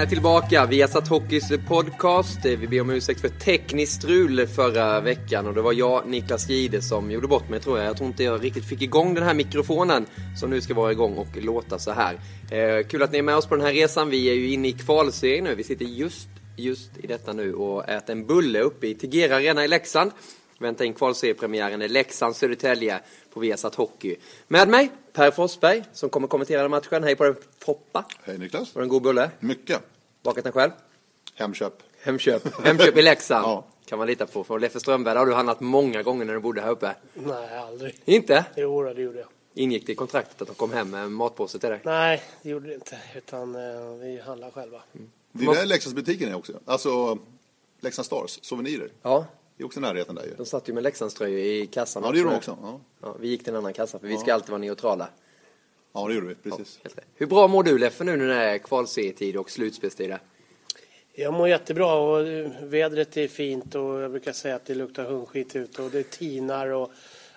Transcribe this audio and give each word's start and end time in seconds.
är 0.00 0.06
tillbaka. 0.06 0.66
Vi 0.66 0.80
har 0.80 0.88
satt 0.88 1.08
Hockeys 1.08 1.52
podcast. 1.68 2.44
Vi 2.44 2.66
ber 2.66 2.80
om 2.80 2.90
ursäkt 2.90 3.20
för 3.20 3.28
tekniskt 3.28 3.92
strul 3.92 4.46
förra 4.46 5.00
veckan 5.00 5.46
och 5.46 5.54
det 5.54 5.62
var 5.62 5.72
jag, 5.72 6.06
Niklas 6.06 6.48
Gide, 6.48 6.82
som 6.82 7.10
gjorde 7.10 7.28
bort 7.28 7.48
mig 7.48 7.60
tror 7.60 7.78
jag. 7.78 7.86
Jag 7.86 7.96
tror 7.96 8.08
inte 8.08 8.24
jag 8.24 8.44
riktigt 8.44 8.64
fick 8.64 8.82
igång 8.82 9.14
den 9.14 9.24
här 9.24 9.34
mikrofonen 9.34 10.06
som 10.36 10.50
nu 10.50 10.60
ska 10.60 10.74
vara 10.74 10.92
igång 10.92 11.14
och 11.14 11.36
låta 11.36 11.78
så 11.78 11.90
här. 11.90 12.20
Eh, 12.50 12.86
kul 12.86 13.02
att 13.02 13.12
ni 13.12 13.18
är 13.18 13.22
med 13.22 13.36
oss 13.36 13.46
på 13.46 13.56
den 13.56 13.64
här 13.64 13.72
resan. 13.72 14.10
Vi 14.10 14.30
är 14.30 14.34
ju 14.34 14.52
inne 14.52 14.68
i 14.68 14.72
kvalserien 14.72 15.44
nu. 15.44 15.54
Vi 15.54 15.64
sitter 15.64 15.84
just, 15.84 16.28
just 16.56 16.90
i 16.98 17.06
detta 17.06 17.32
nu 17.32 17.54
och 17.54 17.88
äter 17.88 18.12
en 18.12 18.26
bulle 18.26 18.60
uppe 18.60 18.86
i 18.86 18.94
Tegera 18.94 19.36
Arena 19.36 19.64
i 19.64 19.68
Leksand. 19.68 20.10
Vänta 20.60 20.84
in 20.84 20.94
kvalseriepremiären 20.94 21.82
i 21.82 21.88
Leksand-Södertälje 21.88 23.00
på 23.32 23.40
Viasat 23.40 23.74
Hockey. 23.74 24.16
Med 24.48 24.68
mig, 24.68 24.90
Per 25.12 25.30
Forsberg, 25.30 25.84
som 25.92 26.10
kommer 26.10 26.28
kommentera 26.28 26.68
matchen. 26.68 27.04
Hej 27.04 27.16
på 27.16 27.24
dig 27.24 27.34
Foppa. 27.58 28.04
Hej 28.24 28.38
Niklas. 28.38 28.74
Var 28.74 28.82
det 28.82 28.84
en 28.84 28.88
god 28.88 29.02
bulle? 29.02 29.30
Mycket. 29.40 29.80
Bakat 30.22 30.44
den 30.44 30.52
själv? 30.52 30.70
Hemköp. 31.34 31.82
Hemköp. 32.02 32.64
Hemköp 32.64 32.96
i 32.96 33.02
Leksand. 33.02 33.44
Ja. 33.46 33.64
Kan 33.86 33.98
man 33.98 34.06
lita 34.08 34.26
på. 34.26 34.44
Från 34.44 34.60
Leffe 34.60 34.80
Strömberg 34.80 35.18
har 35.18 35.26
du 35.26 35.34
handlat 35.34 35.60
många 35.60 36.02
gånger 36.02 36.24
när 36.24 36.34
du 36.34 36.40
bodde 36.40 36.60
här 36.60 36.70
uppe. 36.70 36.94
Nej, 37.14 37.58
aldrig. 37.58 38.00
Inte? 38.04 38.44
Jo, 38.56 38.82
det 38.82 39.02
gjorde 39.02 39.18
jag. 39.18 39.28
Ingick 39.54 39.86
det 39.86 39.92
i 39.92 39.94
kontraktet 39.94 40.42
att 40.42 40.48
de 40.48 40.54
kom 40.54 40.72
hem 40.72 40.90
med 40.90 41.02
en 41.02 41.12
matpåse 41.12 41.58
till 41.58 41.68
dig? 41.68 41.80
Nej, 41.84 42.22
det 42.42 42.50
gjorde 42.50 42.68
det 42.68 42.74
inte. 42.74 42.98
Utan 43.16 43.54
eh, 43.54 43.94
vi 44.00 44.20
handlar 44.26 44.50
själva. 44.50 44.82
Det 45.32 45.44
är 45.44 45.54
där 45.54 45.66
Leksandsbutiken 45.66 46.28
är 46.28 46.34
också. 46.34 46.52
Alltså 46.64 47.18
Leksand 47.80 48.06
Stars, 48.06 48.38
souvenirer. 48.42 48.90
Ja, 49.02 49.24
Det 49.60 49.64
är 49.64 49.66
också 49.66 49.80
närheten 49.80 50.14
där 50.14 50.24
ju. 50.24 50.34
de 50.36 50.46
satt 50.46 50.68
ju 50.68 50.72
med 50.72 50.82
Leksandströjor 50.82 51.38
i 51.38 51.66
kassan 51.66 52.02
Ja, 52.04 52.12
det 52.12 52.18
gjorde 52.18 52.30
de 52.30 52.36
också. 52.36 52.58
Ja, 52.62 52.80
Ja, 53.02 53.16
vi 53.20 53.28
gick 53.28 53.44
till 53.44 53.52
en 53.52 53.56
annan 53.56 53.72
kassa 53.72 53.98
för 53.98 54.06
vi 54.06 54.18
ska 54.18 54.34
alltid 54.34 54.50
vara 54.50 54.58
neutrala. 54.58 55.08
ja 55.92 56.08
det 56.08 56.14
gjorde 56.14 56.26
vi. 56.26 56.34
Precis. 56.34 56.78
Rätt. 56.82 57.00
Hur 57.14 57.26
bra 57.26 57.48
mår 57.48 57.62
du 57.62 57.78
Leffe 57.78 58.04
nu 58.04 58.16
när 58.16 58.26
det 58.26 58.34
är 58.34 58.58
kvalserietid 58.58 59.36
och 59.36 59.50
slutspelstid? 59.50 60.14
Jag 61.12 61.34
mår 61.34 61.48
jättebra 61.48 61.94
och 61.94 62.26
eh, 62.28 62.50
vädret 62.62 63.16
är 63.16 63.28
fint 63.28 63.74
och 63.74 64.00
jag 64.00 64.10
brukar 64.10 64.32
säga 64.32 64.56
att 64.56 64.64
det 64.64 64.74
luktar 64.74 65.04
hundskit 65.04 65.56
ute 65.56 65.82
och 65.82 65.90
det 65.90 66.10
tinar 66.10 66.66
och 66.66 66.90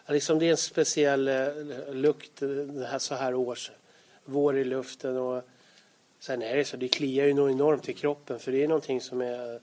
ja, 0.05 0.13
liksom 0.13 0.39
det 0.39 0.45
är 0.45 0.51
en 0.51 0.57
speciell 0.57 1.27
eh, 1.27 1.47
lukt 1.93 2.41
eh, 2.41 2.49
det 2.49 2.85
här 2.85 2.99
så 2.99 3.15
här 3.15 3.33
års. 3.35 3.71
Vår 4.25 4.57
i 4.57 4.63
luften 4.63 5.17
och 5.17 5.43
sen 6.19 6.41
är 6.41 6.57
det 6.57 6.65
så, 6.65 6.77
det 6.77 6.87
kliar 6.87 7.25
ju 7.25 7.33
nog 7.33 7.51
enormt 7.51 7.89
i 7.89 7.93
kroppen 7.93 8.39
för 8.39 8.51
det 8.51 8.63
är 8.63 8.67
någonting 8.67 9.01
som 9.01 9.21
är, 9.21 9.59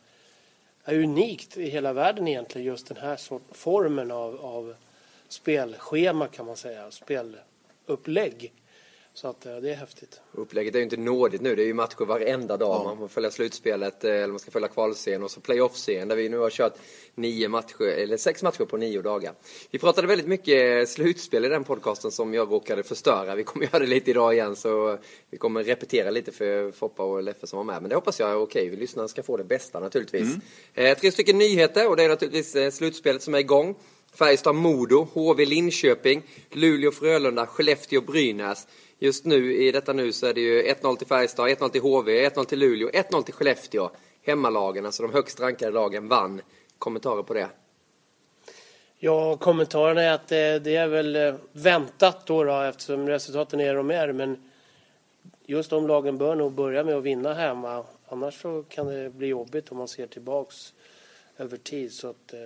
är 0.84 0.94
unikt 0.94 1.56
i 1.56 1.70
hela 1.70 1.92
världen 1.92 2.28
egentligen 2.28 2.66
just 2.66 2.86
den 2.86 2.96
här 2.96 3.16
sort, 3.16 3.42
formen 3.50 4.10
av, 4.10 4.40
av 4.44 4.74
spelschema 5.28 6.26
kan 6.26 6.46
man 6.46 6.56
säga, 6.56 6.90
spelupplägg. 6.90 8.52
Så 9.20 9.28
att 9.28 9.46
eh, 9.46 9.56
det 9.56 9.70
är 9.70 9.74
häftigt. 9.74 10.20
Upplägget 10.32 10.74
är 10.74 10.78
ju 10.78 10.84
inte 10.84 10.96
nådigt 10.96 11.40
nu. 11.40 11.56
Det 11.56 11.62
är 11.62 11.66
ju 11.66 11.74
matcher 11.74 12.04
varenda 12.04 12.56
dag. 12.56 12.84
Man 12.84 12.98
får 12.98 13.08
följa 13.08 13.30
slutspelet, 13.30 14.04
eh, 14.04 14.10
eller 14.10 14.26
man 14.26 14.38
ska 14.38 14.50
följa 14.50 14.68
kvalserien 14.68 15.22
och 15.22 15.30
så 15.30 15.40
playoff-serien 15.40 16.08
där 16.08 16.16
vi 16.16 16.28
nu 16.28 16.38
har 16.38 16.50
kört 16.50 16.74
nio 17.14 17.48
matcher, 17.48 17.82
eller 17.82 18.16
sex 18.16 18.42
matcher 18.42 18.64
på 18.64 18.76
nio 18.76 19.02
dagar. 19.02 19.34
Vi 19.70 19.78
pratade 19.78 20.06
väldigt 20.06 20.26
mycket 20.26 20.88
slutspel 20.88 21.44
i 21.44 21.48
den 21.48 21.64
podcasten 21.64 22.10
som 22.10 22.34
jag 22.34 22.52
råkade 22.52 22.82
förstöra. 22.82 23.34
Vi 23.34 23.44
kommer 23.44 23.66
göra 23.72 23.78
det 23.78 23.86
lite 23.86 24.10
idag 24.10 24.34
igen 24.34 24.56
så 24.56 24.98
vi 25.30 25.38
kommer 25.38 25.64
repetera 25.64 26.10
lite 26.10 26.32
för 26.32 26.72
Foppa 26.72 27.02
och 27.02 27.22
Leffe 27.22 27.46
som 27.46 27.56
var 27.56 27.64
med. 27.64 27.82
Men 27.82 27.88
det 27.88 27.94
hoppas 27.94 28.20
jag 28.20 28.30
är 28.30 28.36
okej. 28.36 28.68
Vi 28.68 28.76
lyssnare 28.76 29.08
ska 29.08 29.22
få 29.22 29.36
det 29.36 29.44
bästa 29.44 29.80
naturligtvis. 29.80 30.28
Eh, 30.74 30.98
tre 30.98 31.12
stycken 31.12 31.38
nyheter 31.38 31.88
och 31.88 31.96
det 31.96 32.04
är 32.04 32.08
naturligtvis 32.08 32.56
eh, 32.56 32.70
slutspelet 32.70 33.22
som 33.22 33.34
är 33.34 33.38
igång. 33.38 33.74
Färjestad-Modo, 34.14 35.08
HV 35.12 35.44
Linköping, 35.44 36.22
Luleå-Frölunda, 36.50 37.46
Skellefteå-Brynäs. 37.46 38.66
Just 39.02 39.24
nu, 39.24 39.56
i 39.56 39.72
detta 39.72 39.92
nu, 39.92 40.12
så 40.12 40.26
är 40.26 40.34
det 40.34 40.40
ju 40.40 40.62
1-0 40.62 40.96
till 40.96 41.06
Färjestad, 41.06 41.48
1-0 41.48 41.68
till 41.68 41.80
HV, 41.80 42.28
1-0 42.28 42.44
till 42.44 42.58
Luleå, 42.58 42.90
1-0 42.90 43.22
till 43.22 43.34
Skellefteå. 43.34 43.90
Hemmalagen, 44.22 44.86
alltså 44.86 45.02
de 45.02 45.12
högst 45.12 45.40
rankade 45.40 45.72
lagen, 45.72 46.08
vann. 46.08 46.40
Kommentarer 46.78 47.22
på 47.22 47.34
det? 47.34 47.48
Ja, 48.98 49.36
kommentaren 49.36 49.98
är 49.98 50.12
att 50.12 50.28
det, 50.28 50.58
det 50.58 50.76
är 50.76 50.88
väl 50.88 51.16
eh, 51.16 51.34
väntat 51.52 52.26
då, 52.26 52.44
då 52.44 52.60
eftersom 52.60 53.08
resultaten 53.08 53.60
är 53.60 53.74
de 53.74 53.90
är. 53.90 54.12
Men 54.12 54.50
just 55.46 55.70
de 55.70 55.86
lagen 55.86 56.18
bör 56.18 56.34
nog 56.34 56.52
börja 56.52 56.84
med 56.84 56.94
att 56.94 57.02
vinna 57.02 57.34
hemma. 57.34 57.84
Annars 58.08 58.42
så 58.42 58.64
kan 58.68 58.86
det 58.86 59.10
bli 59.10 59.26
jobbigt 59.26 59.72
om 59.72 59.78
man 59.78 59.88
ser 59.88 60.06
tillbaks 60.06 60.74
över 61.36 61.56
tid. 61.56 61.92
Så 61.92 62.08
att 62.08 62.32
eh, 62.32 62.40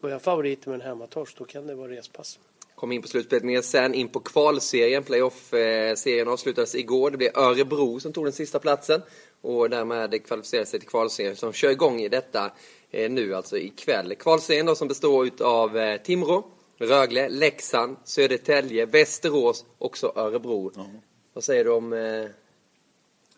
börjar 0.00 0.18
favoriter 0.18 0.70
med 0.70 0.80
en 0.80 0.86
hemmatorsk 0.86 1.38
då 1.38 1.44
kan 1.44 1.66
det 1.66 1.74
vara 1.74 1.90
respass. 1.90 2.38
Kommer 2.78 2.94
in 2.94 3.02
på 3.02 3.08
slutspelet 3.08 3.44
mer 3.44 3.62
sen, 3.62 3.94
in 3.94 4.08
på 4.08 4.20
kvalserien. 4.20 5.04
Playoff-serien 5.04 6.28
avslutades 6.28 6.74
igår. 6.74 7.10
Det 7.10 7.16
blev 7.16 7.30
Örebro 7.34 8.00
som 8.00 8.12
tog 8.12 8.24
den 8.24 8.32
sista 8.32 8.58
platsen 8.58 9.02
och 9.40 9.70
därmed 9.70 10.26
kvalificerade 10.26 10.66
sig 10.66 10.80
till 10.80 10.88
kvalserien 10.88 11.36
som 11.36 11.52
kör 11.52 11.70
igång 11.70 12.00
i 12.00 12.08
detta 12.08 12.52
eh, 12.90 13.10
nu, 13.10 13.34
alltså 13.34 13.58
ikväll. 13.58 14.14
Kvalserien 14.14 14.66
då 14.66 14.74
som 14.74 14.88
består 14.88 15.30
av 15.40 15.78
eh, 15.78 16.00
Timrå, 16.02 16.46
Rögle, 16.78 17.28
Leksand, 17.28 17.96
Södertälje, 18.04 18.86
Västerås, 18.86 19.64
också 19.78 20.12
Örebro. 20.16 20.72
Vad 21.32 21.44
säger 21.44 21.64
du 21.64 21.70
om 21.70 21.92
eh, 21.92 21.98
den 21.98 22.32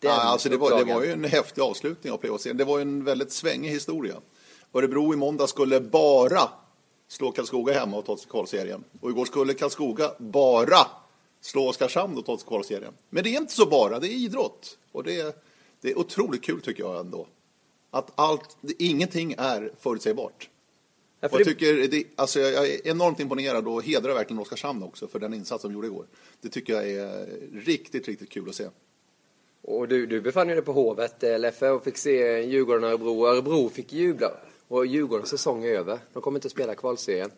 Ja, 0.01 0.23
alltså 0.23 0.49
det, 0.49 0.57
var, 0.57 0.85
det 0.85 0.95
var 0.95 1.03
ju 1.03 1.13
en 1.13 1.25
häftig 1.25 1.63
avslutning 1.63 2.13
av 2.13 2.17
playoff-serien. 2.17 2.57
Det 2.57 2.65
var 2.65 2.79
ju 2.79 2.83
en 2.83 3.05
väldigt 3.05 3.33
svängig 3.33 3.71
historia. 3.71 4.15
Örebro 4.75 5.15
i 5.15 5.17
måndag 5.17 5.47
skulle 5.47 5.81
bara 5.81 6.49
slå 7.11 7.33
Karlskoga 7.33 7.73
hemma 7.73 7.97
och 7.97 8.05
ta 8.05 8.17
sig 8.17 8.31
kvalserien. 8.31 8.85
Och 9.01 9.11
igår 9.11 9.25
skulle 9.25 9.55
Karlskoga 9.55 10.13
bara 10.19 10.87
slå 11.41 11.69
Oskarshamn 11.69 12.19
och 12.19 12.27
ta 12.27 12.39
sig 12.39 12.49
kvalserien. 12.49 12.93
Men 13.11 13.25
det 13.25 13.35
är 13.35 13.41
inte 13.41 13.53
så 13.53 13.67
bara, 13.67 13.99
det 13.99 14.09
är 14.09 14.13
idrott. 14.13 14.79
Och 14.93 15.05
det 15.05 15.21
är, 15.21 15.33
det 15.81 15.91
är 15.91 15.99
otroligt 15.99 16.43
kul 16.43 16.61
tycker 16.61 16.83
jag 16.83 17.01
ändå. 17.01 17.27
Att 17.91 18.13
allt, 18.15 18.57
det, 18.61 18.83
ingenting 18.83 19.35
är 19.39 19.73
förutsägbart. 19.81 20.49
Ja, 21.21 21.29
för 21.29 21.39
jag, 21.39 21.47
det, 21.47 21.51
tycker 21.51 21.89
det, 21.89 22.05
alltså 22.17 22.41
jag 22.41 22.69
är 22.69 22.89
enormt 22.89 23.21
imponerad 23.21 23.69
och 23.69 23.83
hedrar 23.83 24.15
verkligen 24.15 24.43
Oskarshamn 24.43 24.83
också 24.83 25.09
för 25.09 25.19
den 25.19 25.35
insats 25.35 25.63
de 25.63 25.73
gjorde 25.73 25.87
igår. 25.87 26.07
Det 26.41 26.49
tycker 26.49 26.73
jag 26.73 26.91
är 26.91 27.27
riktigt, 27.53 28.09
riktigt 28.09 28.31
kul 28.31 28.49
att 28.49 28.55
se. 28.55 28.69
och 29.63 29.89
du, 29.89 30.07
du 30.07 30.21
befann 30.21 30.49
dig 30.49 30.63
på 30.63 30.73
Hovet, 30.73 31.23
eh, 31.23 31.39
Leffe, 31.39 31.69
och 31.69 31.85
fick 31.85 31.97
se 31.97 32.41
Djurgården 32.41 32.85
och 32.85 32.91
Örebro. 32.91 33.27
Örebro 33.27 33.69
fick 33.69 33.93
jubla. 33.93 34.31
Och 34.71 34.87
Djurgårdens 34.87 35.31
säsong 35.31 35.65
är 35.65 35.69
över. 35.69 35.99
De 36.13 36.23
kommer 36.23 36.39
inte 36.39 36.47
att 36.47 36.53
spela 36.53 36.75
kvalserien. 36.75 37.31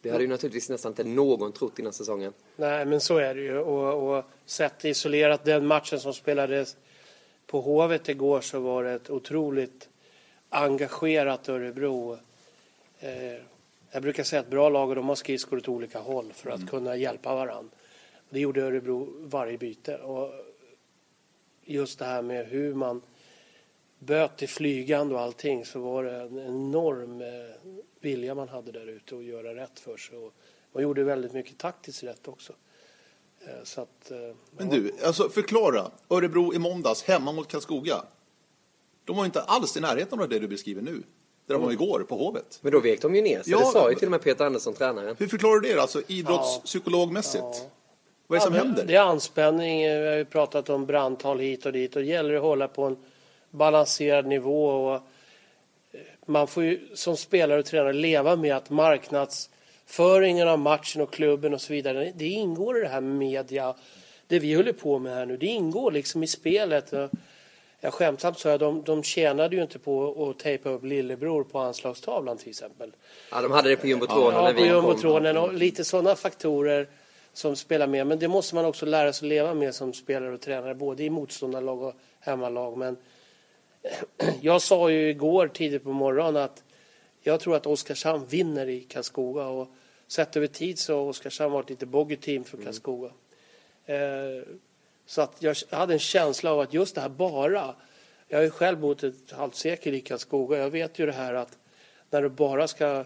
Det 0.00 0.10
hade 0.10 0.24
ju 0.24 0.28
naturligtvis 0.28 0.68
nästan 0.68 0.92
inte 0.92 1.04
någon 1.04 1.52
trott 1.52 1.78
innan 1.78 1.92
säsongen. 1.92 2.32
Nej, 2.56 2.86
men 2.86 3.00
så 3.00 3.18
är 3.18 3.34
det 3.34 3.40
ju. 3.40 3.58
Och, 3.58 4.16
och 4.16 4.24
sett 4.44 4.84
isolerat 4.84 5.44
den 5.44 5.66
matchen 5.66 6.00
som 6.00 6.14
spelades 6.14 6.76
på 7.46 7.60
Hovet 7.60 8.08
igår 8.08 8.40
så 8.40 8.60
var 8.60 8.84
det 8.84 8.92
ett 8.92 9.10
otroligt 9.10 9.88
engagerat 10.48 11.48
Örebro. 11.48 12.18
Eh, 13.00 13.42
jag 13.90 14.02
brukar 14.02 14.22
säga 14.22 14.40
att 14.40 14.50
bra 14.50 14.68
lag 14.68 14.88
och 14.88 14.94
de 14.94 15.08
har 15.08 15.16
skridskor 15.16 15.56
åt 15.56 15.68
olika 15.68 15.98
håll 15.98 16.32
för 16.32 16.50
att 16.50 16.70
kunna 16.70 16.96
hjälpa 16.96 17.34
varandra. 17.34 17.70
Det 18.30 18.40
gjorde 18.40 18.62
Örebro 18.62 19.12
varje 19.20 19.58
byte. 19.58 19.96
Och 19.96 20.30
just 21.64 21.98
det 21.98 22.04
här 22.04 22.22
med 22.22 22.46
hur 22.46 22.74
man 22.74 23.02
böt 23.98 24.36
till 24.36 24.48
flygande 24.48 25.14
och 25.14 25.20
allting 25.20 25.64
så 25.64 25.80
var 25.80 26.04
det 26.04 26.16
en 26.20 26.38
enorm 26.38 27.20
eh, 27.20 27.26
vilja 28.00 28.34
man 28.34 28.48
hade 28.48 28.72
där 28.72 28.86
ute 28.86 29.16
att 29.16 29.24
göra 29.24 29.54
rätt 29.54 29.80
för 29.80 29.96
sig. 29.96 30.18
Och 30.18 30.32
man 30.72 30.82
gjorde 30.82 31.04
väldigt 31.04 31.32
mycket 31.32 31.58
taktiskt 31.58 32.02
rätt 32.02 32.28
också. 32.28 32.52
Eh, 33.46 33.64
Så 33.64 33.80
att, 33.80 34.10
eh, 34.10 34.18
Men 34.58 34.68
du, 34.68 34.92
alltså 35.04 35.28
förklara. 35.28 35.90
Örebro 36.10 36.54
i 36.54 36.58
måndags 36.58 37.02
hemma 37.04 37.32
mot 37.32 37.48
Karlskoga. 37.48 37.96
De 39.04 39.16
var 39.16 39.24
inte 39.24 39.40
alls 39.42 39.76
i 39.76 39.80
närheten 39.80 40.20
av 40.20 40.28
det 40.28 40.38
du 40.38 40.48
beskriver 40.48 40.82
nu. 40.82 41.02
Där 41.46 41.54
de 41.54 41.62
var 41.62 41.72
igår 41.72 42.06
på 42.08 42.16
Hovet. 42.16 42.58
Men 42.62 42.72
då 42.72 42.80
vek 42.80 43.02
de 43.02 43.14
ju 43.14 43.22
ner 43.22 43.42
sig. 43.42 43.52
Ja, 43.52 43.58
det 43.58 43.64
sa 43.66 43.90
ju 43.90 43.96
till 43.96 44.06
och 44.08 44.10
med 44.10 44.22
Peter 44.22 44.44
Andersson, 44.44 44.74
tränaren. 44.74 45.16
Hur 45.18 45.28
förklarar 45.28 45.60
du 45.60 45.68
det 45.72 45.80
alltså 45.82 46.02
idrottspsykologmässigt? 46.06 47.44
Ja. 47.44 47.54
Vad 48.26 48.36
är 48.36 48.40
det 48.40 48.44
som 48.46 48.54
Ja, 48.54 48.62
händer? 48.62 48.84
Det 48.86 48.94
är 48.94 49.00
anspänning. 49.00 49.80
Vi 49.82 50.06
har 50.06 50.16
ju 50.16 50.24
pratat 50.24 50.68
om 50.70 50.86
brandtal 50.86 51.38
hit 51.38 51.66
och 51.66 51.72
dit. 51.72 51.96
Och 51.96 52.02
det 52.02 52.08
gäller 52.08 52.34
att 52.34 52.42
hålla 52.42 52.68
på 52.68 52.82
en 52.84 52.96
balanserad 53.56 54.26
nivå. 54.26 54.66
Och 54.66 54.94
eh, 54.94 55.00
man 56.26 56.46
får 56.46 56.62
ju 56.64 56.80
som 56.94 57.16
spelare 57.16 57.58
och 57.58 57.64
tränare 57.64 57.92
leva 57.92 58.36
med 58.36 58.56
att 58.56 58.70
marknadsföringen 58.70 60.48
av 60.48 60.58
matchen 60.58 61.02
och 61.02 61.12
klubben 61.12 61.54
och 61.54 61.60
så 61.60 61.72
vidare. 61.72 62.12
Det 62.14 62.28
ingår 62.28 62.78
i 62.78 62.80
det 62.80 62.88
här 62.88 63.00
med 63.00 63.16
media. 63.16 63.74
Det 64.26 64.38
vi 64.38 64.54
håller 64.54 64.72
på 64.72 64.98
med 64.98 65.14
här 65.14 65.26
nu. 65.26 65.36
Det 65.36 65.46
ingår 65.46 65.90
liksom 65.90 66.22
i 66.22 66.26
spelet. 66.26 66.92
Jag 67.80 67.94
skämtsamt 67.94 68.38
sa 68.38 68.48
jag, 68.48 68.60
de, 68.60 68.82
de 68.82 69.02
tjänade 69.02 69.56
ju 69.56 69.62
inte 69.62 69.78
på 69.78 70.26
att 70.30 70.38
tejpa 70.38 70.68
upp 70.70 70.84
lillebror 70.84 71.44
på 71.44 71.58
anslagstavlan 71.58 72.36
till 72.36 72.48
exempel. 72.48 72.92
Ja, 73.30 73.42
de 73.42 73.52
hade 73.52 73.68
det 73.68 73.76
på 73.76 73.86
jumbotronen 73.86 74.34
Ja, 74.34 74.42
när 74.42 74.52
på 74.52 74.62
vi 74.62 74.68
kom. 74.68 74.76
jumbotronen 74.76 75.36
och 75.36 75.54
lite 75.54 75.84
sådana 75.84 76.16
faktorer 76.16 76.88
som 77.32 77.56
spelar 77.56 77.86
med. 77.86 78.06
Men 78.06 78.18
det 78.18 78.28
måste 78.28 78.54
man 78.54 78.64
också 78.64 78.86
lära 78.86 79.12
sig 79.12 79.26
att 79.26 79.28
leva 79.28 79.54
med 79.54 79.74
som 79.74 79.92
spelare 79.92 80.34
och 80.34 80.40
tränare, 80.40 80.74
både 80.74 81.04
i 81.04 81.10
motståndarlag 81.10 81.82
och 81.82 81.94
hemmalag. 82.20 82.78
Men 82.78 82.96
jag 84.40 84.62
sa 84.62 84.90
ju 84.90 85.08
igår 85.08 85.48
tidigt 85.48 85.84
på 85.84 85.92
morgonen 85.92 86.42
att 86.42 86.64
jag 87.22 87.40
tror 87.40 87.56
att 87.56 87.66
Oskarshamn 87.66 88.26
vinner 88.26 88.68
i 88.68 88.80
Karlskoga. 88.80 89.46
Och 89.46 89.68
sett 90.06 90.36
över 90.36 90.46
tid 90.46 90.78
så 90.78 90.96
har 90.96 91.02
Oskarshamn 91.02 91.52
varit 91.52 91.70
lite 91.70 91.86
boggy 91.86 92.16
team 92.16 92.44
för 92.44 92.58
Karlskoga. 92.64 93.10
Eh, 93.86 94.42
så 95.06 95.22
att 95.22 95.42
jag 95.42 95.56
hade 95.70 95.92
en 95.92 95.98
känsla 95.98 96.52
av 96.52 96.60
att 96.60 96.74
just 96.74 96.94
det 96.94 97.00
här 97.00 97.08
bara 97.08 97.74
Jag 98.28 98.38
har 98.38 98.42
ju 98.42 98.50
själv 98.50 98.78
bott 98.78 99.02
ett 99.02 99.32
halvt 99.32 99.54
sekel 99.54 99.94
i 99.94 100.00
Karlskoga. 100.00 100.58
Jag 100.58 100.70
vet 100.70 100.98
ju 100.98 101.06
det 101.06 101.12
här 101.12 101.34
att 101.34 101.58
när 102.10 102.22
du 102.22 102.28
bara 102.28 102.68
ska 102.68 103.04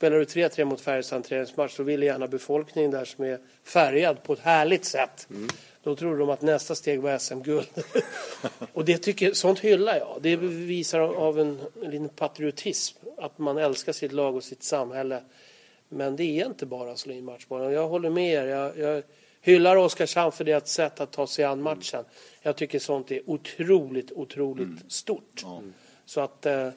Spelar 0.00 0.18
du 0.18 0.24
3-3 0.24 0.64
mot 0.64 0.80
Färjestad 0.80 1.24
träningsmatch 1.24 1.76
så 1.76 1.82
vill 1.82 2.02
gärna 2.02 2.26
befolkningen 2.26 2.90
där 2.90 3.04
som 3.04 3.24
är 3.24 3.38
färgad 3.64 4.22
på 4.22 4.32
ett 4.32 4.38
härligt 4.38 4.84
sätt. 4.84 5.26
Mm. 5.30 5.48
Då 5.82 5.96
tror 5.96 6.18
de 6.18 6.30
att 6.30 6.42
nästa 6.42 6.74
steg 6.74 7.00
var 7.00 7.18
SM-guld. 7.18 7.68
och 8.72 8.84
det 8.84 8.98
tycker, 8.98 9.32
sånt 9.32 9.58
hyllar 9.58 9.96
jag. 9.96 10.18
Det 10.20 10.36
visar 10.36 11.00
av 11.00 11.40
en, 11.40 11.60
en 11.82 11.90
liten 11.90 12.08
patriotism. 12.08 12.98
Att 13.18 13.38
man 13.38 13.58
älskar 13.58 13.92
sitt 13.92 14.12
lag 14.12 14.36
och 14.36 14.44
sitt 14.44 14.62
samhälle. 14.62 15.22
Men 15.88 16.16
det 16.16 16.40
är 16.40 16.46
inte 16.46 16.66
bara 16.66 16.92
att 16.92 16.98
slå 16.98 17.12
in 17.12 17.24
matchbollen. 17.24 17.72
Jag 17.72 17.88
håller 17.88 18.10
med 18.10 18.34
er. 18.34 18.46
Jag, 18.46 18.78
jag 18.78 19.02
hyllar 19.40 19.76
Oskarshamn 19.76 20.32
för 20.32 20.44
deras 20.44 20.68
sätt 20.68 21.00
att 21.00 21.10
ta 21.12 21.26
sig 21.26 21.44
an 21.44 21.62
matchen. 21.62 22.04
Jag 22.42 22.56
tycker 22.56 22.78
sånt 22.78 23.10
är 23.10 23.30
otroligt, 23.30 24.12
otroligt 24.12 24.66
mm. 24.66 24.88
stort. 24.88 25.42
Mm. 25.44 25.72
Så 26.04 26.20
att, 26.20 26.46
äh, 26.46 26.70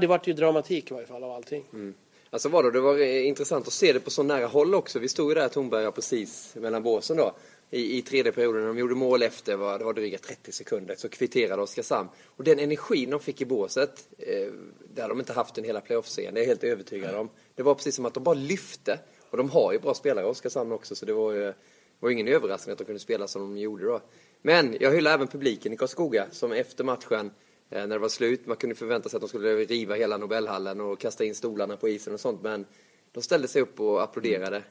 det 0.00 0.06
vart 0.06 0.26
ju 0.26 0.32
dramatik 0.32 0.90
i 0.90 0.94
varje 0.94 1.06
fall 1.06 1.24
av 1.24 1.30
allting. 1.30 1.64
Mm. 1.72 1.94
Alltså 2.30 2.48
var 2.48 2.62
det, 2.62 2.70
det 2.70 2.80
var 2.80 2.98
intressant 3.02 3.66
att 3.66 3.72
se 3.72 3.92
det 3.92 4.00
på 4.00 4.10
så 4.10 4.22
nära 4.22 4.46
håll 4.46 4.74
också. 4.74 4.98
Vi 4.98 5.08
stod 5.08 5.28
ju 5.30 5.34
där 5.34 5.48
Tornberga 5.48 5.90
precis 5.90 6.54
mellan 6.54 6.82
båsen 6.82 7.16
då 7.16 7.34
i, 7.74 7.98
i 7.98 8.02
tredje 8.02 8.32
perioden. 8.32 8.66
De 8.66 8.78
gjorde 8.78 8.94
mål 8.94 9.22
efter, 9.22 9.56
var, 9.56 9.78
det 9.78 9.84
var 9.84 9.92
dryga 9.92 10.18
30 10.18 10.52
sekunder, 10.52 10.94
så 10.94 11.08
kvitterade 11.08 11.62
Oskarshamn. 11.62 12.08
Och 12.24 12.44
den 12.44 12.58
energin 12.58 13.10
de 13.10 13.20
fick 13.20 13.40
i 13.40 13.44
båset, 13.44 14.08
eh, 14.18 14.52
det 14.94 15.02
hade 15.02 15.14
de 15.14 15.20
inte 15.20 15.32
haft 15.32 15.58
en 15.58 15.64
hela 15.64 15.80
playoff-serien, 15.80 16.34
det 16.34 16.40
är 16.40 16.42
jag 16.42 16.48
helt 16.48 16.64
övertygad 16.64 17.14
om. 17.14 17.30
Det 17.54 17.62
var 17.62 17.74
precis 17.74 17.94
som 17.94 18.06
att 18.06 18.14
de 18.14 18.24
bara 18.24 18.34
lyfte. 18.34 18.98
Och 19.30 19.36
de 19.36 19.50
har 19.50 19.72
ju 19.72 19.78
bra 19.78 19.94
spelare 19.94 20.26
i 20.26 20.28
Oskarshamn 20.28 20.72
också, 20.72 20.94
så 20.94 21.06
det 21.06 21.12
var 21.12 21.32
ju 21.32 21.52
var 22.00 22.10
ingen 22.10 22.28
överraskning 22.28 22.72
att 22.72 22.78
de 22.78 22.84
kunde 22.84 23.00
spela 23.00 23.28
som 23.28 23.42
de 23.42 23.58
gjorde 23.58 23.84
då. 23.84 24.00
Men 24.42 24.76
jag 24.80 24.92
hyllar 24.92 25.14
även 25.14 25.28
publiken 25.28 25.72
i 25.72 25.76
Karlskoga 25.76 26.26
som 26.30 26.52
efter 26.52 26.84
matchen 26.84 27.30
Eh, 27.70 27.86
när 27.86 27.96
det 27.96 27.98
var 27.98 28.08
slut. 28.08 28.46
Man 28.46 28.56
kunde 28.56 28.74
förvänta 28.74 29.08
sig 29.08 29.16
att 29.16 29.20
de 29.20 29.28
skulle 29.28 29.56
riva 29.56 29.94
hela 29.94 30.16
Nobelhallen 30.16 30.80
och 30.80 31.00
kasta 31.00 31.24
in 31.24 31.34
stolarna 31.34 31.76
på 31.76 31.88
isen 31.88 32.14
och 32.14 32.20
sånt. 32.20 32.42
Men 32.42 32.66
de 33.12 33.22
ställde 33.22 33.48
sig 33.48 33.62
upp 33.62 33.80
och 33.80 34.02
applåderade, 34.02 34.62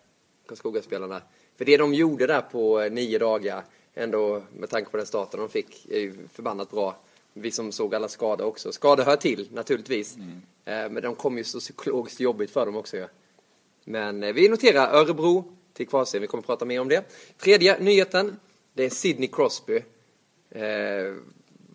Karlskogaspelarna. 0.48 1.22
För 1.58 1.66
det 1.66 1.78
de 1.78 1.94
gjorde 1.94 2.28
där 2.28 2.42
på 2.42 2.82
eh, 2.82 2.92
nio 2.92 3.20
dagar, 3.20 3.64
ändå 3.94 4.44
med 4.58 4.70
tanke 4.70 4.92
på 4.92 4.98
den 4.98 5.06
starten 5.06 5.40
de 5.40 5.50
fick, 5.50 5.86
är 5.90 6.00
ju 6.00 6.28
förbannat 6.34 6.72
bra. 6.72 6.98
Vi 7.34 7.52
som 7.52 7.72
såg 7.72 7.96
alla 7.96 8.08
skador 8.08 8.46
också. 8.46 8.72
Skador 8.72 9.04
hör 9.04 9.16
till, 9.16 9.50
naturligtvis. 9.52 10.16
Mm. 10.16 10.42
Eh, 10.66 10.92
men 10.92 11.04
de 11.04 11.16
kom 11.16 11.38
ju 11.38 11.44
så 11.44 11.60
psykologiskt 11.60 12.20
jobbigt 12.20 12.52
för 12.52 12.66
dem 12.66 12.76
också. 12.76 12.98
Ja. 12.98 13.08
Men 13.86 14.34
vi 14.34 14.50
noterar 14.50 14.94
Örebro 14.94 15.44
till 15.74 15.88
kvalserien. 15.88 16.22
Vi 16.22 16.28
kommer 16.28 16.42
att 16.42 16.48
prata 16.48 16.66
mer 16.66 16.82
om 16.82 16.90
det. 16.90 17.04
Tredje 17.38 17.80
nyheten, 17.80 18.40
det 18.74 18.84
är 18.86 18.90
Sidney 18.90 19.28
Crosby 19.28 19.82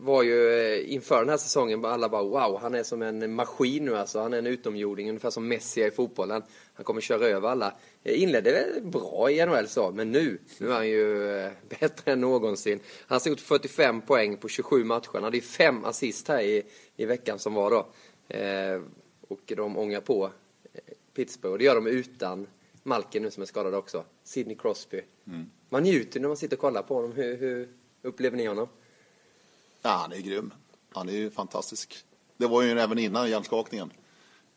var 0.00 0.22
ju 0.22 0.50
eh, 0.50 0.92
inför 0.92 1.18
den 1.18 1.28
här 1.28 1.36
säsongen, 1.36 1.84
alla 1.84 2.08
bara 2.08 2.22
wow, 2.22 2.58
han 2.60 2.74
är 2.74 2.82
som 2.82 3.02
en 3.02 3.34
maskin 3.34 3.84
nu 3.84 3.96
alltså. 3.96 4.20
Han 4.20 4.34
är 4.34 4.38
en 4.38 4.46
utomjording, 4.46 5.08
ungefär 5.08 5.30
som 5.30 5.48
Messi 5.48 5.84
i 5.84 5.90
fotbollen. 5.90 6.42
Han 6.74 6.84
kommer 6.84 7.00
köra 7.00 7.26
över 7.26 7.48
alla. 7.48 7.74
Jag 8.02 8.14
inledde 8.14 8.80
bra 8.82 9.30
i 9.30 9.46
NHL 9.46 9.68
så, 9.68 9.90
men 9.90 10.12
nu, 10.12 10.38
nu 10.58 10.68
är 10.68 10.74
han 10.74 10.88
ju 10.88 11.38
eh, 11.38 11.50
bättre 11.80 12.12
än 12.12 12.20
någonsin. 12.20 12.80
Han 13.06 13.20
har 13.24 13.30
gjort 13.30 13.40
45 13.40 14.00
poäng 14.00 14.36
på 14.36 14.48
27 14.48 14.84
matcher. 14.84 15.10
Han 15.12 15.22
hade 15.22 15.36
ju 15.36 15.42
fem 15.42 15.84
assist 15.84 16.28
här 16.28 16.40
i, 16.40 16.62
i 16.96 17.04
veckan 17.04 17.38
som 17.38 17.54
var 17.54 17.70
då. 17.70 17.86
Eh, 18.36 18.80
och 19.28 19.52
de 19.56 19.78
ångar 19.78 20.00
på 20.00 20.30
eh, 20.72 20.80
Pittsburgh. 21.14 21.58
Det 21.58 21.64
gör 21.64 21.74
de 21.74 21.86
utan 21.86 22.46
Malkin 22.82 23.22
nu 23.22 23.30
som 23.30 23.42
är 23.42 23.46
skadad 23.46 23.74
också. 23.74 24.04
Sidney 24.24 24.56
Crosby. 24.56 25.00
Mm. 25.26 25.50
Man 25.68 25.82
njuter 25.82 26.20
när 26.20 26.28
man 26.28 26.36
sitter 26.36 26.56
och 26.56 26.60
kollar 26.60 26.82
på 26.82 26.94
honom. 26.94 27.12
Hur, 27.12 27.36
hur 27.36 27.68
upplever 28.02 28.36
ni 28.36 28.46
honom? 28.46 28.68
Ja, 29.82 29.90
han 29.90 30.12
är 30.12 30.18
grym. 30.18 30.52
Han 30.92 31.08
är 31.08 31.12
ju 31.12 31.30
fantastisk. 31.30 32.04
Det 32.36 32.46
var 32.46 32.62
ju 32.62 32.80
även 32.80 32.98
innan 32.98 33.30
hjärnskakningen. 33.30 33.90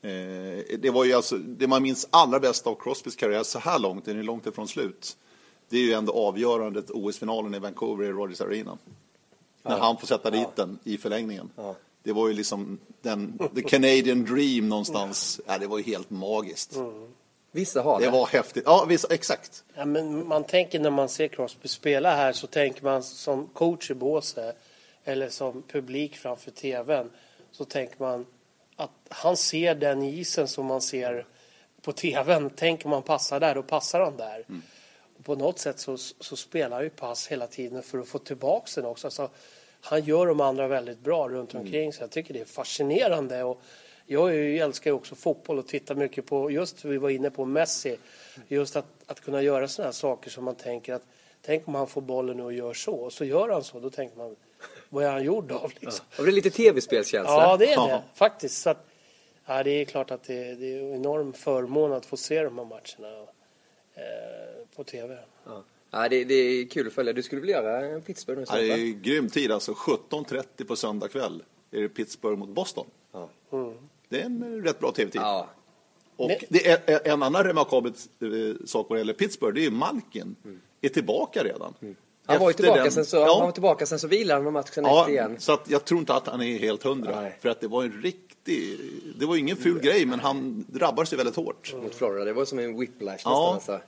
Eh, 0.02 0.78
det 0.80 0.92
var 0.94 1.06
ju 1.06 1.14
alltså, 1.14 1.38
det 1.38 1.68
man 1.68 1.84
minns 1.84 2.08
allra 2.10 2.40
bäst 2.40 2.68
av 2.68 2.76
Crosbys 2.76 3.16
karriär 3.16 3.44
så 3.44 3.60
här 3.60 3.80
långt, 3.80 4.06
den 4.06 4.20
är 4.20 4.24
långt 4.24 4.48
ifrån 4.48 4.68
slut. 4.68 5.18
Det 5.70 5.78
är 5.78 5.82
ju 5.82 5.94
ändå 5.94 6.14
avgörandet 6.14 6.90
OS-finalen 6.90 7.56
i 7.56 7.60
Vancouver 7.60 8.06
i 8.06 8.12
Rogers 8.12 8.42
Arena. 8.42 8.78
När 9.64 9.78
han 9.78 9.98
får 9.98 10.08
sätta 10.08 10.30
dit 10.30 10.56
den 10.56 10.80
i 10.84 10.98
förlängningen. 10.98 11.50
Ja. 11.56 11.76
Det 12.04 12.12
var 12.12 12.28
ju 12.28 12.34
liksom 12.34 12.80
den, 13.02 13.40
the 13.56 13.62
Canadian 13.62 14.26
dream 14.26 14.70
någonstans. 14.70 15.42
Ja, 15.48 15.58
det 15.58 15.68
var 15.68 15.78
ju 15.78 15.84
helt 15.84 16.10
magiskt. 16.10 16.76
Mm. 16.76 17.08
Vissa 17.52 17.82
har 17.82 18.00
det. 18.00 18.06
Det 18.06 18.12
var 18.12 18.26
häftigt. 18.26 18.64
Ja, 18.66 18.86
vissa, 18.90 19.08
exakt. 19.14 19.64
Ja, 19.76 19.86
men 19.86 20.28
man 20.28 20.44
tänker 20.44 20.80
när 20.80 20.90
man 20.90 21.10
ser 21.10 21.28
Crosby 21.28 21.68
spela 21.68 22.16
här 22.16 22.34
så 22.34 22.48
tänker 22.48 22.84
man 22.84 23.04
som 23.04 23.48
coach 23.48 23.92
i 23.92 23.94
båset 23.94 24.56
eller 25.04 25.30
som 25.30 25.64
publik 25.64 26.18
framför 26.18 26.52
tvn 26.52 27.12
så 27.52 27.66
tänker 27.66 27.96
man 28.00 28.26
att 28.76 28.92
han 29.10 29.38
ser 29.38 29.76
den 29.76 30.04
isen 30.04 30.48
som 30.48 30.66
man 30.66 30.82
ser 30.82 31.26
på 31.82 31.92
tvn. 31.92 32.50
Tänker 32.50 32.90
man 32.90 33.04
passar 33.04 33.40
där, 33.40 33.56
då 33.56 33.64
passar 33.64 34.00
han 34.00 34.18
där. 34.18 34.46
Mm. 34.50 34.62
Och 35.18 35.26
på 35.26 35.36
något 35.36 35.60
sätt 35.60 35.80
så, 35.80 35.98
så 35.98 36.36
spelar 36.36 36.76
han 36.76 36.84
ju 36.84 36.90
pass 36.90 37.28
hela 37.28 37.48
tiden 37.48 37.84
för 37.84 38.00
att 38.00 38.08
få 38.08 38.20
tillbaka 38.20 38.72
den 38.76 38.86
också. 38.86 39.08
Alltså, 39.08 39.30
han 39.82 40.04
gör 40.04 40.28
de 40.28 40.42
andra 40.42 40.68
väldigt 40.68 41.00
bra 41.00 41.30
runt 41.30 41.54
mm. 41.54 41.66
omkring 41.66 41.82
mm. 41.82 41.92
så 41.92 42.04
jag 42.04 42.12
tycker 42.12 42.34
det 42.34 42.42
är 42.42 42.46
fascinerande. 42.46 43.44
Och 43.44 43.62
jag 44.06 44.36
älskar 44.36 44.92
ju 44.92 44.96
också 44.96 45.16
fotboll 45.16 45.60
och 45.60 45.68
tittar 45.68 45.96
mycket 45.96 46.26
på, 46.26 46.52
just 46.52 46.86
vi 46.86 46.98
var 46.98 47.10
inne 47.10 47.30
på 47.30 47.46
Messi, 47.46 47.98
just 48.48 48.76
att, 48.76 48.86
att 49.06 49.22
kunna 49.22 49.42
göra 49.42 49.68
sådana 49.68 49.88
här 49.88 49.92
saker 49.92 50.30
som 50.30 50.44
man 50.44 50.56
tänker 50.56 50.94
att 50.94 51.04
tänk 51.42 51.68
om 51.68 51.76
han 51.76 51.88
får 51.88 52.02
bollen 52.02 52.40
och 52.40 52.54
gör 52.54 52.74
så, 52.74 52.94
och 52.94 53.14
så 53.14 53.26
gör 53.26 53.50
han 53.50 53.64
så, 53.64 53.80
då 53.80 53.90
tänker 53.90 54.18
man 54.18 54.36
vad 54.92 55.04
är 55.04 55.12
han 55.12 55.24
gjord 55.24 55.52
av? 55.52 55.72
Liksom. 55.80 56.06
Ja. 56.18 56.24
Det 56.24 56.30
är 56.30 56.34
lite 56.34 56.50
tv-spelskänsla. 56.50 57.34
Ja, 57.34 57.58
det 57.58 57.74
är 57.74 57.88
det 57.88 58.02
faktiskt. 58.14 58.62
Så 58.62 58.70
att, 58.70 58.88
ja, 59.46 59.64
det 59.64 59.72
är 59.72 59.86
klart 59.86 60.12
att 60.12 60.24
det, 60.24 60.56
det, 60.56 60.74
är 60.74 60.84
en 60.84 60.96
enorm 60.96 61.34
förmån 61.34 61.94
att 61.94 62.06
få 62.06 62.18
se 62.18 62.44
de 62.44 62.58
här 62.58 62.66
matcherna 62.66 63.22
eh, 63.96 64.68
på 64.76 64.84
tv. 64.84 65.18
Ja. 65.46 65.64
Ja, 65.92 66.10
det, 66.10 66.24
det, 66.24 66.34
är 66.34 66.68
kul 66.68 66.88
att 66.88 66.94
följa. 66.94 67.14
Du 67.14 67.24
skulle 67.24 67.42
vilja 67.42 67.64
göra 67.64 68.02
Pittsburgh 68.02 68.40
nu 68.40 68.46
ja, 68.50 68.56
Det 68.56 68.74
är 68.74 69.02
grym 69.02 69.30
tid 69.30 69.52
alltså. 69.52 69.72
17.30 69.72 70.66
på 70.68 70.76
söndag 70.76 71.08
kväll 71.08 71.44
är 71.72 71.82
det 71.82 71.90
Pittsburgh 71.90 72.40
mot 72.40 72.50
Boston. 72.50 72.86
Ja. 73.12 73.30
Mm. 73.52 73.74
Det 74.10 74.22
är 74.22 74.26
en 74.26 74.64
rätt 74.64 74.80
bra 74.80 74.92
tv-tid. 74.92 75.22
Ja. 75.22 75.50
Och 76.16 76.32
det 76.50 76.68
är 76.68 77.08
en 77.08 77.24
annan 77.24 77.44
remarkabel 77.44 77.94
eh, 78.20 78.66
sak 78.66 78.90
vad 78.90 78.98
det 78.98 79.00
gäller 79.00 79.14
Pittsburgh, 79.14 79.54
det 79.54 79.62
är 79.62 79.64
ju 79.64 79.72
Malkin. 79.72 80.36
Mm. 80.44 80.62
Är 80.82 80.90
tillbaka 80.90 81.44
redan. 81.44 81.74
Mm. 81.82 81.96
Han 82.32 82.42
var 82.42 82.50
ju 82.50 82.54
tillbaka, 82.54 82.84
den, 82.84 82.92
sen 82.92 83.06
så, 83.06 83.18
ja. 83.18 83.36
han 83.38 83.46
var 83.46 83.52
tillbaka, 83.52 83.86
sen 83.86 84.00
så 84.00 84.08
vilade 84.08 84.44
han 84.44 84.54
matchen 84.54 84.84
ja, 84.84 85.00
efter 85.00 85.12
igen. 85.12 85.36
Så 85.40 85.54
att 85.54 85.70
jag 85.70 85.86
tror 85.86 86.00
inte 86.00 86.14
att 86.14 86.28
han 86.28 86.42
är 86.42 86.60
helt 86.60 86.84
hundra. 86.84 87.22
Nej. 87.22 87.38
För 87.42 87.50
att 87.50 87.62
det 87.62 87.68
var 87.68 87.84
en 87.84 88.02
riktig... 88.02 88.80
Det 89.20 89.26
var 89.26 89.36
ingen 89.36 89.58
ful 89.58 89.80
grej, 89.80 90.06
men 90.06 90.20
han 90.20 90.66
drabbade 90.68 91.08
sig 91.08 91.18
väldigt 91.18 91.36
hårt. 91.36 91.76
Mot 91.84 91.96
Florida, 91.96 92.26
det 92.26 92.34
var 92.34 92.46
som 92.46 92.60
en 92.60 92.80
whiplash 92.80 93.12
nästan. 93.12 93.34
Ja. 93.34 93.54
Alltså. 93.54 93.80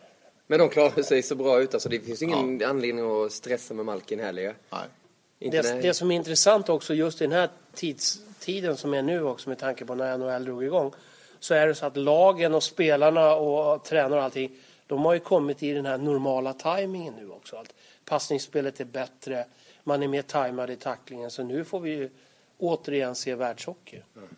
Men 0.48 0.60
de 0.60 0.70
klarade 0.70 1.04
sig 1.04 1.24
så 1.24 1.36
bra 1.36 1.62
ut, 1.62 1.74
alltså 1.74 1.90
det 1.90 2.00
finns 2.00 2.22
ingen 2.22 2.60
ja. 2.60 2.68
anledning 2.68 3.26
att 3.26 3.32
stressa 3.32 3.74
med 3.74 3.86
Malkin 3.86 4.20
heller. 4.20 4.56
Nej. 4.70 5.52
Det, 5.52 5.82
det, 5.82 5.94
som 5.94 6.12
är 6.12 6.16
intressant 6.16 6.70
också 6.70 6.94
just 6.94 7.22
i 7.22 7.24
den 7.24 7.32
här 7.32 7.50
tids, 7.74 8.22
tiden 8.40 8.78
som 8.78 8.94
är 8.94 9.02
nu 9.02 9.24
också 9.24 9.50
med 9.50 9.60
tanke 9.60 9.86
på 9.86 9.96
när 9.96 10.18
NHL 10.18 10.46
drog 10.46 10.64
igång 10.64 10.92
så 11.40 11.54
är 11.54 11.68
det 11.68 11.76
så 11.76 11.86
att 11.86 11.98
lagen 11.98 12.54
och 12.54 12.64
spelarna 12.64 13.36
och 13.36 13.84
tränare 13.84 14.20
och 14.20 14.26
allting 14.26 14.52
de 14.88 15.06
har 15.06 15.14
ju 15.14 15.20
kommit 15.20 15.64
i 15.64 15.74
den 15.74 15.86
här 15.86 15.98
normala 15.98 16.54
tajmingen 16.54 17.14
nu 17.14 17.30
också. 17.30 17.56
Allt 17.56 17.74
passningsspelet 18.06 18.80
är 18.80 18.86
bättre, 18.86 19.46
man 19.84 20.04
är 20.04 20.08
mer 20.08 20.22
tajmad 20.22 20.70
i 20.70 20.76
tacklingen. 20.76 21.32
Så 21.32 21.44
nu 21.44 21.66
får 21.66 21.80
vi 21.80 22.10
återigen 22.58 23.16
se 23.16 23.36
världshockey. 23.36 24.02
Mm. 24.16 24.30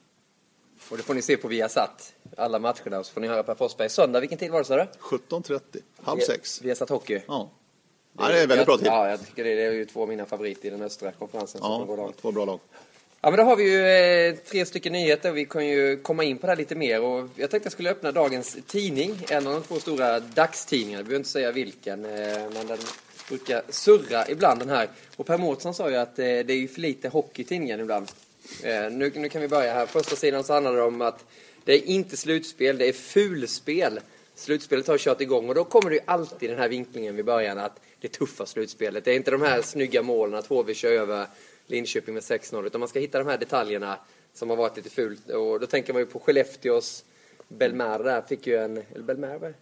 Och 0.89 0.97
det 0.97 1.03
får 1.03 1.13
ni 1.13 1.21
se 1.21 1.37
på 1.37 1.47
Viasat, 1.47 2.13
alla 2.37 2.59
matcherna. 2.59 2.99
Och 2.99 3.05
så 3.05 3.13
får 3.13 3.21
ni 3.21 3.27
höra 3.27 3.43
Per 3.43 3.55
Forsberg. 3.55 3.89
Söndag, 3.89 4.19
vilken 4.19 4.37
tid 4.37 4.51
var 4.51 4.59
det 4.59 4.65
sa 4.65 4.75
du? 4.75 4.87
17.30, 4.99 5.59
halv 6.01 6.19
sex. 6.19 6.61
Viasat 6.61 6.89
Hockey. 6.89 7.21
Ja. 7.27 7.49
Det, 8.13 8.27
det 8.27 8.39
är 8.39 8.47
väldigt 8.47 8.65
bra 8.65 8.77
tid. 8.77 8.87
Ja, 8.87 9.09
jag 9.09 9.25
tycker 9.25 9.43
det 9.43 9.63
är 9.63 9.71
ju 9.71 9.85
två 9.85 10.01
av 10.01 10.09
mina 10.09 10.25
favoriter 10.25 10.67
i 10.67 10.71
den 10.71 10.81
östra 10.81 11.11
konferensen. 11.11 11.61
Ja, 11.63 12.13
två 12.21 12.31
bra 12.31 12.45
lag. 12.45 12.59
Ja, 13.21 13.31
men 13.31 13.37
då 13.37 13.43
har 13.43 13.55
vi 13.55 13.71
ju 13.71 13.87
eh, 13.87 14.35
tre 14.35 14.65
stycken 14.65 14.93
nyheter. 14.93 15.31
Vi 15.31 15.45
kan 15.45 15.67
ju 15.67 15.97
komma 15.97 16.23
in 16.23 16.37
på 16.37 16.47
det 16.47 16.51
här 16.51 16.57
lite 16.57 16.75
mer. 16.75 17.01
Och 17.01 17.29
jag 17.35 17.51
tänkte 17.51 17.65
jag 17.65 17.71
skulle 17.71 17.91
öppna 17.91 18.11
dagens 18.11 18.57
tidning. 18.67 19.25
En 19.29 19.47
av 19.47 19.53
de 19.53 19.63
två 19.63 19.79
stora 19.79 20.19
dagstidningarna. 20.19 20.99
Jag 20.99 21.05
behöver 21.05 21.19
inte 21.19 21.29
säga 21.29 21.51
vilken. 21.51 22.05
Eh, 22.05 22.11
men 22.53 22.67
den 22.67 22.77
brukar 23.29 23.63
surra 23.69 24.29
ibland 24.29 24.59
den 24.59 24.69
här. 24.69 24.89
Och 25.15 25.25
Per 25.25 25.37
Mårtsson 25.37 25.73
sa 25.73 25.89
ju 25.89 25.95
att 25.95 26.19
eh, 26.19 26.25
det 26.25 26.53
är 26.53 26.57
ju 26.57 26.67
för 26.67 26.81
lite 26.81 27.09
hockey 27.09 27.41
i 27.41 27.45
tidningen 27.45 27.79
ibland. 27.79 28.11
Eh, 28.63 28.91
nu, 28.91 29.11
nu 29.15 29.29
kan 29.29 29.41
vi 29.41 29.47
börja 29.47 29.73
här. 29.73 29.85
Första 29.85 30.15
sidan 30.15 30.43
så 30.43 30.53
handlar 30.53 30.75
det 30.75 30.81
om 30.81 31.01
att 31.01 31.25
det 31.63 31.73
är 31.73 31.85
inte 31.85 32.17
slutspel, 32.17 32.77
det 32.77 32.87
är 32.87 32.93
fulspel. 32.93 33.99
Slutspelet 34.35 34.87
har 34.87 34.97
kört 34.97 35.21
igång 35.21 35.49
och 35.49 35.55
då 35.55 35.63
kommer 35.63 35.89
det 35.89 35.95
ju 35.95 36.01
alltid 36.05 36.49
den 36.49 36.59
här 36.59 36.69
vinklingen 36.69 37.15
vid 37.15 37.25
början 37.25 37.57
att 37.57 37.79
det 38.01 38.07
tuffa 38.07 38.45
slutspelet. 38.45 39.05
Det 39.05 39.11
är 39.11 39.15
inte 39.15 39.31
de 39.31 39.41
här 39.41 39.61
snygga 39.61 40.01
målen 40.01 40.39
att 40.39 40.47
HV 40.47 40.73
kör 40.73 40.91
över 40.91 41.27
Linköping 41.67 42.13
med 42.13 42.23
6-0 42.23 42.67
utan 42.67 42.79
man 42.79 42.89
ska 42.89 42.99
hitta 42.99 43.19
de 43.19 43.27
här 43.27 43.37
detaljerna 43.37 43.97
som 44.33 44.49
har 44.49 44.57
varit 44.57 44.77
lite 44.77 44.89
fult. 44.89 45.29
Och 45.29 45.59
då 45.59 45.67
tänker 45.67 45.93
man 45.93 46.01
ju 46.01 46.05
på 46.05 46.19
Skellefteås 46.19 47.05
Belmar 47.47 48.03
där 48.03 48.21
fick 48.21 48.47
ju 48.47 48.55
en, 48.55 48.77
eller 48.77 49.03
Belmar 49.03 49.53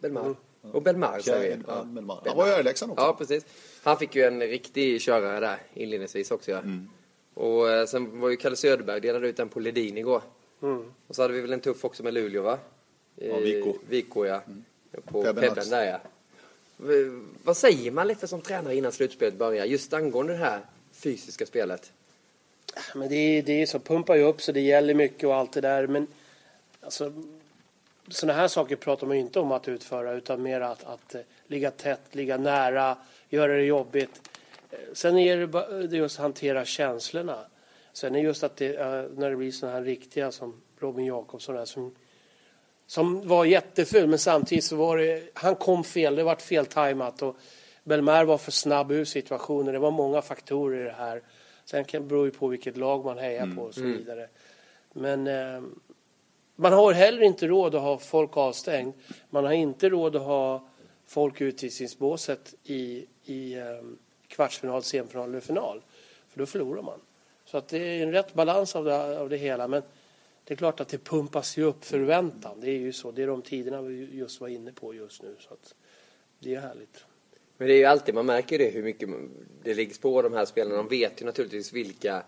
Belmar. 0.00 0.20
Mm. 0.20 0.36
Och 0.72 0.82
Belmar 0.82 1.20
säger 1.20 1.56
vi. 1.56 1.62
Ja, 1.66 1.84
Belmar. 1.84 2.22
Han 2.26 2.36
var 2.36 2.46
ju 2.46 2.60
i 2.60 2.62
Leksand 2.62 2.92
också. 2.92 3.04
Ja, 3.04 3.16
precis. 3.18 3.46
Han 3.82 3.98
fick 3.98 4.14
ju 4.14 4.22
en 4.22 4.40
riktig 4.40 5.00
körare 5.00 5.40
där 5.40 5.58
inledningsvis 5.74 6.30
också. 6.30 6.50
Ja. 6.50 6.58
Mm. 6.58 6.88
Och 7.34 7.70
eh, 7.70 7.86
sen 7.86 8.20
var 8.20 8.28
ju 8.28 8.36
Kalle 8.36 8.56
Söderberg 8.56 9.00
delade 9.00 9.28
ut 9.28 9.36
den 9.36 9.48
på 9.48 9.60
Ledin 9.60 9.98
igår. 9.98 10.22
Mm. 10.62 10.92
Och 11.06 11.16
så 11.16 11.22
hade 11.22 11.34
vi 11.34 11.40
väl 11.40 11.52
en 11.52 11.60
tuff 11.60 11.84
också 11.84 12.02
med 12.02 12.14
Luleå 12.14 12.42
va? 12.42 12.58
Ja, 13.16 13.36
Vico. 13.36 13.74
Vico 13.88 14.26
ja. 14.26 14.42
På 15.04 15.22
Pebben 15.22 15.54
där 15.70 15.84
ja. 15.84 16.00
Vad 17.42 17.56
säger 17.56 17.90
man 17.90 18.08
lite 18.08 18.28
som 18.28 18.40
tränare 18.40 18.76
innan 18.76 18.92
slutspelet 18.92 19.34
börjar? 19.34 19.64
Just 19.64 19.92
angående 19.92 20.32
det 20.32 20.38
här 20.38 20.60
fysiska 20.92 21.46
spelet. 21.46 21.92
Men 22.94 23.08
det 23.08 23.16
är, 23.16 23.42
det 23.42 23.62
är 23.62 23.66
så, 23.66 23.78
pumpar 23.78 24.14
ju 24.14 24.22
upp 24.22 24.42
så 24.42 24.52
det 24.52 24.60
gäller 24.60 24.94
mycket 24.94 25.24
och 25.24 25.34
allt 25.34 25.52
det 25.52 25.60
där. 25.60 25.86
Men 25.86 26.06
alltså, 26.80 27.12
sådana 28.08 28.38
här 28.38 28.48
saker 28.48 28.76
pratar 28.76 29.06
man 29.06 29.16
ju 29.16 29.22
inte 29.22 29.40
om 29.40 29.52
att 29.52 29.68
utföra 29.68 30.12
utan 30.12 30.42
mer 30.42 30.60
att, 30.60 30.84
att 30.84 31.14
eh, 31.14 31.20
ligga 31.46 31.70
tätt, 31.70 32.00
ligga 32.12 32.36
nära, 32.36 32.96
göra 33.28 33.52
det 33.52 33.62
jobbigt. 33.64 34.30
Eh, 34.70 34.78
Sen 34.92 35.18
är 35.18 35.36
det, 35.36 35.86
det 35.86 35.96
just 35.96 36.18
att 36.18 36.22
hantera 36.22 36.64
känslorna. 36.64 37.38
Sen 37.92 38.14
är 38.14 38.20
just 38.20 38.44
att 38.44 38.56
det, 38.56 38.76
eh, 38.76 39.04
när 39.16 39.30
det 39.30 39.36
blir 39.36 39.50
sådana 39.50 39.76
här 39.76 39.84
riktiga 39.84 40.32
som 40.32 40.62
Robin 40.78 41.06
Jakobsson 41.06 41.66
som, 41.66 41.94
som 42.86 43.28
var 43.28 43.44
jätteful 43.44 44.06
men 44.06 44.18
samtidigt 44.18 44.64
så 44.64 44.76
var 44.76 44.96
det, 44.96 45.30
han 45.34 45.54
kom 45.54 45.84
fel, 45.84 46.16
det 46.16 46.22
var 46.22 46.36
fel 46.36 46.66
tajmat 46.66 47.22
och 47.22 47.36
Belmar 47.84 48.24
var 48.24 48.38
för 48.38 48.52
snabb 48.52 48.92
ur 48.92 49.04
situationen. 49.04 49.72
Det 49.72 49.78
var 49.78 49.90
många 49.90 50.22
faktorer 50.22 50.80
i 50.80 50.84
det 50.84 50.94
här. 50.98 51.22
Sen 51.64 51.84
kan 51.84 52.02
det 52.02 52.08
bero 52.08 52.30
på 52.30 52.48
vilket 52.48 52.76
lag 52.76 53.04
man 53.04 53.18
hejar 53.18 53.52
på 53.56 53.62
och 53.62 53.74
så 53.74 53.82
vidare. 53.82 54.28
Men 54.92 55.26
eh, 55.26 55.62
man 56.56 56.72
har 56.72 56.92
heller 56.92 57.22
inte 57.22 57.46
råd 57.46 57.74
att 57.74 57.82
ha 57.82 57.98
folk 57.98 58.36
avstängd. 58.36 58.94
Man 59.30 59.44
har 59.44 59.52
inte 59.52 59.88
råd 59.88 60.16
att 60.16 60.22
ha 60.22 60.68
folk 61.06 61.34
ute 61.34 61.44
i 61.44 61.48
utvisningsbåset 61.48 62.54
i, 62.64 63.06
i 63.24 63.56
um, 63.56 63.98
kvartsfinal, 64.28 64.82
semifinal 64.82 65.28
eller 65.28 65.40
final. 65.40 65.82
För 66.28 66.38
då 66.38 66.46
förlorar 66.46 66.82
man. 66.82 67.00
Så 67.44 67.56
att 67.58 67.68
det 67.68 67.78
är 67.78 68.02
en 68.02 68.12
rätt 68.12 68.34
balans 68.34 68.76
av 68.76 68.84
det, 68.84 69.20
av 69.20 69.28
det 69.28 69.36
hela. 69.36 69.68
Men 69.68 69.82
det 70.44 70.54
är 70.54 70.56
klart 70.56 70.80
att 70.80 70.88
det 70.88 70.98
pumpas 70.98 71.56
ju 71.56 71.62
upp 71.62 71.84
förväntan. 71.84 72.60
Det 72.60 72.70
är 72.70 72.78
ju 72.78 72.92
så. 72.92 73.10
Det 73.10 73.22
är 73.22 73.26
de 73.26 73.42
tiderna 73.42 73.82
vi 73.82 74.08
just 74.12 74.40
var 74.40 74.48
inne 74.48 74.72
på 74.72 74.94
just 74.94 75.22
nu. 75.22 75.36
Så 75.40 75.54
att 75.54 75.74
det 76.38 76.54
är 76.54 76.60
härligt. 76.60 77.04
Men 77.56 77.68
det 77.68 77.74
är 77.74 77.78
ju 77.78 77.84
alltid, 77.84 78.14
man 78.14 78.26
märker 78.26 78.58
det 78.58 78.70
hur 78.70 78.82
mycket 78.82 79.08
det 79.62 79.74
läggs 79.74 79.98
på 79.98 80.22
de 80.22 80.32
här 80.32 80.44
spelarna. 80.44 80.76
De 80.76 80.88
vet 80.88 81.22
ju 81.22 81.26
naturligtvis 81.26 81.72
vilka 81.72 82.22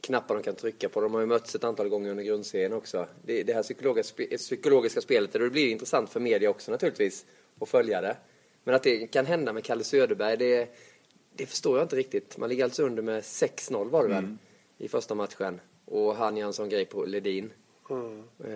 knappar 0.00 0.34
de 0.34 0.42
kan 0.42 0.54
trycka 0.54 0.88
på. 0.88 1.00
De 1.00 1.14
har 1.14 1.20
ju 1.20 1.26
mötts 1.26 1.54
ett 1.54 1.64
antal 1.64 1.88
gånger 1.88 2.10
under 2.10 2.24
grundserien 2.24 2.72
också. 2.72 3.06
Det, 3.22 3.42
det 3.42 3.52
här 3.52 3.62
psykologiska, 3.62 4.24
psykologiska 4.36 5.00
spelet, 5.00 5.32
det 5.32 5.50
blir 5.50 5.68
intressant 5.68 6.10
för 6.10 6.20
media 6.20 6.50
också 6.50 6.70
naturligtvis 6.70 7.26
att 7.60 7.68
följa 7.68 8.00
det. 8.00 8.16
Men 8.64 8.74
att 8.74 8.82
det 8.82 9.06
kan 9.06 9.26
hända 9.26 9.52
med 9.52 9.64
Kalle 9.64 9.84
Söderberg, 9.84 10.36
det, 10.36 10.68
det 11.32 11.46
förstår 11.46 11.78
jag 11.78 11.84
inte 11.84 11.96
riktigt. 11.96 12.38
Man 12.38 12.48
ligger 12.48 12.64
alltså 12.64 12.82
under 12.82 13.02
med 13.02 13.22
6-0 13.22 13.90
var 13.90 14.02
det 14.02 14.08
väl 14.08 14.36
i 14.78 14.88
första 14.88 15.14
matchen. 15.14 15.60
Och 15.84 16.16
han 16.16 16.36
gör 16.36 16.46
en 16.46 16.52
sån 16.52 16.68
grej 16.68 16.84
på 16.84 17.04
Ledin. 17.04 17.50
Mm. 17.90 18.22
Eh, 18.44 18.52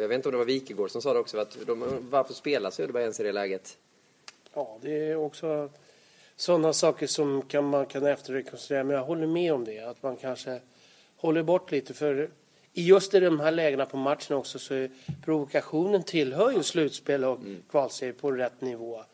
Jag 0.00 0.08
vet 0.08 0.14
inte 0.16 0.28
om 0.28 0.32
det 0.32 0.38
var 0.38 0.44
Wikegård 0.44 0.90
som 0.90 1.02
sa 1.02 1.12
det 1.12 1.18
också, 1.18 1.38
att 1.38 1.58
de, 1.66 1.84
varför 2.10 2.34
spelar 2.34 2.70
Söderberg 2.70 3.02
ens 3.02 3.20
i 3.20 3.22
det 3.22 3.32
läget? 3.32 3.78
Ja, 4.54 4.78
det 4.82 5.08
är 5.08 5.16
också 5.16 5.70
sådana 6.36 6.72
saker 6.72 7.06
som 7.06 7.42
kan, 7.42 7.64
man 7.64 7.86
kan 7.86 8.06
efterrekonstruera. 8.06 8.84
Men 8.84 8.96
jag 8.96 9.04
håller 9.04 9.26
med 9.26 9.52
om 9.52 9.64
det. 9.64 9.80
Att 9.80 10.02
man 10.02 10.16
kanske 10.16 10.60
håller 11.26 11.42
bort 11.42 11.70
lite. 11.70 11.94
För 11.94 12.30
i 12.72 12.86
just 12.86 13.14
i 13.14 13.20
de 13.20 13.40
här 13.40 13.50
lägena 13.50 13.86
på 13.86 13.96
matchen 13.96 14.36
också 14.36 14.58
så 14.58 14.74
är 14.74 14.90
provokationen 15.24 16.02
tillhör 16.02 16.50
ju 16.50 16.62
slutspel 16.62 17.24
och 17.24 17.38
kvalserie 17.70 18.12
på 18.12 18.30
rätt 18.32 18.60
nivå. 18.60 19.04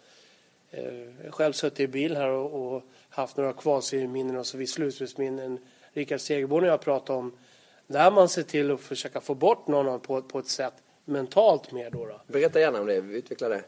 Eh, 0.71 0.85
Jag 0.85 1.25
har 1.25 1.31
själv 1.31 1.53
suttit 1.53 1.81
i 1.81 1.87
bil 1.87 2.17
här 2.17 2.29
och, 2.29 2.75
och 2.75 2.83
haft 3.09 3.37
några 3.37 3.53
kvalserieminnen 3.53 4.37
och 4.37 4.47
så 4.47 4.59
vid 4.59 4.69
slutspelsminnen. 4.69 5.59
Rickard 5.93 6.21
Segerborn 6.21 6.65
och 6.65 6.71
jag 6.71 6.81
pratade 6.81 7.19
om 7.19 7.33
där 7.87 8.11
man 8.11 8.29
ser 8.29 8.43
till 8.43 8.71
att 8.71 8.81
försöka 8.81 9.21
få 9.21 9.35
bort 9.35 9.67
någon 9.67 10.01
på, 10.01 10.23
på 10.23 10.39
ett 10.39 10.49
sätt 10.49 10.75
mentalt 11.05 11.73
mer 11.73 11.91
då. 11.91 12.07
då. 12.07 12.21
Berätta 12.27 12.61
gärna 12.61 12.81
om 12.81 12.87
det, 12.87 12.95
utveckla 12.95 13.49
det. 13.49 13.63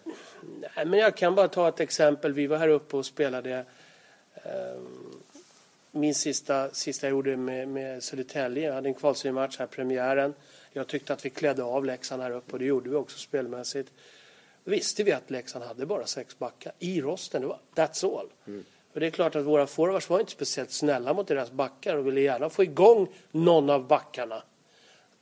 Nej, 0.77 0.87
men 0.87 0.99
jag 0.99 1.17
kan 1.17 1.35
bara 1.35 1.49
ta 1.49 1.69
ett 1.69 1.81
exempel. 1.81 2.33
Vi 2.33 2.47
var 2.47 2.57
här 2.57 2.69
uppe 2.69 2.97
och 2.97 3.07
spelade 3.07 3.65
eh, 4.35 4.81
min 5.93 6.15
sista, 6.15 6.71
sista 6.71 7.07
jag 7.07 7.11
gjorde 7.11 7.37
med, 7.37 7.69
med 7.69 8.03
Södertälje. 8.03 8.67
Jag 8.67 8.75
hade 8.75 8.89
en 8.89 8.95
kvalseriematch 8.95 9.59
här, 9.59 9.67
premiären. 9.67 10.35
Jag 10.73 10.87
tyckte 10.87 11.13
att 11.13 11.25
vi 11.25 11.31
klädde 11.31 11.63
av 11.63 11.85
Leksand 11.85 12.23
här 12.23 12.31
uppe 12.31 12.53
och 12.53 12.59
det 12.59 12.65
gjorde 12.65 12.91
vi 12.91 12.97
också 12.97 13.19
spelmässigt. 13.19 13.93
Då 14.65 14.71
visste 14.71 15.03
vi 15.03 15.13
att 15.13 15.31
Leksand 15.31 15.65
hade 15.65 15.87
bara 15.87 16.07
sex 16.07 16.39
backar 16.39 16.73
i 16.79 17.01
rosten. 17.01 17.43
Det 17.43 17.49
var, 17.49 17.59
that's 17.75 18.19
all. 18.19 18.29
Och 18.93 19.01
det 19.01 19.07
är 19.07 19.11
klart 19.11 19.37
att 19.37 19.45
våra 19.45 19.67
forwards 19.67 20.11
var 20.11 20.21
inte 20.21 20.33
speciellt 20.33 20.71
snälla 20.71 21.15
mot 21.15 21.29
deras 21.29 21.51
backar 21.51 21.97
och 21.97 22.07
ville 22.07 22.21
gärna 22.21 22.51
få 22.51 22.63
igång 22.63 23.09
någon 23.31 23.71
av 23.71 23.87
backarna. 23.87 24.43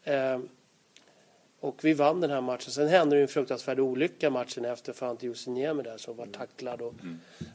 Eh, 0.05 0.41
och 1.61 1.85
vi 1.85 1.93
vann 1.93 2.21
den 2.21 2.31
här 2.31 2.41
matchen. 2.41 2.71
Sen 2.71 2.89
hände 2.89 3.17
det 3.17 3.23
en 3.23 3.29
fruktansvärd 3.29 3.81
olycka 3.81 4.31
matchen 4.31 4.65
efter 4.65 4.93
för 4.93 5.07
Ante 5.07 5.27
Jusiniemi 5.27 5.83
där 5.83 5.97
som 5.97 6.17
var 6.17 6.27
tacklad 6.27 6.83
och 6.83 6.95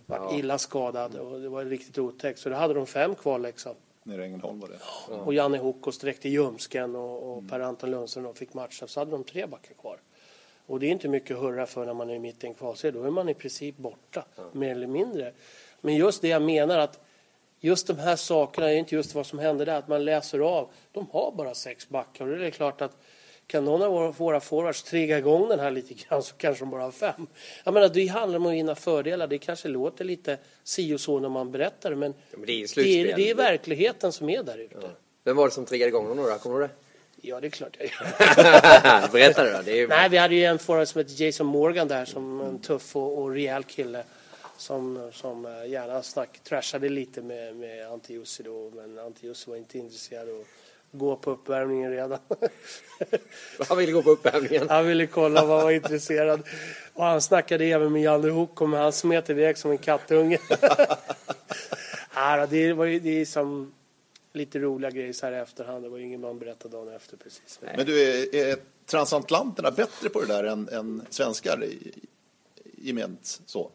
var 0.06 0.40
illa 0.40 0.58
skadad. 0.58 1.16
Och 1.16 1.40
det 1.40 1.50
var 1.50 1.66
riktigt 1.66 1.98
otäckt. 1.98 2.40
Så 2.40 2.50
då 2.50 2.56
hade 2.56 2.74
de 2.74 2.86
fem 2.86 3.16
kvar 3.16 3.40
Leksand. 3.40 3.76
Nere 4.04 4.22
i 4.22 4.26
Ängelholm 4.26 4.60
var 4.60 4.70
det. 4.70 5.14
Och 5.16 5.34
Janne 5.34 5.58
Hoko 5.58 5.92
sträckte 5.92 6.30
ljumsken 6.30 6.96
och, 6.96 7.38
och 7.38 7.50
Per-Anton 7.50 7.92
Lundström 7.92 8.26
och 8.26 8.38
fick 8.38 8.54
matchen. 8.54 8.88
Så 8.88 9.00
hade 9.00 9.12
de 9.12 9.24
tre 9.24 9.46
backar 9.46 9.74
kvar. 9.74 10.00
Och 10.68 10.80
det 10.80 10.86
är 10.88 10.92
inte 10.92 11.08
mycket 11.08 11.38
att 11.38 11.44
hurra 11.44 11.66
för 11.66 11.86
när 11.86 11.94
man 11.94 12.10
är 12.10 12.20
mitt 12.20 12.44
i 12.44 12.48
en 12.48 12.54
kvalserie. 12.54 12.92
Då 12.92 13.04
är 13.04 13.10
man 13.10 13.30
i 13.30 13.34
princip 13.34 13.78
borta, 13.78 14.26
mer 14.52 14.72
eller 14.72 14.88
mindre. 14.88 15.34
Men 15.82 15.96
just 15.96 16.22
det 16.22 16.28
jag 16.28 16.42
menar 16.42 16.78
att 16.80 17.00
just 17.60 17.88
de 17.88 18.00
här 18.00 18.16
sakerna 18.16 18.72
är 18.72 18.76
inte 18.76 18.96
just 18.96 19.16
vad 19.16 19.26
som 19.26 19.40
hände 19.40 19.66
där, 19.66 19.78
att 19.78 19.88
man 19.88 20.06
läser 20.06 20.40
av. 20.40 20.70
De 20.92 21.08
har 21.12 21.32
bara 21.32 21.54
sex 21.54 21.90
backar 21.90 22.28
och 22.28 22.38
det 22.38 22.46
är 22.48 22.52
klart 22.52 22.82
att 22.82 22.98
kan 23.48 23.66
någon 23.66 23.82
av 23.82 24.16
våra, 24.16 24.40
forwards 24.40 24.84
trigga 24.84 25.18
igång 25.18 25.50
den 25.50 25.60
här 25.60 25.72
lite 25.72 25.94
grann 25.94 26.24
så 26.24 26.36
kanske 26.36 26.62
de 26.62 26.72
bara 26.72 26.84
har 26.84 26.92
fem. 26.92 27.28
Jag 27.64 27.74
menar, 27.74 27.90
det 27.90 28.08
handlar 28.08 28.40
om 28.40 28.46
att 28.46 28.54
vinna 28.54 28.76
fördelar. 28.76 29.28
Det 29.28 29.38
kanske 29.38 29.68
låter 29.68 30.06
lite 30.06 30.38
si 30.64 30.94
och 30.94 31.00
så 31.00 31.20
när 31.20 31.30
man 31.30 31.52
berättar 31.52 31.90
det, 31.90 31.96
men, 31.96 32.14
Ja, 32.32 32.38
men 32.38 32.46
det 32.46 32.52
är 32.52 32.76
det, 32.76 33.12
är, 33.12 33.16
det 33.16 33.30
är 33.30 33.36
verkligheten 33.36 34.12
som 34.12 34.30
är 34.30 34.44
där 34.44 34.58
ute. 34.58 34.78
Ja, 34.82 34.88
Vem 35.24 35.36
var 35.36 35.46
det 35.46 35.52
som 35.52 35.66
triggade 35.66 35.90
igång 35.90 36.18
då? 36.18 36.38
Kommer 36.38 36.60
du 36.60 36.62
ihåg 36.62 36.70
det 37.42 37.48
är 37.48 37.50
klart 37.50 37.78
jag 37.80 37.88
gör. 37.88 39.04
det? 39.04 39.10
Berätta 39.12 39.44
det 39.44 39.52
då. 39.52 39.62
Det 39.62 39.82
är. 39.82 39.88
Nej, 39.88 40.10
vi 40.10 40.18
hade 40.18 40.36
ju 40.36 40.44
en 40.44 40.60
forward 40.60 40.88
som 40.88 41.00
hette 41.00 41.24
Jason 41.24 41.48
Morgan 41.48 41.88
där 41.88 42.06
som 42.06 42.42
en 42.42 42.60
tuff 42.60 42.96
och, 42.96 43.18
och 43.18 43.32
rejäl 43.32 43.64
kille. 43.64 44.04
Som, 44.58 45.12
som 45.14 45.46
eh, 45.46 45.70
gärna 45.70 46.04
snack, 46.04 46.40
trashade 46.44 46.90
lite 46.90 47.22
med, 47.22 47.56
med 47.56 47.92
Ante 47.92 48.14
Jussi 48.14 48.44
då. 48.44 48.72
Men 48.76 49.00
Ante 49.00 49.28
Jussi 49.28 49.50
var 49.50 49.58
inte 49.58 49.78
intresserad 49.78 50.30
att 50.30 50.46
gå 50.98 51.16
på 51.16 51.32
uppvärmningen 51.32 51.92
redan. 51.92 52.20
Han 53.68 53.78
ville 53.78 53.92
gå 53.92 54.04
på 54.04 54.10
uppvärmningen. 54.10 54.70
Han 54.70 54.88
ville 54.88 55.08
kolla 55.08 55.46
vad 55.46 55.58
han 55.58 55.66
var 55.66 55.72
intresserad. 55.72 56.42
Och 56.94 57.04
han 57.04 57.22
snackade 57.22 57.66
även 57.66 57.94
med 57.94 58.02
Janne 58.02 58.30
Hoko 58.30 58.68
men 58.68 58.82
han 58.82 58.94
smet 58.94 59.30
iväg 59.30 59.58
som 59.58 59.72
en 59.72 59.78
kattunge. 59.78 60.40
ja, 62.16 62.48
det, 62.50 62.74
var 62.74 62.86
ju, 62.86 63.00
det 63.00 63.22
är 63.22 63.26
som 63.26 63.74
lite 64.34 64.60
roliga 64.60 64.92
grejer 64.92 65.14
så 65.14 65.26
här 65.26 65.34
i 65.34 65.40
efterhand. 65.40 65.84
Det 65.84 65.90
var 65.90 65.98
ju 65.98 66.04
ingen 66.04 66.22
man 66.22 66.40
berättade 66.40 66.78
dagen 66.78 66.96
efter 66.96 67.18
precis. 67.18 67.60
Men 67.76 67.86
du, 67.86 68.02
är, 68.02 68.36
är 68.36 68.58
transatlanterna 68.86 69.72
bättre 69.72 70.10
på 70.10 70.22
det 70.22 70.28
där 70.28 70.44
än, 70.44 70.70
än 70.70 71.06
svenskar 71.10 71.64
i, 71.64 71.68
i 71.68 72.88
gement 72.88 73.42
så? 73.46 73.72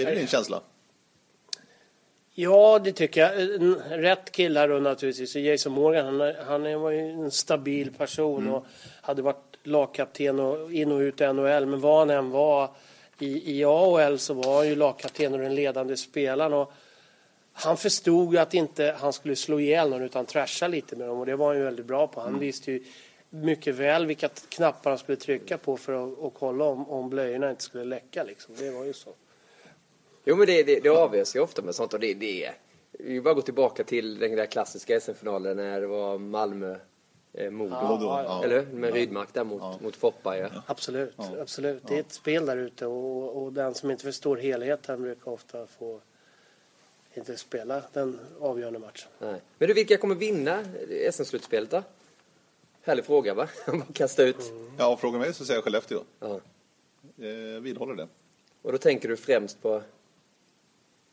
Är 0.00 0.04
det 0.04 0.14
din 0.14 0.26
känsla? 0.26 0.62
Ja, 2.34 2.78
det 2.84 2.92
tycker 2.92 3.20
jag. 3.20 3.42
En- 3.42 3.82
Rätt 3.90 4.32
killar 4.32 4.68
då 4.68 4.78
naturligtvis. 4.78 5.36
Jason 5.36 5.72
Morgan, 5.72 6.20
han, 6.20 6.64
han 6.64 6.80
var 6.80 6.90
ju 6.90 7.10
en 7.10 7.30
stabil 7.30 7.92
person 7.94 8.50
och 8.50 8.66
hade 9.02 9.22
varit 9.22 9.58
lagkapten 9.62 10.40
och 10.40 10.72
in 10.72 10.92
och 10.92 10.98
ut 10.98 11.20
i 11.20 11.24
NHL. 11.32 11.66
Men 11.66 11.80
vad 11.80 11.98
han 11.98 12.10
än 12.10 12.30
var 12.30 12.70
i, 13.18 13.58
i 13.58 13.64
AHL 13.64 14.18
så 14.18 14.34
var 14.34 14.56
han 14.56 14.68
ju 14.68 14.74
lagkapten 14.74 15.32
och 15.32 15.38
den 15.38 15.54
ledande 15.54 15.96
spelaren. 15.96 16.52
Och 16.52 16.72
han 17.52 17.76
förstod 17.76 18.32
ju 18.32 18.38
att 18.38 18.54
inte 18.54 18.96
han 18.98 19.12
skulle 19.12 19.36
slå 19.36 19.60
ihjäl 19.60 19.90
någon 19.90 20.02
utan 20.02 20.26
trasha 20.26 20.68
lite 20.68 20.96
med 20.96 21.08
dem 21.08 21.18
och 21.18 21.26
det 21.26 21.36
var 21.36 21.46
han 21.46 21.56
ju 21.56 21.64
väldigt 21.64 21.86
bra 21.86 22.06
på. 22.06 22.20
Han 22.20 22.38
visste 22.38 22.72
ju 22.72 22.84
mycket 23.30 23.74
väl 23.74 24.06
vilka 24.06 24.28
knappar 24.48 24.90
han 24.90 24.98
skulle 24.98 25.16
trycka 25.16 25.58
på 25.58 25.76
för 25.76 25.92
att, 26.12 26.24
att 26.24 26.34
kolla 26.34 26.64
om, 26.64 26.90
om 26.90 27.10
blöjorna 27.10 27.50
inte 27.50 27.62
skulle 27.62 27.84
läcka 27.84 28.24
liksom. 28.24 28.54
Det 28.58 28.70
var 28.70 28.84
ju 28.84 28.92
så. 28.92 29.10
Jo 30.24 30.36
men 30.36 30.46
det, 30.46 30.62
det, 30.62 30.80
det 30.80 30.88
avgörs 30.88 31.36
ju 31.36 31.40
ofta 31.40 31.62
med 31.62 31.74
sånt 31.74 31.94
och 31.94 32.00
det, 32.00 32.14
det 32.14 32.44
är... 32.44 32.54
Vi 32.92 33.20
bara 33.20 33.34
gå 33.34 33.42
tillbaka 33.42 33.84
till 33.84 34.18
den 34.18 34.36
där 34.36 34.46
klassiska 34.46 35.00
SM-finalen 35.00 35.56
när 35.56 35.80
det 35.80 35.86
var 35.86 36.18
Malmö 36.18 36.76
eh, 37.32 37.50
Modo. 37.50 37.86
Modo, 37.86 38.04
ja. 38.04 38.44
Eller 38.44 38.62
Med 38.62 38.94
Rydmark 38.94 39.28
där 39.32 39.44
mot, 39.44 39.80
mot 39.80 39.96
Foppa 39.96 40.38
ja. 40.38 40.48
Absolut, 40.66 41.14
absolut. 41.40 41.82
Det 41.88 41.96
är 41.96 42.00
ett 42.00 42.12
spel 42.12 42.46
där 42.46 42.56
ute 42.56 42.86
och, 42.86 43.42
och 43.42 43.52
den 43.52 43.74
som 43.74 43.90
inte 43.90 44.04
förstår 44.04 44.36
helheten 44.36 45.02
brukar 45.02 45.30
ofta 45.30 45.66
få 45.66 46.00
inte 47.14 47.36
spela 47.36 47.82
den 47.92 48.20
avgörande 48.40 48.78
matchen. 48.78 49.10
Nej. 49.18 49.40
Men 49.58 49.68
du, 49.68 49.74
vilka 49.74 49.96
kommer 49.96 50.14
vinna 50.14 50.64
SM-slutspelet 51.12 51.70
då? 51.70 51.82
Härlig 52.82 53.04
fråga 53.04 53.34
va? 53.34 53.48
Kasta 53.92 54.22
ut. 54.22 54.52
Ja, 54.78 54.96
fråga 54.96 55.18
mig 55.18 55.34
så 55.34 55.44
säger 55.44 55.56
jag 55.56 55.64
Skellefteå. 55.64 56.00
Ja. 56.20 56.40
Eh, 57.26 57.60
vidhåller 57.60 57.94
det. 57.94 58.08
Och 58.62 58.72
då 58.72 58.78
tänker 58.78 59.08
du 59.08 59.16
främst 59.16 59.62
på 59.62 59.82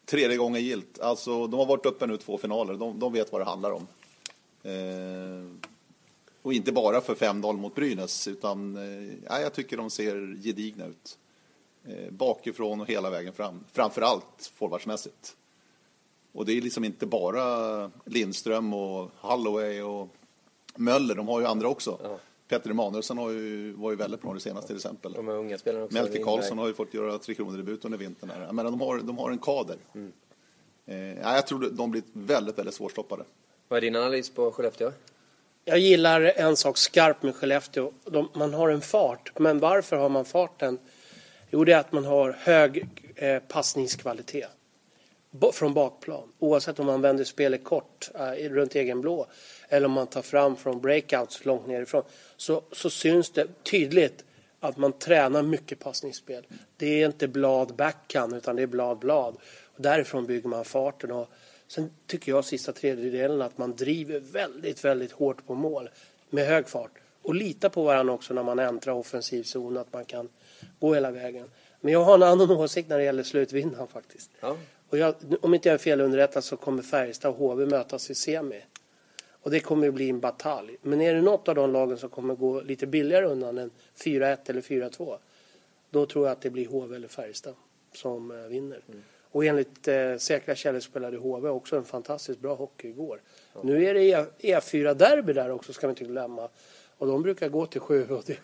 tredje 0.10 0.38
gången 0.38 0.62
gilt. 0.62 1.00
Alltså, 1.00 1.48
de 1.48 1.58
har 1.60 1.66
varit 1.66 1.86
uppe 1.86 2.08
nu 2.08 2.18
två 2.18 2.38
finaler. 2.38 2.74
De, 2.74 3.00
de 3.00 3.14
vet 3.14 3.32
vad 3.32 3.42
det 3.42 3.46
handlar 3.46 3.72
om. 3.72 3.88
Eh, 4.64 5.68
och 6.42 6.54
inte 6.54 6.72
bara 6.72 7.02
för 7.02 7.16
5-0 7.16 7.58
mot 7.58 7.76
Brynäs, 7.76 8.28
utan 8.28 8.78
eh, 8.78 9.42
jag 9.42 9.54
tycker 9.54 9.78
de 9.78 9.90
ser 9.90 10.44
gedigna 10.44 10.86
ut. 10.86 11.18
Eh, 11.88 12.12
bakifrån 12.12 12.82
och 12.82 12.88
hela 12.88 13.10
vägen 13.10 13.34
fram. 13.34 13.64
Framför 13.72 14.02
allt 14.02 14.52
forwardsmässigt. 14.56 15.36
Och 16.32 16.46
det 16.46 16.58
är 16.58 16.62
liksom 16.62 16.84
inte 16.84 17.06
bara 17.06 17.92
Lindström 18.06 18.74
och 18.74 19.12
Holloway 19.16 19.82
och 19.82 20.10
Möller, 20.76 21.16
de 21.16 21.28
har 21.28 21.40
ju 21.40 21.46
andra 21.46 21.68
också. 21.68 22.00
Ja. 22.04 22.20
Petter 22.48 22.70
Emanuelsson 22.70 23.18
har 23.18 23.32
ju, 23.32 23.74
var 23.74 23.92
ju 23.92 23.98
väldigt 23.98 24.22
bra 24.22 24.34
det 24.34 24.39
senaste 24.39 24.68
till 24.68 24.75
exempel. 24.75 25.13
De 25.13 25.30
unga 25.30 25.58
spelarna 25.58 25.86
också. 25.86 25.98
Melker 25.98 26.24
Karlsson 26.24 26.58
har 26.58 26.68
ju 26.68 26.74
fått 26.74 26.94
göra 26.94 27.18
Tre 27.18 27.36
Kronor-debut 27.36 27.86
under 27.86 27.98
vintern. 27.98 28.30
Här. 28.30 28.51
Men 28.54 28.66
de 28.66 28.82
har, 28.82 29.00
de 29.00 29.18
har 29.18 29.32
en 29.32 29.38
kader. 29.38 29.77
Mm. 29.96 30.12
Eh, 30.86 31.34
jag 31.34 31.48
tror 31.48 31.70
de 31.70 31.92
blir 31.92 32.04
väldigt, 32.13 32.58
väldigt 32.58 32.75
svårstoppade. 32.75 33.24
Vad 33.68 33.77
är 33.77 33.82
din 33.82 33.96
analys 33.96 34.30
på 34.30 34.51
Skellefteå? 34.51 34.92
Jag 35.66 35.80
gillar 35.80 36.22
en 36.22 36.56
sak 36.56 36.77
skarpt 36.77 37.24
med 37.24 37.36
Skellefteå. 37.36 37.92
De, 38.06 38.30
man 38.34 38.54
har 38.54 38.70
en 38.70 38.82
fart, 38.82 39.39
men 39.39 39.60
varför 39.60 39.96
har 39.96 40.10
man 40.10 40.25
farten? 40.25 40.80
Jo, 41.50 41.63
det 41.63 41.74
är 41.74 41.80
att 41.80 41.92
man 41.92 42.06
har 42.06 42.32
hög 42.32 42.88
eh, 43.16 43.39
passningskvalitet 43.39 44.57
från 45.53 45.74
bakplan. 45.74 46.31
Oavsett 46.39 46.79
om 46.79 46.86
man 46.86 47.01
vänder 47.01 47.24
spelet 47.24 47.63
kort 47.63 48.10
eh, 48.15 48.50
runt 48.50 48.75
egen 48.75 49.01
blå 49.01 49.27
eller 49.69 49.86
om 49.86 49.91
man 49.91 50.07
tar 50.07 50.22
fram 50.22 50.55
från 50.55 50.81
breakouts 50.81 51.46
långt 51.46 51.67
nerifrån 51.67 52.03
så, 52.38 52.62
så 52.72 52.89
syns 52.89 53.29
det 53.29 53.63
tydligt 53.63 54.24
att 54.60 54.77
man 54.77 54.93
tränar 54.93 55.43
mycket 55.43 55.79
passningsspel. 55.79 56.48
Det 56.77 57.01
är 57.01 57.05
inte 57.05 57.27
blad 57.27 57.75
backhand 57.75 58.36
utan 58.36 58.55
det 58.55 58.62
är 58.62 58.67
blad 58.67 59.00
blad. 59.00 59.38
Och 59.75 59.81
därifrån 59.81 60.25
bygger 60.25 60.50
man 60.50 60.65
farten. 60.65 61.12
Och 61.12 61.29
sen 61.67 61.89
tycker 62.07 62.31
jag 62.31 62.46
sista 62.46 62.72
tredjedelen 62.72 63.41
att 63.41 63.57
man 63.57 63.75
driver 63.75 64.19
väldigt, 64.19 64.86
väldigt 64.86 65.12
hårt 65.12 65.48
på 65.48 65.55
mål 65.55 65.89
med 66.29 66.48
hög 66.48 66.67
fart. 66.67 66.91
Och 67.22 67.36
litar 67.36 67.69
på 67.69 67.84
varandra 67.84 68.13
också 68.13 68.34
när 68.34 68.43
man 68.43 68.60
äntrar 68.60 68.93
offensiv 68.93 69.43
zon, 69.43 69.77
att 69.77 69.93
man 69.93 70.05
kan 70.05 70.29
gå 70.79 70.93
hela 70.93 71.12
vägen. 71.12 71.50
Men 71.81 71.93
jag 71.93 72.03
har 72.03 72.15
en 72.15 72.24
annan 72.24 72.51
åsikt 72.57 72.89
när 72.89 72.98
det 72.98 73.03
gäller 73.03 73.24
slutvinnaren 73.24 73.88
faktiskt. 73.88 74.31
Ja. 74.39 74.57
Och 74.89 74.98
jag, 74.98 75.15
om 75.41 75.53
inte 75.53 75.70
jag 75.70 75.74
är 75.74 75.77
fel 75.77 76.01
underrättad 76.01 76.44
så 76.44 76.58
kommer 76.58 76.84
Färjestad 76.84 77.32
och 77.32 77.38
HV 77.38 77.65
mötas 77.65 78.10
i 78.10 78.15
semi. 78.15 78.62
Och 79.29 79.51
det 79.51 79.60
kommer 79.60 79.88
att 79.88 79.94
bli 79.94 80.10
en 80.10 80.20
batalj. 80.20 80.77
Men 80.82 81.01
är 81.01 81.13
det 81.13 81.22
något 81.22 81.48
av 81.48 81.56
de 81.56 81.72
lagen 81.72 81.98
som 81.98 82.10
kommer 82.10 82.36
gå 82.36 82.62
lite 82.62 82.88
billigare 82.88 83.25
undan 83.25 83.58
än 83.58 83.72
4-1 83.98 84.38
eller 84.50 84.62
4-2 84.62 85.17
då 85.89 86.06
tror 86.06 86.25
jag 86.25 86.32
att 86.32 86.41
det 86.41 86.50
blir 86.50 86.67
HV 86.67 86.96
eller 86.96 87.08
Färjestad 87.08 87.53
som 87.94 88.32
eh, 88.32 88.38
vinner. 88.38 88.82
Mm. 88.88 89.03
Och 89.32 89.46
enligt 89.46 89.88
eh, 89.88 90.17
säkra 90.17 90.56
källor 90.56 90.79
spelade 90.79 91.17
HV 91.17 91.50
också 91.50 91.77
en 91.77 91.84
fantastiskt 91.84 92.39
bra 92.39 92.56
hockey 92.56 92.88
igår. 92.88 93.22
Ja. 93.53 93.60
Nu 93.63 93.86
är 93.86 93.94
det 93.94 94.27
E4-derby 94.39 95.32
e 95.32 95.34
där 95.34 95.51
också 95.51 95.74
ska 95.74 95.88
vi 95.88 95.91
inte 95.91 96.03
glömma. 96.03 96.50
Och 96.98 97.08
de 97.08 97.22
brukar 97.22 97.50
gå 97.50 97.65
till 97.65 97.82
sju. 97.82 98.08
Och 98.10 98.24
det, 98.25 98.38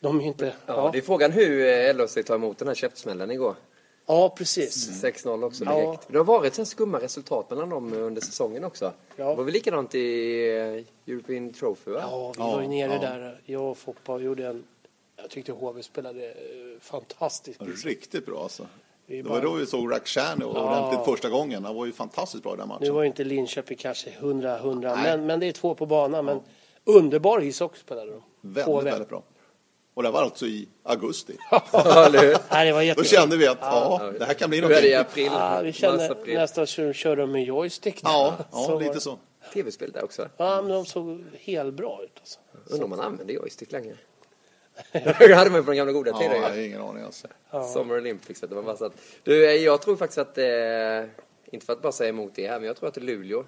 de 0.00 0.20
är 0.20 0.24
inte, 0.24 0.46
ja, 0.46 0.52
ja. 0.66 0.90
Det 0.92 0.98
är 0.98 1.02
frågan 1.02 1.32
hur 1.32 1.66
eh, 1.66 1.94
LHC 1.94 2.18
tar 2.26 2.34
emot 2.34 2.58
den 2.58 2.68
här 2.68 2.74
käftsmällen 2.74 3.30
igår. 3.30 3.54
Ja, 4.10 4.28
precis. 4.36 5.04
6-0 5.04 5.28
mm. 5.28 5.44
också 5.44 5.64
direkt. 5.64 5.80
Ja. 5.82 5.98
Det 6.06 6.18
har 6.18 6.24
varit 6.24 6.54
så 6.54 6.64
skumma 6.64 7.00
resultat 7.00 7.50
mellan 7.50 7.68
dem 7.68 7.92
under 7.92 8.20
säsongen 8.20 8.64
också. 8.64 8.92
Ja. 9.16 9.28
Det 9.28 9.34
var 9.34 9.44
väl 9.44 9.52
likadant 9.52 9.94
i 9.94 10.46
eh, 11.06 11.12
European 11.12 11.52
Trophy 11.52 11.90
va? 11.90 12.00
Ja, 12.00 12.32
vi 12.36 12.42
var 12.42 12.62
ju 12.62 12.68
nere 12.68 12.92
ja. 12.92 13.00
där. 13.00 13.40
Jag 13.44 13.70
och 13.70 13.78
Foppa 13.78 14.18
gjorde 14.18 14.46
en... 14.46 14.64
Jag 15.16 15.30
tyckte 15.30 15.52
HV 15.52 15.82
spelade 15.82 16.26
eh, 16.26 16.34
fantastiskt. 16.80 17.60
Riktigt 17.84 18.26
bra 18.26 18.42
alltså. 18.42 18.66
Det 19.06 19.22
var 19.22 19.42
då 19.42 19.52
vi 19.52 19.66
såg 19.66 19.92
Rakhshani 19.92 20.40
ja. 20.40 20.46
ordentligt 20.46 21.04
första 21.04 21.28
gången. 21.28 21.64
Han 21.64 21.74
var 21.74 21.86
ju 21.86 21.92
fantastiskt 21.92 22.42
bra 22.42 22.54
i 22.54 22.56
den 22.56 22.68
matchen. 22.68 22.84
Nu 22.84 22.90
var 22.90 23.02
ju 23.02 23.06
inte 23.06 23.24
Linköping 23.24 23.76
kanske 23.76 24.10
100-100, 24.10 25.02
men, 25.02 25.26
men 25.26 25.40
det 25.40 25.46
är 25.46 25.52
två 25.52 25.74
på 25.74 25.86
banan. 25.86 26.24
Men 26.24 26.40
underbar 26.84 27.42
ishockey 27.42 27.78
spelade 27.78 28.10
de. 28.10 28.22
Väldigt, 28.40 28.84
väldigt 28.84 29.08
bra. 29.08 29.22
Och 29.94 30.02
det 30.02 30.10
var 30.10 30.22
alltså 30.22 30.46
i 30.46 30.68
augusti. 30.82 31.36
ja, 31.50 32.08
det 32.08 32.72
var 32.72 32.94
Då 32.94 33.04
kände 33.04 33.36
vi 33.36 33.46
att 33.46 33.58
ja, 33.60 34.12
det 34.18 34.24
här 34.24 34.34
kan 34.34 34.50
bli 34.50 34.60
något. 34.60 34.70
Nu 34.70 34.76
är 34.76 34.82
det 34.82 34.94
april. 34.94 35.30
Ja, 35.32 35.60
vi 35.64 35.72
kände 35.72 36.16
nästan 36.26 36.62
att 36.62 36.96
köra 36.96 37.26
med 37.26 37.44
joystick. 37.44 38.00
Ja, 38.02 38.36
ja 38.52 38.58
så 38.58 38.78
lite 38.78 39.00
så. 39.00 39.18
Tv-spel 39.52 39.92
där 39.92 40.04
också. 40.04 40.28
Ja, 40.36 40.62
men 40.62 40.70
de 40.70 40.86
såg 40.86 41.24
helt 41.40 41.74
bra 41.74 42.00
ut. 42.04 42.18
Alltså. 42.20 42.38
Undrar 42.66 42.84
om 42.84 42.90
man 42.90 43.00
använder 43.00 43.34
joystick 43.34 43.72
längre. 43.72 43.94
det 44.92 45.34
hade 45.34 45.50
man 45.50 45.64
på 45.64 45.70
den 45.70 45.76
gamla 45.76 45.92
goda 45.92 46.18
tiden. 46.18 46.36
Ja, 46.36 46.42
jag 46.42 46.48
har 46.48 46.58
ingen 46.58 46.80
aning 46.80 47.04
alltså. 47.04 47.28
Ja. 47.50 47.68
Summer 47.68 47.96
Olympics. 47.96 48.40
Det 48.40 48.54
var 48.54 48.62
bara 48.62 48.76
så 48.76 48.84
att, 48.84 48.92
du, 49.22 49.50
eh, 49.50 49.54
jag 49.54 49.82
tror 49.82 49.96
faktiskt 49.96 50.18
att, 50.18 50.38
eh, 50.38 50.44
inte 51.50 51.66
för 51.66 51.72
att 51.72 51.82
bara 51.82 51.92
säga 51.92 52.08
emot 52.08 52.34
det 52.34 52.48
här, 52.48 52.58
men 52.58 52.66
jag 52.66 52.76
tror 52.76 52.88
att 52.88 52.96
Luleå 52.96 53.44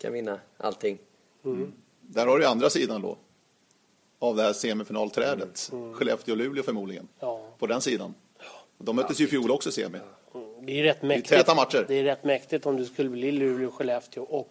kan 0.00 0.12
vinna 0.12 0.40
allting. 0.56 0.98
Mm. 1.44 1.72
Där 2.00 2.26
har 2.26 2.38
du 2.38 2.46
andra 2.46 2.70
sidan 2.70 3.02
då 3.02 3.18
av 4.22 4.36
det 4.36 4.42
här 4.42 4.52
semifinalträdet. 4.52 5.68
Mm. 5.72 5.84
mm. 5.84 5.94
Skellefteå-Luleå 5.94 6.62
förmodligen. 6.62 7.08
Ja. 7.20 7.40
På 7.58 7.66
den 7.66 7.80
sidan. 7.80 8.14
De 8.78 8.96
möttes 8.96 9.20
ju 9.20 9.24
i 9.24 9.28
fjol 9.28 9.50
också 9.50 9.72
semi. 9.72 9.98
Mm. 10.34 10.66
Det 10.66 10.80
är 10.80 10.82
rätt 10.82 11.02
mäktigt. 11.02 11.28
Det 11.28 11.34
är 11.34 11.38
täta 11.38 11.54
matcher. 11.54 11.84
Det 11.88 11.94
är 11.94 12.04
rätt 12.04 12.24
mäktigt 12.24 12.66
om 12.66 12.76
det 12.76 12.84
skulle 12.84 13.08
bli 13.08 13.32
Luleå-Skellefteå 13.32 14.22
och 14.22 14.48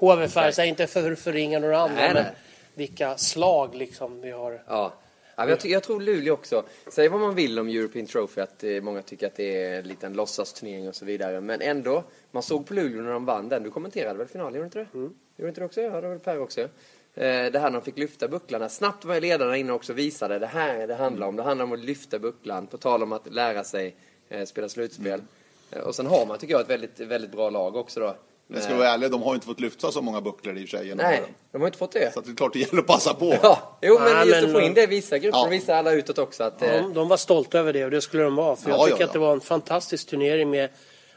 HV 0.00 0.28
Färjestad. 0.28 0.66
Inte 0.66 0.86
för 0.86 1.12
att 1.12 1.18
förringa 1.18 1.58
några 1.58 1.78
andra, 1.78 1.96
nej, 1.96 2.14
men 2.14 2.22
nej. 2.22 2.32
vilka 2.74 3.16
slag 3.16 3.74
liksom 3.74 4.20
vi 4.20 4.30
har. 4.30 4.62
Ja. 4.66 4.92
Ja, 5.36 5.48
jag, 5.48 5.58
jag, 5.64 5.82
tror 5.82 6.00
Luleå 6.00 6.34
också. 6.34 6.64
Säg 6.92 7.08
vad 7.08 7.20
man 7.20 7.34
vill 7.34 7.58
om 7.58 7.68
European 7.68 8.06
Trophy, 8.06 8.40
att 8.40 8.64
eh, 8.64 8.80
många 8.82 9.02
tycker 9.02 9.26
att 9.26 9.34
det 9.34 9.64
är 9.64 9.78
en 9.78 9.88
liten 9.88 10.12
låtsasturnering 10.12 10.88
och 10.88 10.94
så 10.94 11.04
vidare. 11.04 11.40
Men 11.40 11.60
ändå, 11.60 12.04
man 12.30 12.42
såg 12.42 12.66
på 12.66 12.74
Luleå 12.74 13.02
när 13.02 13.12
de 13.12 13.24
vann 13.24 13.48
den. 13.48 13.62
Du 13.62 13.70
kommenterade 13.70 14.18
väl 14.18 14.26
finalen, 14.26 14.54
gjorde 14.54 14.64
du 14.64 14.64
inte 14.64 14.78
det? 14.78 14.98
Mm. 14.98 15.14
Gjorde 15.36 15.48
inte 15.48 15.60
det 15.60 15.64
också? 15.64 15.80
Ja, 15.80 15.90
det 15.94 16.00
var 16.00 16.08
väl 16.08 16.18
Per 16.18 16.40
också. 16.40 16.68
Eh, 17.16 17.52
det 17.52 17.58
här 17.58 17.70
när 17.70 17.70
de 17.70 17.82
fick 17.82 17.98
lyfta 17.98 18.28
bucklarna. 18.28 18.68
Snabbt 18.68 19.04
var 19.04 19.20
ledarna 19.20 19.56
inne 19.56 19.72
också 19.72 19.92
visade 19.92 20.38
det 20.38 20.46
här 20.46 20.86
det 20.86 20.94
handlar 20.94 21.26
om. 21.26 21.36
Det 21.36 21.42
handlar 21.42 21.64
om 21.64 21.72
att 21.72 21.84
lyfta 21.84 22.18
bucklan, 22.18 22.66
på 22.66 22.78
tal 22.78 23.02
om 23.02 23.12
att 23.12 23.32
lära 23.32 23.64
sig 23.64 23.96
eh, 24.28 24.44
spela 24.44 24.68
slutspel. 24.68 25.12
Mm. 25.12 25.26
Eh, 25.70 25.78
och 25.80 25.94
sen 25.94 26.06
har 26.06 26.26
man, 26.26 26.38
tycker 26.38 26.54
jag, 26.54 26.60
ett 26.60 26.70
väldigt, 26.70 27.00
väldigt 27.00 27.30
bra 27.30 27.50
lag 27.50 27.76
också 27.76 28.00
då. 28.00 28.16
Men 28.48 28.62
ska 28.62 28.76
vara 28.76 28.88
ärlig, 28.88 29.10
de 29.10 29.22
har 29.22 29.34
inte 29.34 29.46
fått 29.46 29.60
lyfta 29.60 29.92
så 29.92 30.02
många 30.02 30.20
bucklor 30.20 30.58
i 30.58 30.64
och 30.64 30.68
för 30.68 30.78
sig. 30.78 30.94
Nej, 30.94 31.22
de 31.52 31.60
har 31.60 31.68
inte 31.68 31.78
fått 31.78 31.92
det. 31.92 32.14
Så 32.14 32.20
det 32.20 32.30
är 32.30 32.34
klart 32.34 32.52
det 32.52 32.58
gäller 32.58 32.78
att 32.78 32.86
passa 32.86 33.14
på. 33.14 33.34
Ja, 33.42 33.78
jo, 33.82 33.98
men 33.98 34.12
Nej, 34.12 34.28
just 34.28 34.40
men, 34.40 34.44
att 34.44 34.52
få 34.52 34.60
in 34.60 34.74
det 34.74 34.82
i 34.82 34.86
vissa 34.86 35.18
grupper, 35.18 35.38
ja. 35.38 35.48
vissa 35.50 35.76
alla 35.76 35.92
utåt 35.92 36.18
också. 36.18 36.44
Att, 36.44 36.54
ja, 36.60 36.66
de, 36.72 36.94
de 36.94 37.08
var 37.08 37.16
stolta 37.16 37.58
över 37.58 37.72
det 37.72 37.84
och 37.84 37.90
det 37.90 38.00
skulle 38.00 38.22
de 38.22 38.36
vara. 38.36 38.56
För 38.56 38.70
jag 38.70 38.84
tycker 38.84 39.00
ja, 39.00 39.06
att 39.06 39.12
det 39.12 39.18
var 39.18 39.32
en 39.32 39.40
fantastisk 39.40 40.08
turnering 40.08 40.50
med, 40.50 40.70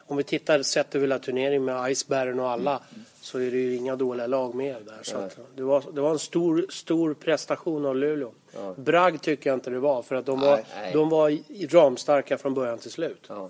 om 0.10 0.18
vi 0.18 0.24
tittar 0.24 0.62
sett 0.62 0.96
över 0.96 1.08
hela 1.08 1.20
turneringen 1.20 1.66
med 1.66 1.92
Icebergen 1.92 2.40
och 2.40 2.50
alla. 2.50 2.82
Mm 2.96 3.06
så 3.22 3.38
är 3.40 3.52
det 3.52 3.58
ju 3.58 3.76
inga 3.76 3.96
dåliga 3.96 4.28
lag 4.28 4.56
med 4.56 4.76
där. 4.86 5.00
Så 5.04 5.30
det, 5.56 5.64
var, 5.64 5.84
det 5.94 6.02
var 6.02 6.12
en 6.12 6.20
stor, 6.20 6.66
stor 6.70 7.14
prestation 7.14 7.86
av 7.86 7.96
Luleå. 7.96 8.32
Ja. 8.54 8.74
Bragg 8.78 9.22
tycker 9.22 9.50
jag 9.50 9.58
inte 9.58 9.70
det 9.70 9.80
var, 9.80 10.02
för 10.02 10.16
att 10.16 10.26
de 10.26 10.40
var, 10.40 10.62
nej. 10.76 10.94
De 10.94 11.10
var 11.10 11.38
ramstarka 11.74 12.38
från 12.38 12.54
början 12.54 12.78
till 12.78 12.92
slut. 12.92 13.26
Ja. 13.28 13.50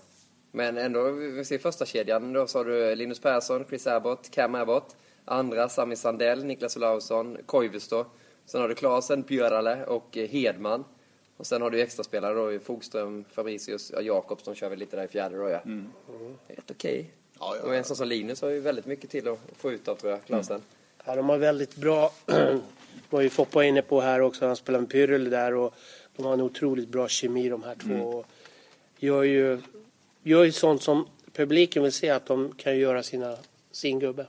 Men 0.52 0.78
ändå, 0.78 1.12
vi 1.12 1.46
ser 1.46 1.58
första 1.58 1.86
kedjan 1.86 2.34
då 2.34 2.48
så 2.48 2.60
har 2.60 2.66
du 2.66 2.96
Linus 2.96 3.20
Persson, 3.20 3.66
Chris 3.70 3.88
Abbott, 3.88 4.32
Cam 4.32 4.56
Abbott. 4.56 4.96
Andra, 5.26 5.70
Sami 5.70 5.96
Sandell, 5.96 6.46
Niklas 6.46 6.78
Olausson, 6.78 7.38
Koivisto. 7.46 8.06
Sen 8.46 8.62
har 8.62 8.70
du 8.70 8.76
Klasen, 8.76 9.22
Björale 9.22 9.86
och 9.86 10.18
Hedman. 10.30 10.84
Och 11.40 11.48
sen 11.48 11.62
har 11.62 11.70
du 11.70 11.82
extraspelare 11.82 12.34
då, 12.34 12.60
Fogström, 12.60 13.26
Fabricius, 13.32 13.92
ja, 13.96 14.02
Jakobs, 14.02 14.44
de 14.44 14.56
kör 14.56 14.70
väl 14.70 14.80
lite 14.80 14.96
där 14.96 15.04
i 15.04 15.08
fjärde 15.08 15.38
då 15.38 15.50
ja. 15.50 15.60
Mm. 15.66 15.88
Helt 16.48 16.72
okej. 16.72 17.00
Okay. 17.00 17.06
Ja, 17.40 17.56
ja, 17.56 17.64
Och 17.64 17.76
en 17.76 17.84
sån 17.84 17.98
som 17.98 18.08
Linus 18.08 18.42
har 18.42 18.50
ju 18.50 18.60
väldigt 18.60 18.86
mycket 18.86 19.10
till 19.10 19.28
att 19.28 19.40
få 19.58 19.72
ut 19.72 19.88
av 19.88 19.96
tror 19.96 20.12
jag, 20.12 20.26
Klausen. 20.26 20.56
Mm. 20.56 20.66
Ja, 21.06 21.16
de 21.16 21.30
har 21.30 21.38
väldigt 21.38 21.76
bra, 21.76 22.14
var 23.10 23.22
ju 23.22 23.30
Foppa 23.30 23.64
inne 23.64 23.82
på 23.82 24.02
här 24.02 24.22
också, 24.22 24.48
han 24.48 24.56
spelar 24.56 24.80
med 24.80 24.90
Pyrrel 24.90 25.30
där 25.30 25.54
och 25.54 25.74
de 26.16 26.26
har 26.26 26.34
en 26.34 26.42
otroligt 26.42 26.90
bra 26.90 27.08
kemi 27.08 27.50
de 27.50 27.64
här 27.64 27.76
två. 27.76 27.94
Mm. 27.94 28.06
Och 28.06 28.26
gör 28.98 29.24
ju, 29.24 29.62
gör 30.24 30.44
ju 30.44 30.52
sånt 30.52 30.84
som 30.84 31.08
publiken 31.34 31.84
vill 31.84 31.92
se 31.92 32.10
att 32.10 32.26
de 32.26 32.54
kan 32.58 32.78
göra 32.78 33.04
sina, 33.04 33.38
sin 33.72 34.00
gubbe. 34.00 34.26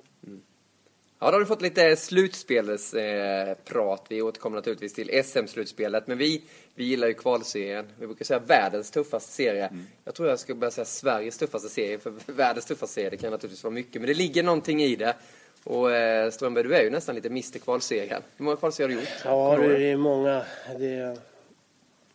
Ja, 1.23 1.27
då 1.27 1.33
har 1.33 1.41
du 1.41 1.47
fått 1.47 1.63
lite 1.63 1.97
slutspelsprat. 1.97 4.05
Vi 4.09 4.23
återkommer 4.23 4.57
naturligtvis 4.57 4.95
till 4.95 5.23
SM-slutspelet. 5.25 6.07
Men 6.07 6.19
vi, 6.19 6.43
vi 6.75 6.85
gillar 6.85 7.09
ju 7.09 7.15
kvalserien. 7.15 7.87
Vi 7.99 8.07
brukar 8.07 8.25
säga 8.25 8.39
världens 8.39 8.91
tuffaste 8.91 9.33
serie. 9.33 9.67
Mm. 9.67 9.87
Jag 10.05 10.15
tror 10.15 10.29
jag 10.29 10.39
ska 10.39 10.55
börja 10.55 10.71
säga 10.71 10.85
Sveriges 10.85 11.39
tuffaste 11.39 11.69
serie. 11.69 11.99
För 11.99 12.13
världens 12.27 12.67
tuffaste 12.67 12.95
serie, 12.95 13.11
det 13.11 13.17
kan 13.17 13.31
naturligtvis 13.31 13.65
vara 13.65 13.75
mycket. 13.75 13.95
Men 13.95 14.09
det 14.09 14.15
ligger 14.15 14.43
någonting 14.43 14.83
i 14.83 14.97
det. 14.97 15.15
Och 15.65 15.93
eh, 15.93 16.31
Strömberg, 16.31 16.65
du 16.65 16.75
är 16.75 16.83
ju 16.83 16.91
nästan 16.91 17.15
lite 17.15 17.29
Mr 17.29 17.59
Kvalserien. 17.59 18.23
Hur 18.37 18.45
många 18.45 18.57
kvalserier 18.57 18.89
har 18.89 18.97
du 18.97 19.01
gjort? 19.01 19.11
Ja, 19.25 19.57
det 19.79 19.91
är 19.91 19.97
många. 19.97 20.43
Det 20.79 20.95
är... 20.95 21.19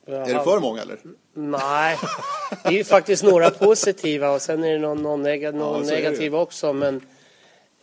Är 0.05 0.33
det 0.33 0.43
för 0.43 0.59
många 0.59 0.81
eller? 0.81 0.97
Nej, 1.33 1.97
det 2.63 2.69
är 2.69 2.77
ju 2.77 2.83
faktiskt 2.83 3.23
några 3.23 3.49
positiva 3.65 4.31
och 4.31 4.41
sen 4.41 4.63
är 4.63 4.71
det 4.71 4.79
någon, 4.79 5.03
någon, 5.03 5.23
neg 5.23 5.55
någon 5.55 5.87
ja, 5.87 5.95
negativ 5.95 6.35
också. 6.35 6.73
Men 6.73 7.01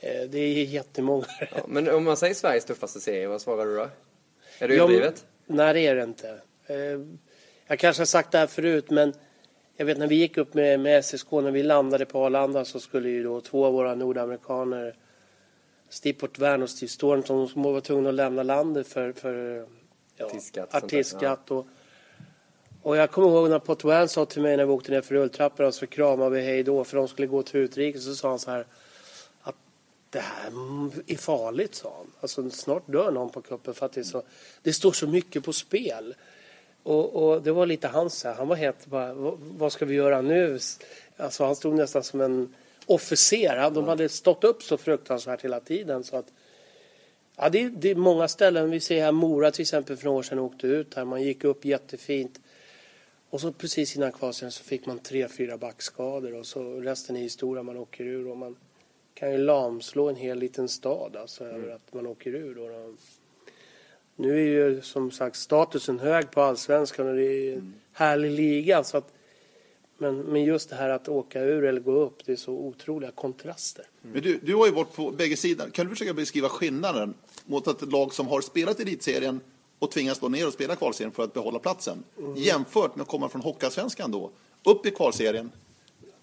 det 0.02 0.38
är 0.38 0.64
jättemånga. 0.64 1.26
Ja, 1.40 1.64
men 1.66 1.88
om 1.88 2.04
man 2.04 2.16
säger 2.16 2.34
Sveriges 2.34 2.64
tuffaste 2.64 3.00
serie, 3.00 3.28
vad 3.28 3.40
svarar 3.40 3.66
du 3.66 3.76
då? 3.76 3.88
Är 4.58 4.68
det 4.68 4.74
överdrivet? 4.74 5.26
Nej, 5.46 5.74
det 5.74 5.80
är 5.80 5.94
det 5.94 6.02
inte. 6.02 6.40
Eh, 6.66 6.76
jag 7.66 7.78
kanske 7.78 8.00
har 8.00 8.06
sagt 8.06 8.32
det 8.32 8.38
här 8.38 8.46
förut, 8.46 8.90
men 8.90 9.14
jag 9.76 9.86
vet 9.86 9.98
när 9.98 10.06
vi 10.06 10.14
gick 10.14 10.36
upp 10.36 10.54
med, 10.54 10.80
med 10.80 11.04
SSK, 11.04 11.30
när 11.30 11.50
vi 11.50 11.62
landade 11.62 12.06
på 12.06 12.24
Arlanda 12.24 12.64
så 12.64 12.80
skulle 12.80 13.08
ju 13.08 13.22
då 13.22 13.40
två 13.40 13.64
av 13.64 13.72
våra 13.72 13.94
nordamerikaner, 13.94 14.96
Steve 15.88 16.18
Portvern 16.18 16.62
och 16.62 16.70
Steve 16.70 16.90
Stormton, 16.90 17.48
som 17.48 17.62
var 17.62 17.80
tvungna 17.80 18.08
att 18.08 18.14
lämna 18.14 18.42
landet 18.42 18.86
för, 18.88 19.12
för 19.12 19.66
ja, 20.16 20.30
Artistskatt. 20.70 21.50
Och, 21.50 21.66
och 22.82 22.96
jag 22.96 23.10
kommer 23.10 23.28
ihåg 23.28 23.50
när 23.50 23.58
Portvern 23.58 24.08
sa 24.08 24.24
till 24.24 24.42
mig 24.42 24.56
när 24.56 24.64
vi 24.64 24.72
åkte 24.72 24.92
ner 24.92 25.00
för 25.00 25.14
rulltrapporna 25.14 25.72
så 25.72 25.86
kramade 25.86 26.30
vi 26.30 26.42
hej 26.42 26.62
då 26.62 26.84
för 26.84 26.96
de 26.96 27.08
skulle 27.08 27.26
gå 27.26 27.42
till 27.42 27.60
utrikes. 27.60 28.04
Så 28.04 28.14
sa 28.14 28.28
han 28.28 28.38
så 28.38 28.50
här 28.50 28.66
det 30.12 30.20
här 30.20 30.50
är 31.06 31.16
farligt, 31.16 31.74
sa 31.74 31.94
han. 31.96 32.06
Alltså 32.20 32.50
snart 32.50 32.82
dör 32.92 33.10
någon 33.10 33.30
på 33.30 33.42
kuppen 33.42 33.74
för 33.74 33.86
att 33.86 33.92
det, 33.92 34.00
är 34.00 34.04
så, 34.04 34.22
det 34.62 34.72
står 34.72 34.92
så 34.92 35.06
mycket 35.06 35.44
på 35.44 35.52
spel. 35.52 36.14
Och, 36.82 37.14
och 37.34 37.42
det 37.42 37.52
var 37.52 37.66
lite 37.66 37.88
hans. 37.88 38.24
Han 38.24 38.48
var 38.48 38.56
helt 38.56 38.86
bara, 38.86 39.14
"Vad- 39.14 39.38
vad 39.40 39.72
ska 39.72 39.84
vi 39.84 39.94
göra 39.94 40.20
nu? 40.20 40.58
Alltså 41.16 41.44
han 41.44 41.56
stod 41.56 41.74
nästan 41.74 42.02
som 42.04 42.20
en 42.20 42.54
officer. 42.86 43.56
Han- 43.56 43.74
De 43.74 43.84
hade 43.88 44.08
stått 44.08 44.44
upp 44.44 44.62
så 44.62 44.76
fruktansvärt 44.76 45.44
hela 45.44 45.60
tiden 45.60 46.04
så 46.04 46.16
att 46.16 46.26
Ja, 47.36 47.48
det, 47.48 47.62
är, 47.62 47.70
det 47.70 47.90
är 47.90 47.94
många 47.94 48.28
ställen. 48.28 48.70
Vi 48.70 48.80
ser 48.80 49.02
här 49.02 49.12
Mora 49.12 49.50
till 49.50 49.62
exempel 49.62 49.96
för 49.96 50.04
några 50.04 50.18
år 50.18 50.22
sedan 50.22 50.38
åkte 50.38 50.66
ut 50.66 50.94
här. 50.94 51.04
Man 51.04 51.22
gick 51.22 51.44
upp 51.44 51.64
jättefint. 51.64 52.40
Och 53.30 53.40
så 53.40 53.52
precis 53.52 53.96
innan 53.96 54.12
kvalserien 54.12 54.52
så 54.52 54.64
fick 54.64 54.86
man 54.86 54.98
tre, 54.98 55.28
fyra 55.28 55.56
backskador 55.58 56.34
och 56.34 56.46
så 56.46 56.80
resten 56.80 57.16
är 57.16 57.20
historia. 57.20 57.62
Man 57.62 57.76
åker 57.76 58.04
ur 58.04 58.28
och 58.28 58.36
man 58.36 58.56
kan 59.14 59.32
ju 59.32 59.38
lamslå 59.38 60.08
en 60.08 60.16
hel 60.16 60.38
liten 60.38 60.68
stad 60.68 61.16
alltså 61.16 61.44
över 61.44 61.74
att 61.74 61.94
man 61.94 62.06
åker 62.06 62.34
ur. 62.34 62.54
Då, 62.54 62.68
då. 62.68 62.94
Nu 64.16 64.32
är 64.32 64.46
ju 64.46 64.82
som 64.82 65.10
sagt 65.10 65.36
statusen 65.36 65.98
hög 65.98 66.30
på 66.30 66.42
allsvenskan 66.42 67.08
och 67.08 67.16
det 67.16 67.24
är 67.24 67.56
en 67.56 67.74
härlig 67.92 68.30
liga. 68.30 68.84
Så 68.84 68.96
att, 68.96 69.12
men, 69.98 70.18
men 70.18 70.44
just 70.44 70.70
det 70.70 70.76
här 70.76 70.88
att 70.88 71.08
åka 71.08 71.40
ur 71.40 71.64
eller 71.64 71.80
gå 71.80 71.92
upp, 71.92 72.24
det 72.24 72.32
är 72.32 72.36
så 72.36 72.52
otroliga 72.52 73.10
kontraster. 73.10 73.84
Men 74.02 74.22
du, 74.22 74.38
du 74.42 74.54
har 74.54 74.66
ju 74.66 74.72
varit 74.72 74.92
på 74.92 75.10
bägge 75.10 75.36
sidor. 75.36 75.70
Kan 75.70 75.86
du 75.86 75.90
försöka 75.90 76.14
beskriva 76.14 76.48
skillnaden 76.48 77.14
mot 77.44 77.66
ett 77.66 77.92
lag 77.92 78.14
som 78.14 78.28
har 78.28 78.40
spelat 78.40 78.80
i 78.80 78.82
elitserien 78.82 79.40
och 79.78 79.90
tvingas 79.90 80.16
stå 80.16 80.28
ner 80.28 80.46
och 80.46 80.52
spela 80.52 80.76
kvalserien 80.76 81.12
för 81.12 81.24
att 81.24 81.34
behålla 81.34 81.58
platsen 81.58 82.04
jämfört 82.36 82.96
med 82.96 83.02
att 83.02 83.08
komma 83.08 83.28
från 83.28 83.42
Hockeyallsvenskan 83.42 84.10
då, 84.10 84.30
upp 84.64 84.86
i 84.86 84.90
kvalserien. 84.90 85.52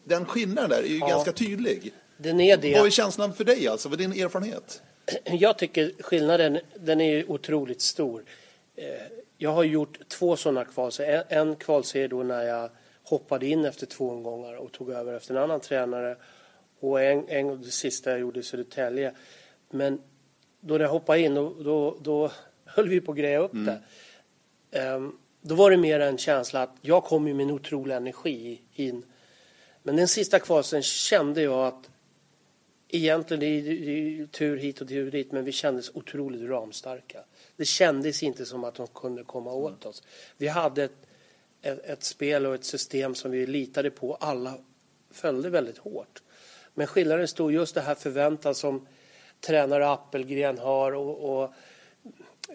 Den 0.04 0.26
skillnaden 0.26 0.70
där 0.70 0.84
är 0.84 0.88
ju 0.88 1.00
ganska 1.00 1.32
tydlig. 1.32 1.94
Den 2.22 2.40
är 2.40 2.58
det. 2.58 2.78
Vad 2.78 2.86
är 2.88 2.90
känslan 2.92 3.34
för 3.34 3.44
dig 3.44 3.68
alltså? 3.68 3.90
Vad 3.90 4.02
är 4.02 4.08
din 4.08 4.24
erfarenhet? 4.24 4.82
Jag 5.26 5.58
tycker 5.58 5.92
skillnaden 6.00 6.60
den 6.76 7.02
är 7.02 7.12
ju 7.12 7.26
otroligt 7.28 7.82
stor. 7.82 8.24
Eh, 8.76 8.86
Jag 9.38 9.52
har 9.52 9.64
gjort 9.64 10.00
två 10.08 10.36
sådana 10.36 10.66
kvalserier. 10.66 11.24
En, 11.30 11.56
kvalserie 11.56 12.08
då 12.08 12.24
när 12.24 12.44
jag 12.44 12.70
hoppade 13.04 13.48
in 13.48 13.66
efter 13.66 13.86
två 13.86 14.10
omgångar 14.10 14.54
och 14.56 14.72
tog 14.72 14.90
över 14.90 15.14
efter 15.14 15.36
en 15.36 15.44
annan 15.44 15.60
tränare. 15.60 16.18
Och 16.80 17.02
en, 17.02 17.28
en 17.30 17.62
det 17.62 17.72
sista 17.72 18.10
jag 18.12 18.20
gjorde 18.20 18.40
i 18.40 18.44
Södertälje. 18.44 19.14
Men 19.70 20.02
då 20.60 20.74
när 20.74 20.82
jag 20.82 20.92
hoppade 20.92 21.20
in 21.20 21.36
då, 21.36 21.54
då, 21.64 21.98
då 22.02 22.32
höll 22.66 22.90
vi 22.90 23.02
på 23.02 23.12
att 23.12 23.18
greja 23.18 23.40
upp 23.40 23.52
det. 23.54 23.82
Ehm, 24.80 25.18
Då 25.42 25.56
var 25.56 25.72
det 25.72 25.78
mer 25.78 26.00
en 26.00 26.18
känsla 26.18 26.62
att 26.64 26.76
jag 26.82 27.04
kom 27.04 27.28
ju 27.28 27.34
med 27.34 27.44
en 27.44 27.52
otrolig 27.52 27.96
energi 27.96 28.62
in. 28.74 29.04
Men 29.84 29.96
den 29.96 30.08
sista 30.08 30.40
kvalsen 30.40 30.82
kände 30.84 31.42
jag 31.42 31.68
att 31.68 31.90
Egentligen, 32.92 33.40
det 33.40 33.46
är, 33.46 34.20
det 34.20 34.32
tur 34.32 34.58
hit 34.58 34.82
och 34.82 34.88
tur 34.88 35.12
dit, 35.12 35.32
men 35.32 35.46
vi 35.46 35.52
kändes 35.52 35.96
otroligt 35.96 36.50
ramstarka. 36.50 37.24
Det 37.56 37.66
kändes 37.66 38.24
inte 38.24 38.46
som 38.46 38.64
att 38.64 38.76
de 38.76 38.88
kunde 38.88 39.24
komma 39.24 39.54
åt 39.54 39.86
oss. 39.86 40.04
Vi 40.38 40.48
hade 40.48 40.84
ett, 40.84 41.08
ett, 41.62 41.86
ett 41.86 42.04
spel 42.04 42.46
och 42.46 42.56
ett 42.56 42.64
system 42.64 43.16
som 43.16 43.32
vi 43.32 43.48
litade 43.48 43.92
på. 43.92 44.16
Alla 44.16 44.58
följde 45.12 45.50
väldigt 45.50 45.78
hårt. 45.78 46.22
Men 46.74 46.88
skillnaden 46.88 47.28
stod 47.28 47.52
just 47.52 47.76
det 47.76 47.82
här 47.82 47.96
förväntan 47.96 48.56
som 48.56 48.88
tränare 49.40 49.90
Appelgren 49.90 50.58
har 50.58 50.92
och, 50.92 51.42
och 51.42 51.54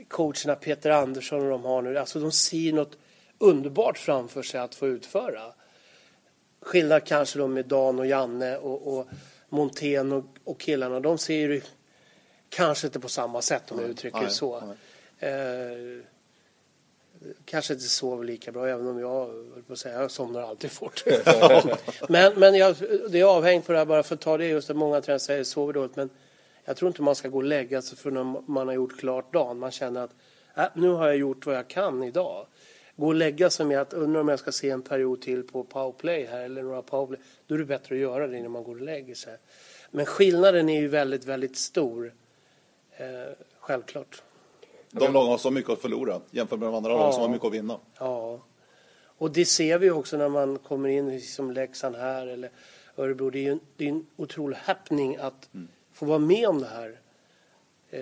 coacherna 0.09 0.55
Peter 0.55 0.91
Andersson 0.91 1.41
och 1.41 1.51
de 1.51 1.65
har 1.65 1.83
nu. 1.83 1.99
Alltså 1.99 2.21
de 2.21 2.33
ser 2.33 2.73
något 2.73 2.99
underbart 3.39 3.99
framför 3.99 4.43
sig 4.43 4.61
att 4.61 4.75
få 4.75 4.87
utföra. 4.87 5.43
Skillnad 6.61 7.05
kanske 7.05 7.39
då 7.39 7.47
med 7.47 7.67
Dan 7.67 7.99
och 7.99 8.07
Janne 8.07 8.57
och, 8.57 8.99
och 8.99 9.09
Montén 9.55 10.13
och, 10.13 10.25
och 10.45 10.61
killarna. 10.61 11.01
De 11.01 11.19
ser 11.19 11.35
ju 11.35 11.63
kanske 12.49 12.87
inte 12.87 13.01
på 13.01 13.09
samma 13.09 13.43
sätt 13.43 13.73
om 13.73 13.81
jag 13.81 13.91
uttrycker 13.91 14.21
det 14.21 14.31
så. 14.31 14.57
Eh, 15.19 15.31
kanske 17.45 17.73
inte 17.73 17.85
sover 17.85 18.25
lika 18.25 18.53
bra 18.53 18.69
även 18.69 18.87
om 18.87 18.99
jag, 18.99 19.31
på 19.67 19.77
säga, 19.77 20.01
jag 20.01 20.11
somnar 20.11 20.43
alltid 20.43 20.71
fort. 20.71 21.05
men 22.09 22.35
men 22.35 22.55
jag, 22.55 22.77
det 23.11 23.21
är 23.21 23.25
avhängt 23.25 23.67
på 23.67 23.73
det 23.73 23.79
här 23.79 23.87
bara 23.87 24.03
för 24.03 24.15
att 24.15 24.21
ta 24.21 24.39
det 24.39 24.47
just 24.47 24.71
att 24.71 24.77
många 24.77 25.01
tränare 25.01 25.21
säger 25.21 25.45
sover 25.45 25.73
dåligt. 25.73 25.97
Men 25.97 26.11
jag 26.65 26.77
tror 26.77 26.89
inte 26.89 27.03
man 27.03 27.15
ska 27.15 27.29
gå 27.29 27.37
och 27.39 27.45
lägga 27.45 27.83
sig 27.83 27.99
för 27.99 28.11
när 28.11 28.51
man 28.51 28.69
har 28.69 28.75
gjort 28.75 28.99
klart 28.99 29.33
dagen. 29.33 29.59
Man 29.59 29.71
känner 29.71 30.01
att 30.01 30.15
äh, 30.57 30.65
nu 30.75 30.89
har 30.89 31.07
jag 31.07 31.17
gjort 31.17 31.47
vad 31.47 31.57
jag 31.57 31.69
kan 31.69 32.03
idag. 32.03 32.47
Gå 32.97 33.07
och 33.07 33.15
lägga 33.15 33.51
sig 33.51 33.67
med 33.67 33.81
att 33.81 33.93
undra 33.93 34.21
om 34.21 34.29
jag 34.29 34.39
ska 34.39 34.53
se 34.53 34.71
en 34.71 34.83
period 34.83 35.21
till 35.21 35.43
på 35.43 35.65
powerplay 35.65 36.25
här 36.25 36.41
eller 36.41 36.63
några 36.63 36.83
powerplay. 36.83 37.19
Då 37.47 37.55
är 37.55 37.59
det 37.59 37.65
bättre 37.65 37.95
att 37.95 38.01
göra 38.01 38.27
det 38.27 38.39
innan 38.39 38.51
man 38.51 38.65
går 38.65 38.75
och 38.75 38.81
lägger 38.81 39.15
sig. 39.15 39.37
Men 39.91 40.07
skillnaden 40.07 40.69
är 40.69 40.81
ju 40.81 40.89
väldigt, 40.89 41.25
väldigt 41.25 41.57
stor. 41.57 42.15
Eh, 42.97 43.07
självklart. 43.59 44.23
De 44.91 45.13
lagen 45.13 45.31
har 45.31 45.39
så 45.39 45.51
mycket 45.51 45.71
att 45.71 45.81
förlora 45.81 46.21
jämfört 46.31 46.59
med 46.59 46.69
de 46.69 46.75
andra 46.75 46.91
lagen 46.91 47.13
som 47.13 47.23
har 47.23 47.29
mycket 47.29 47.47
att 47.47 47.53
vinna. 47.53 47.79
Ja. 47.99 48.41
Och 49.19 49.31
det 49.31 49.45
ser 49.45 49.79
vi 49.79 49.91
också 49.91 50.17
när 50.17 50.29
man 50.29 50.59
kommer 50.59 50.89
in 50.89 51.21
som 51.21 51.51
Leksand 51.51 51.97
här 51.97 52.27
eller 52.27 52.51
Örebro. 52.97 53.31
Det 53.31 53.39
är 53.39 53.43
ju 53.43 53.53
en, 53.53 53.61
det 53.77 53.85
är 53.85 53.89
en 53.89 54.07
otrolig 54.17 54.57
happening 54.57 55.17
att 55.17 55.49
få 55.93 56.07
vara 56.07 56.19
med 56.19 56.49
om 56.49 56.61
det 56.61 56.67
här. 56.67 57.01
Eh, 57.91 58.01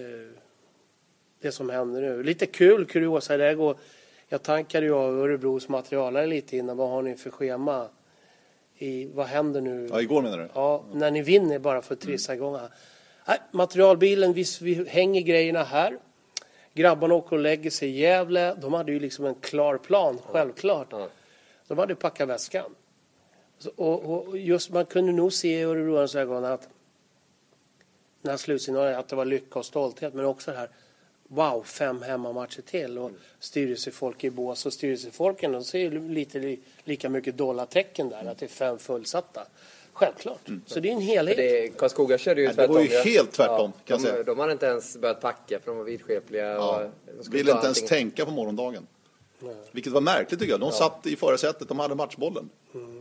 det 1.41 1.53
som 1.53 1.71
händer 1.71 2.01
nu. 2.01 2.23
Lite 2.23 2.47
kul 2.47 2.87
kuriosa. 2.87 3.37
Det 3.37 3.55
går, 3.55 3.77
jag 4.33 4.43
tankade 4.43 4.87
ju 4.87 4.95
av 4.95 5.19
Örebros 5.19 5.69
materialare 5.69 6.27
lite 6.27 6.57
innan. 6.57 6.77
Vad 6.77 6.91
har 6.91 7.03
ni 7.03 7.17
för 7.17 7.31
schema? 7.31 7.89
I, 8.79 9.07
vad 9.07 9.27
händer 9.27 9.61
nu? 9.61 9.89
Ja, 9.91 10.01
igår 10.01 10.23
menar 10.23 10.39
du? 10.39 10.49
Ja, 10.55 10.85
när 10.93 11.11
ni 11.11 11.23
vinner 11.23 11.59
bara 11.59 11.83
för 11.83 11.95
att 11.95 12.01
trissa 12.01 12.35
igång. 12.35 12.55
här. 12.55 12.69
Nej, 13.29 13.39
materialbilen, 13.51 14.33
vi, 14.33 14.45
vi 14.61 14.89
hänger 14.89 15.21
grejerna 15.21 15.63
här. 15.63 15.99
Grabbarna 16.75 17.15
åker 17.15 17.37
och 17.37 17.43
lägger 17.43 17.71
sig 17.71 17.89
i 17.89 18.01
Gävle. 18.01 18.55
De 18.55 18.73
hade 18.73 18.93
ju 18.93 19.01
liksom 19.01 19.25
en 19.25 19.35
klar 19.35 19.79
plan, 19.79 20.19
självklart. 20.27 20.89
Ja. 20.91 21.09
De 21.69 21.79
hade 21.79 21.95
packat 21.95 22.29
väskan. 22.29 22.75
Så, 23.59 23.71
och, 23.77 24.29
och 24.29 24.39
just 24.39 24.71
man 24.71 24.85
kunde 24.85 25.13
nog 25.13 25.33
se 25.33 25.61
i 25.61 25.63
Örebroarnas 25.63 26.15
ögon 26.15 26.45
att 26.45 26.69
när 28.23 28.37
slutsignalen 28.37 28.99
att 28.99 29.09
det 29.09 29.17
var 29.17 29.25
lycka 29.25 29.59
och 29.59 29.67
stolthet 29.67 30.15
men 30.15 30.25
också 30.25 30.51
det 30.51 30.57
här 30.57 30.71
wow, 31.35 31.63
fem 31.63 32.03
hemmamatcher 32.03 32.63
till 32.63 32.99
och 32.99 33.11
styrelsefolk 33.41 34.25
i 34.25 34.31
bås 34.31 34.67
och 34.67 34.73
styrelsefolken 34.73 35.53
de 35.53 35.65
ser 35.65 35.79
ju 35.79 36.09
lite 36.09 36.39
li, 36.39 36.59
lika 36.85 37.09
mycket 37.09 37.37
dollartecken 37.37 38.09
där 38.09 38.25
att 38.25 38.39
det 38.39 38.47
är 38.47 38.49
fem 38.49 38.79
fullsatta. 38.79 39.47
Självklart. 39.93 40.49
Så 40.67 40.81
det 40.81 40.89
är 40.89 40.93
en 40.93 41.01
helhet. 41.01 41.37
Det, 41.37 41.69
Karlskoga 41.79 42.19
körde 42.19 42.41
ju 42.41 42.47
Ja, 42.47 42.51
det 42.51 42.55
tvärtom. 42.57 42.75
var 42.75 42.83
ju 42.83 42.89
ja. 42.89 43.03
helt 43.03 43.33
tvärtom, 43.33 43.73
kan 43.73 43.81
jag 43.85 43.99
de, 43.99 44.03
säga. 44.03 44.23
de 44.23 44.39
hade 44.39 44.53
inte 44.53 44.67
ens 44.67 44.97
börjat 44.97 45.21
packa 45.21 45.61
för 45.61 45.67
de 45.71 45.79
var 45.79 45.85
vidskepliga. 45.85 46.47
Ja. 46.47 46.89
Och 47.19 47.35
Ville 47.35 47.51
inte 47.53 47.65
ens 47.67 47.83
allting. 47.83 47.89
tänka 47.89 48.25
på 48.25 48.31
morgondagen. 48.31 48.87
Vilket 49.73 49.93
var 49.93 50.01
märkligt 50.01 50.41
tycker 50.41 50.53
jag. 50.53 50.61
De 50.61 50.73
satt 50.73 51.07
i 51.07 51.17
förarsätet, 51.17 51.69
de 51.69 51.79
hade 51.79 51.95
matchbollen. 51.95 52.49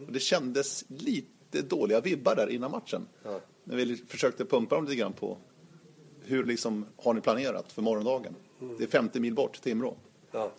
Och 0.07 0.13
det 0.13 0.19
kändes 0.19 0.85
lite 0.87 1.61
dåliga 1.61 2.01
vibbar 2.01 2.35
där 2.35 2.49
innan 2.49 2.71
matchen. 2.71 3.07
När 3.63 3.75
vi 3.75 3.97
försökte 4.07 4.45
pumpa 4.45 4.75
dem 4.75 4.85
lite 4.85 4.95
grann 4.95 5.13
på 5.13 5.37
hur 6.25 6.43
liksom 6.43 6.85
har 6.97 7.13
ni 7.13 7.21
planerat 7.21 7.71
för 7.71 7.81
morgondagen? 7.81 8.35
Det 8.77 8.83
är 8.83 8.87
50 8.87 9.19
mil 9.19 9.33
bort, 9.33 9.61
Timrå. 9.61 9.95
Ja. 10.31 10.51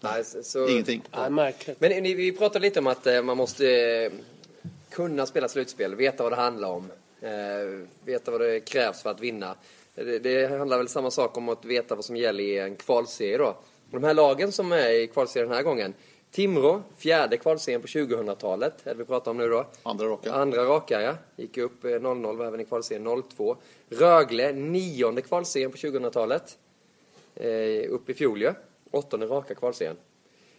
Nej, 0.00 0.24
så, 0.24 0.68
Ingenting. 0.68 1.02
Ja, 1.10 1.28
märkligt. 1.30 1.80
Men 1.80 2.02
ni, 2.02 2.14
vi 2.14 2.32
pratade 2.32 2.62
lite 2.62 2.80
om 2.80 2.86
att 2.86 3.06
eh, 3.06 3.22
man 3.22 3.36
måste 3.36 3.66
eh, 3.70 4.12
kunna 4.90 5.26
spela 5.26 5.48
slutspel, 5.48 5.94
veta 5.94 6.22
vad 6.22 6.32
det 6.32 6.36
handlar 6.36 6.68
om, 6.68 6.90
eh, 7.20 7.86
veta 8.04 8.30
vad 8.30 8.40
det 8.40 8.60
krävs 8.60 9.02
för 9.02 9.10
att 9.10 9.20
vinna. 9.20 9.54
Det, 9.94 10.18
det 10.18 10.58
handlar 10.58 10.78
väl 10.78 10.88
samma 10.88 11.10
sak 11.10 11.36
om 11.36 11.48
att 11.48 11.64
veta 11.64 11.94
vad 11.94 12.04
som 12.04 12.16
gäller 12.16 12.44
i 12.44 12.58
en 12.58 12.76
kvalserie 12.76 13.38
då. 13.38 13.56
Och 13.90 14.00
de 14.00 14.04
här 14.04 14.14
lagen 14.14 14.52
som 14.52 14.72
är 14.72 14.90
i 14.90 15.06
kvalserien 15.06 15.48
den 15.48 15.56
här 15.56 15.64
gången. 15.64 15.94
Timrå, 16.32 16.82
fjärde 16.96 17.36
kvalserien 17.36 17.80
på 17.80 17.86
2000-talet, 17.86 18.86
är 18.86 18.90
det 18.90 18.98
vi 18.98 19.04
pratar 19.04 19.30
om 19.30 19.36
nu 19.36 19.48
då. 19.48 19.66
Andra 19.82 20.06
raka. 20.06 20.32
Andra 20.32 20.64
raka, 20.64 21.02
ja. 21.02 21.16
Gick 21.36 21.58
upp 21.58 21.84
eh, 21.84 21.88
0-0, 21.88 22.36
var 22.36 22.46
även 22.46 22.60
i 22.60 22.64
kvalserien 22.64 23.22
02. 23.36 23.56
Rögle, 23.88 24.52
nionde 24.52 25.22
kvalserien 25.22 25.70
på 25.70 25.76
2000-talet. 25.76 26.58
Eh, 27.34 27.92
upp 27.92 28.10
i 28.10 28.14
fjol 28.14 28.42
ju. 28.42 28.52
Åttonde 28.90 29.26
raka 29.26 29.54
kvalserien. 29.54 29.96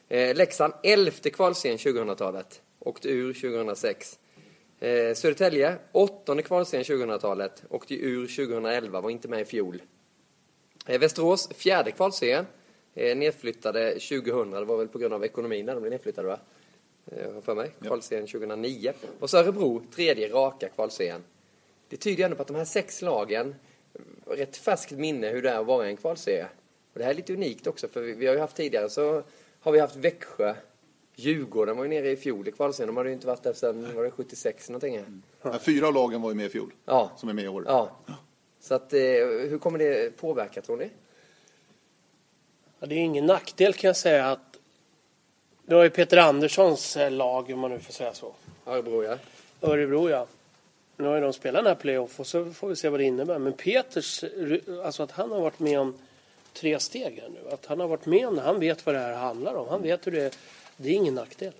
Eh, 0.09 0.35
Leksand, 0.35 0.73
elfte 0.83 1.29
kvalserien 1.29 1.77
2000-talet. 1.77 2.61
Åkte 2.79 3.09
ur 3.09 3.33
2006. 3.33 4.19
Eh, 4.79 5.13
Södertälje, 5.13 5.77
åttonde 5.91 6.43
kvalserien 6.43 6.83
2000-talet. 6.83 7.63
Åkte 7.69 7.95
ur 7.95 8.27
2011, 8.27 9.01
var 9.01 9.09
inte 9.09 9.27
med 9.27 9.41
i 9.41 9.45
fjol. 9.45 9.81
Eh, 10.87 10.99
Västerås, 10.99 11.49
fjärde 11.55 11.91
kvalserien. 11.91 12.45
Eh, 12.95 13.17
nedflyttade 13.17 13.91
2000, 13.91 14.51
det 14.51 14.65
var 14.65 14.77
väl 14.77 14.87
på 14.87 14.97
grund 14.97 15.13
av 15.13 15.25
ekonomin 15.25 15.65
när 15.65 15.73
de 15.73 15.79
blev 15.81 15.91
nedflyttade 15.91 16.27
va? 16.27 16.39
eh, 17.05 17.41
för 17.41 17.55
mig. 17.55 17.71
Kvalserien 17.81 18.27
2009. 18.27 18.93
Och 19.19 19.29
så 19.29 19.37
Örebro, 19.37 19.81
tredje 19.95 20.27
raka 20.29 20.69
kvalserien. 20.69 21.23
Det 21.89 21.97
tyder 21.97 22.23
ändå 22.25 22.35
på 22.35 22.41
att 22.41 22.47
de 22.47 22.55
här 22.55 22.65
sex 22.65 23.01
lagen, 23.01 23.55
rätt 24.25 24.57
färskt 24.57 24.91
minne 24.91 25.29
hur 25.29 25.41
det 25.41 25.49
är 25.49 25.59
att 25.59 25.65
vara 25.65 25.87
i 25.87 25.89
en 25.89 25.97
kvalserie. 25.97 26.47
Och 26.93 26.99
det 26.99 27.03
här 27.03 27.11
är 27.11 27.15
lite 27.15 27.33
unikt 27.33 27.67
också, 27.67 27.87
för 27.87 28.01
vi, 28.01 28.13
vi 28.13 28.25
har 28.27 28.33
ju 28.33 28.39
haft 28.39 28.55
tidigare 28.55 28.89
så 28.89 29.23
har 29.59 29.71
vi 29.71 29.79
haft 29.79 29.95
Växjö, 29.95 30.55
Djurgården 31.15 31.77
var 31.77 31.83
ju 31.83 31.89
nere 31.89 32.11
i 32.11 32.15
fjol 32.15 32.47
i 32.47 32.51
kvalserien. 32.51 32.87
De 32.87 32.97
hade 32.97 33.09
ju 33.09 33.13
inte 33.15 33.27
varit 33.27 33.43
där 33.43 33.53
sedan, 33.53 33.95
var 33.95 34.03
det 34.03 34.11
76 34.11 34.69
någonting? 34.69 35.21
Ja, 35.41 35.59
fyra 35.59 35.87
av 35.87 35.93
lagen 35.93 36.21
var 36.21 36.29
ju 36.29 36.35
med 36.35 36.45
i 36.45 36.49
fjol, 36.49 36.73
Ja. 36.85 37.11
som 37.17 37.29
är 37.29 37.33
med 37.33 37.45
i 37.45 37.47
år. 37.47 37.63
Ja. 37.67 37.97
Så 38.59 38.75
att, 38.75 38.93
eh, 38.93 38.99
hur 39.49 39.57
kommer 39.57 39.79
det 39.79 40.17
påverka 40.17 40.61
tror 40.61 40.77
ni? 40.77 40.89
Ja, 42.83 42.87
det 42.87 42.95
är 42.95 42.99
ingen 42.99 43.25
nackdel 43.25 43.73
kan 43.73 43.87
jag 43.87 43.97
säga 43.97 44.31
att 44.31 44.57
det 45.65 45.75
var 45.75 45.83
ju 45.83 45.89
Peter 45.89 46.17
Anderssons 46.17 46.97
eh, 46.97 47.11
lag, 47.11 47.49
om 47.53 47.59
man 47.59 47.71
nu 47.71 47.79
får 47.79 47.93
säga 47.93 48.13
så. 48.13 48.33
Örebro 48.65 49.03
ja. 49.03 49.17
Örebro 49.61 50.09
ja. 50.09 50.27
Nu 50.97 51.07
har 51.07 51.15
ju 51.15 51.21
de 51.21 51.33
spelat 51.33 51.63
den 51.63 51.67
här 51.67 51.75
playoff 51.75 52.19
och 52.19 52.27
så 52.27 52.45
får 52.45 52.67
vi 52.67 52.75
se 52.75 52.89
vad 52.89 52.99
det 52.99 53.03
innebär. 53.03 53.39
Men 53.39 53.53
Peters, 53.53 54.23
alltså 54.83 55.03
att 55.03 55.11
han 55.11 55.31
har 55.31 55.41
varit 55.41 55.59
med 55.59 55.79
om 55.79 55.95
tre 56.53 56.79
steg 56.79 57.19
här 57.21 57.29
nu. 57.29 57.53
Att 57.53 57.65
han 57.65 57.79
har 57.79 57.87
varit 57.87 58.05
med 58.05 58.27
om 58.27 58.35
det. 58.35 58.41
Han 58.41 58.59
vet 58.59 58.85
vad 58.85 58.95
det 58.95 58.99
här 58.99 59.13
handlar 59.13 59.55
om. 59.55 59.67
Han 59.67 59.81
vet 59.81 60.07
hur 60.07 60.11
det 60.11 60.21
är. 60.21 60.33
Det 60.77 60.89
är 60.89 60.93
ingen 60.93 61.15
nackdel. 61.15 61.53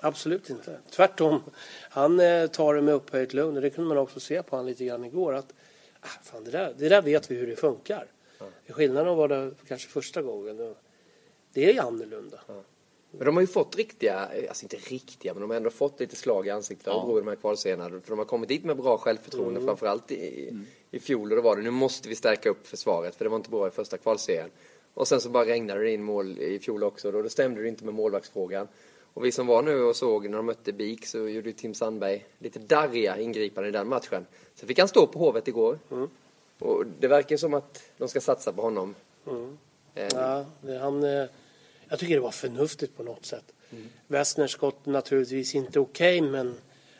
Absolut 0.00 0.50
inte. 0.50 0.78
Tvärtom. 0.90 1.42
Han 1.90 2.20
eh, 2.20 2.46
tar 2.46 2.74
det 2.74 2.82
med 2.82 2.94
upphöjt 2.94 3.34
lugn. 3.34 3.56
Och 3.56 3.62
det 3.62 3.70
kunde 3.70 3.88
man 3.88 3.98
också 3.98 4.20
se 4.20 4.42
på 4.42 4.56
honom 4.56 4.66
lite 4.66 4.84
grann 4.84 5.04
igår. 5.04 5.34
Att, 5.34 5.52
ah, 6.00 6.06
fan, 6.22 6.44
det, 6.44 6.50
där, 6.50 6.74
det 6.78 6.88
där 6.88 7.02
vet 7.02 7.30
vi 7.30 7.34
hur 7.34 7.46
det 7.46 7.56
funkar. 7.56 8.06
Skillnaden 8.68 9.16
var 9.16 9.28
det 9.28 9.50
kanske 9.68 9.88
första 9.88 10.22
gången. 10.22 10.74
Det 11.52 11.76
är 11.76 11.82
annorlunda. 11.82 12.40
Men 13.10 13.26
de 13.26 13.36
har 13.36 13.40
ju 13.40 13.46
fått 13.46 13.76
riktiga, 13.76 14.28
alltså 14.48 14.64
inte 14.64 14.76
riktiga, 14.76 15.34
men 15.34 15.40
de 15.40 15.50
har 15.50 15.56
ändå 15.56 15.70
fått 15.70 16.00
lite 16.00 16.16
slag 16.16 16.46
i 16.46 16.50
ansiktet 16.50 16.88
av 16.88 17.18
i 17.18 17.20
de 17.20 17.28
här 17.28 17.36
kvalserierna. 17.36 17.88
För 17.88 18.08
de 18.08 18.18
har 18.18 18.24
kommit 18.24 18.48
dit 18.48 18.64
med 18.64 18.76
bra 18.76 18.98
självförtroende, 18.98 19.60
framförallt 19.60 20.10
i, 20.10 20.52
i 20.90 21.00
fjol. 21.00 21.30
Och 21.30 21.36
då 21.36 21.42
var 21.42 21.56
det, 21.56 21.62
nu 21.62 21.70
måste 21.70 22.08
vi 22.08 22.14
stärka 22.14 22.50
upp 22.50 22.66
försvaret, 22.66 23.16
för 23.16 23.24
det 23.24 23.28
var 23.28 23.36
inte 23.36 23.50
bra 23.50 23.68
i 23.68 23.70
första 23.70 23.98
kvalserien. 23.98 24.50
Och 24.94 25.08
sen 25.08 25.20
så 25.20 25.28
bara 25.28 25.44
regnade 25.44 25.80
det 25.80 25.90
in 25.90 26.02
mål 26.02 26.38
i 26.38 26.58
fjol 26.58 26.84
också, 26.84 27.12
och 27.12 27.22
då 27.22 27.28
stämde 27.28 27.62
det 27.62 27.68
inte 27.68 27.84
med 27.84 27.94
målvaktsfrågan. 27.94 28.68
Och 29.14 29.24
vi 29.24 29.32
som 29.32 29.46
var 29.46 29.62
nu 29.62 29.82
och 29.82 29.96
såg 29.96 30.28
när 30.28 30.36
de 30.36 30.46
mötte 30.46 30.72
BIK 30.72 31.06
så 31.06 31.18
gjorde 31.18 31.48
ju 31.48 31.52
Tim 31.52 31.74
Sandberg 31.74 32.26
lite 32.38 32.58
darriga 32.58 33.18
ingripanden 33.18 33.74
i 33.74 33.78
den 33.78 33.88
matchen. 33.88 34.26
Sen 34.54 34.68
fick 34.68 34.78
han 34.78 34.88
stå 34.88 35.06
på 35.06 35.18
Hovet 35.18 35.48
igår. 35.48 35.78
Och 36.62 36.84
det 37.00 37.08
verkar 37.08 37.36
som 37.36 37.54
att 37.54 37.82
de 37.98 38.08
ska 38.08 38.20
satsa 38.20 38.52
på 38.52 38.62
honom. 38.62 38.94
Eh, 39.94 40.08
Ja, 40.14 40.46
det, 40.60 40.78
han, 40.78 41.04
eh, 41.04 41.26
jag 41.88 41.98
tycker 41.98 42.14
det 42.14 42.20
var 42.20 42.30
förnuftigt 42.30 42.96
på 42.96 43.02
något 43.02 43.26
sätt. 43.26 43.44
Mm. 43.70 43.88
Westners 44.06 44.50
skott 44.50 44.86
naturligtvis 44.86 45.54
inte 45.54 45.80
okej, 45.80 46.20
men 46.20 46.54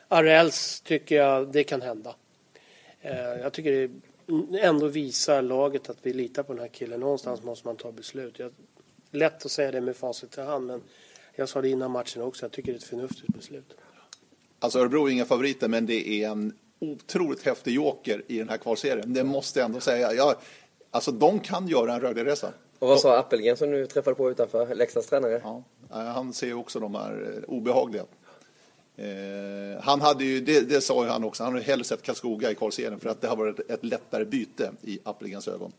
Arells 0.07 0.81
tycker 0.81 1.15
jag 1.15 1.51
det 1.51 1.63
kan 1.63 1.81
hända. 1.81 2.15
Eh, 3.01 3.15
jag 3.17 3.53
tycker 3.53 3.71
det 3.71 4.59
ändå 4.59 4.87
visar 4.87 5.41
laget 5.41 5.89
att 5.89 5.97
vi 6.01 6.13
litar 6.13 6.43
på 6.43 6.53
den 6.53 6.61
här 6.61 6.69
killen. 6.69 6.99
Någonstans 6.99 7.43
måste 7.43 7.67
man 7.67 7.75
ta 7.75 7.91
beslut. 7.91 8.39
Jag, 8.39 8.51
lätt 9.11 9.45
att 9.45 9.51
säga 9.51 9.71
det 9.71 9.81
med 9.81 9.95
facit 9.95 10.37
i 10.37 10.41
hand, 10.41 10.67
men 10.67 10.81
jag 11.35 11.49
sa 11.49 11.61
det 11.61 11.69
innan 11.69 11.91
matchen 11.91 12.21
också. 12.21 12.45
Jag 12.45 12.51
tycker 12.51 12.71
det 12.71 12.75
är 12.75 12.79
ett 12.79 12.83
förnuftigt 12.83 13.33
beslut. 13.33 13.73
Alltså 14.59 14.79
Örebro 14.79 15.07
är 15.07 15.11
inga 15.11 15.25
favoriter, 15.25 15.67
men 15.67 15.85
det 15.85 16.07
är 16.07 16.29
en 16.29 16.53
otroligt 16.91 17.45
häftig 17.45 17.73
joker 17.73 18.23
i 18.27 18.37
den 18.37 18.49
här 18.49 18.57
kvalserien. 18.57 19.13
Det 19.13 19.23
måste 19.23 19.59
jag 19.59 19.65
ändå 19.65 19.79
säga. 19.79 20.13
Jag, 20.13 20.35
alltså 20.91 21.11
de 21.11 21.39
kan 21.39 21.67
göra 21.67 21.93
en 21.93 22.01
Rögle-resa. 22.01 22.53
Och 22.79 22.87
vad 22.87 22.99
sa 22.99 23.17
Appelgren 23.17 23.57
som 23.57 23.71
du 23.71 23.87
träffade 23.87 24.15
på 24.15 24.31
utanför, 24.31 24.75
Leksands 24.75 25.07
tränare? 25.07 25.41
Ja, 25.43 25.63
han 25.89 26.33
ser 26.33 26.47
ju 26.47 26.53
också 26.53 26.79
de 26.79 26.95
här 26.95 27.37
eh, 27.37 27.49
obehagliga. 27.49 28.03
Eh, 28.95 29.81
han 29.81 30.01
hade 30.01 30.23
ju, 30.23 30.41
det, 30.41 30.61
det 30.61 30.81
sa 30.81 31.03
ju 31.03 31.09
han 31.09 31.23
också, 31.23 31.43
han 31.43 31.53
hade 31.53 31.65
hellre 31.65 31.83
sett 31.83 32.01
Karlskoga 32.01 32.51
i 32.51 32.55
kvalserien 32.55 32.99
för 32.99 33.09
att 33.09 33.21
det 33.21 33.27
har 33.27 33.35
varit 33.35 33.59
ett 33.69 33.85
lättare 33.85 34.25
byte 34.25 34.71
i 34.81 34.99
Appelgrens 35.03 35.47
ögon. 35.47 35.71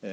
Eh, 0.00 0.10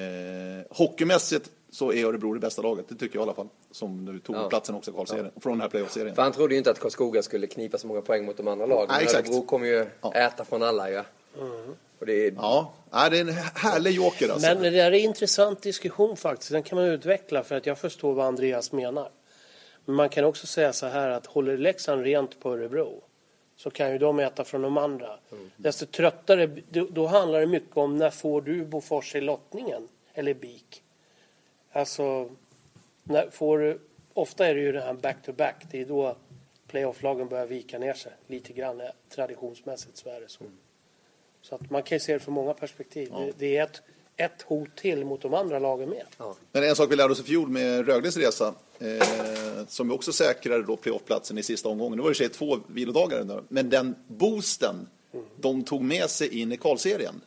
hockeymässigt 0.69 1.49
så 1.69 1.93
är 1.93 2.05
Örebro 2.05 2.33
det 2.33 2.39
bästa 2.39 2.61
laget, 2.61 2.85
det 2.89 2.95
tycker 2.95 3.15
jag 3.15 3.21
i 3.21 3.23
alla 3.23 3.33
fall. 3.33 3.47
Som 3.71 4.05
nu 4.05 4.19
tog 4.19 4.35
Ja. 4.35 4.49
platsen 4.49 4.75
också 4.75 4.91
i 4.91 4.93
kvalserien, 4.93 5.31
från 5.41 5.53
den 5.53 5.61
här 5.61 5.69
playoff-serien. 5.69 6.15
För 6.15 6.21
han 6.21 6.31
trodde 6.31 6.53
ju 6.53 6.57
inte 6.57 6.71
att 6.71 6.79
Karlskoga 6.79 7.23
skulle 7.23 7.47
knipa 7.47 7.77
så 7.77 7.87
många 7.87 8.01
poäng 8.01 8.25
mot 8.25 8.37
de 8.37 8.47
andra 8.47 8.65
lagen. 8.65 8.87
Nej, 8.89 9.03
exakt. 9.03 9.29
Örebro 9.29 9.45
kommer 9.45 9.67
ju 9.67 9.85
Ja. 10.01 10.13
äta 10.13 10.45
från 10.45 10.63
alla 10.63 10.89
ju. 10.91 11.03
Och 11.99 12.05
det 12.05 12.27
är, 12.27 12.31
Ja, 12.37 12.73
nej, 12.91 13.09
det 13.09 13.17
är 13.17 13.21
en 13.21 13.29
härlig 13.55 13.91
joker 13.91 14.29
alltså. 14.29 14.47
Men 14.47 14.63
det 14.63 14.69
där 14.69 14.79
är 14.91 14.91
en 14.91 14.99
intressant 14.99 15.61
diskussion 15.61 16.17
faktiskt. 16.17 16.51
Den 16.51 16.63
kan 16.63 16.75
man 16.77 16.85
utveckla 16.87 17.43
för 17.43 17.55
att 17.55 17.65
jag 17.65 17.77
förstår 17.79 18.13
vad 18.13 18.25
Andreas 18.25 18.71
menar. 18.71 19.09
Men 19.85 19.95
man 19.95 20.09
kan 20.09 20.25
också 20.25 20.47
säga 20.47 20.73
så 20.73 20.85
här 20.85 21.09
att 21.09 21.25
håller 21.25 21.57
Leksand 21.57 22.01
rent 22.03 22.39
på 22.39 22.53
Örebro 22.53 23.01
så 23.57 23.69
kan 23.69 23.91
ju 23.91 23.97
de 23.97 24.19
äta 24.19 24.43
från 24.43 24.61
de 24.61 24.77
andra. 24.77 25.17
Desto 25.57 25.85
tröttare, 25.85 26.47
då, 26.69 26.87
då 26.91 27.07
handlar 27.07 27.39
det 27.39 27.47
mycket 27.47 27.77
om 27.77 27.97
när 27.97 28.09
får 28.09 28.41
du 28.41 28.65
Bofors 28.65 29.15
i 29.15 29.21
lottningen? 29.21 29.87
Eller 30.13 30.33
BIK? 30.33 30.81
Alltså, 31.75 32.29
när 33.03 33.29
får 33.29 33.59
du, 33.59 33.79
ofta 34.13 34.47
är 34.47 34.55
det 34.55 34.61
ju 34.61 34.71
det 34.71 34.81
här 34.81 34.93
back-to-back. 34.93 35.65
Det 35.71 35.81
är 35.81 35.85
då 35.85 36.15
playoff-lagen 36.67 37.27
börjar 37.27 37.45
vika 37.45 37.79
ner 37.79 37.93
sig 37.93 38.11
lite 38.27 38.53
grann. 38.53 38.81
Traditionsmässigt 39.09 39.97
så 39.97 40.09
är 40.09 40.21
det 40.21 40.29
så. 40.29 40.43
Så 41.41 41.55
att 41.55 41.69
man 41.69 41.83
kan 41.83 41.95
ju 41.95 41.99
se 41.99 42.13
det 42.13 42.19
från 42.19 42.33
många 42.33 42.53
perspektiv. 42.53 43.11
Det, 43.11 43.33
det 43.37 43.57
är 43.57 43.63
ett, 43.63 43.81
ett 44.17 44.41
hot 44.41 44.75
till 44.75 45.05
mot 45.05 45.21
de 45.21 45.33
andra 45.33 45.59
lagen 45.59 45.89
med. 45.89 46.05
Men 46.51 46.63
en 46.63 46.75
sak 46.75 46.91
vi 46.91 46.95
lärde 46.95 47.13
oss 47.13 47.19
i 47.19 47.23
fjol 47.23 47.49
med 47.49 47.87
Rögles 47.87 48.17
resa, 48.17 48.53
eh, 48.79 49.65
som 49.67 49.91
också 49.91 50.13
säkrade 50.13 50.63
då 50.63 50.77
playoffplatsen 50.77 51.37
i 51.37 51.43
sista 51.43 51.69
omgången. 51.69 51.97
Det 51.97 52.03
var 52.03 52.09
i 52.09 52.13
och 52.13 52.17
för 52.17 52.23
sig 52.23 52.33
två 52.33 52.59
vilodagar, 52.67 53.43
men 53.47 53.69
den 53.69 53.95
boosten 54.07 54.87
de 55.35 55.63
tog 55.63 55.81
med 55.81 56.09
sig 56.09 56.41
in 56.41 56.51
i 56.51 56.57
kvalserien, 56.57 57.21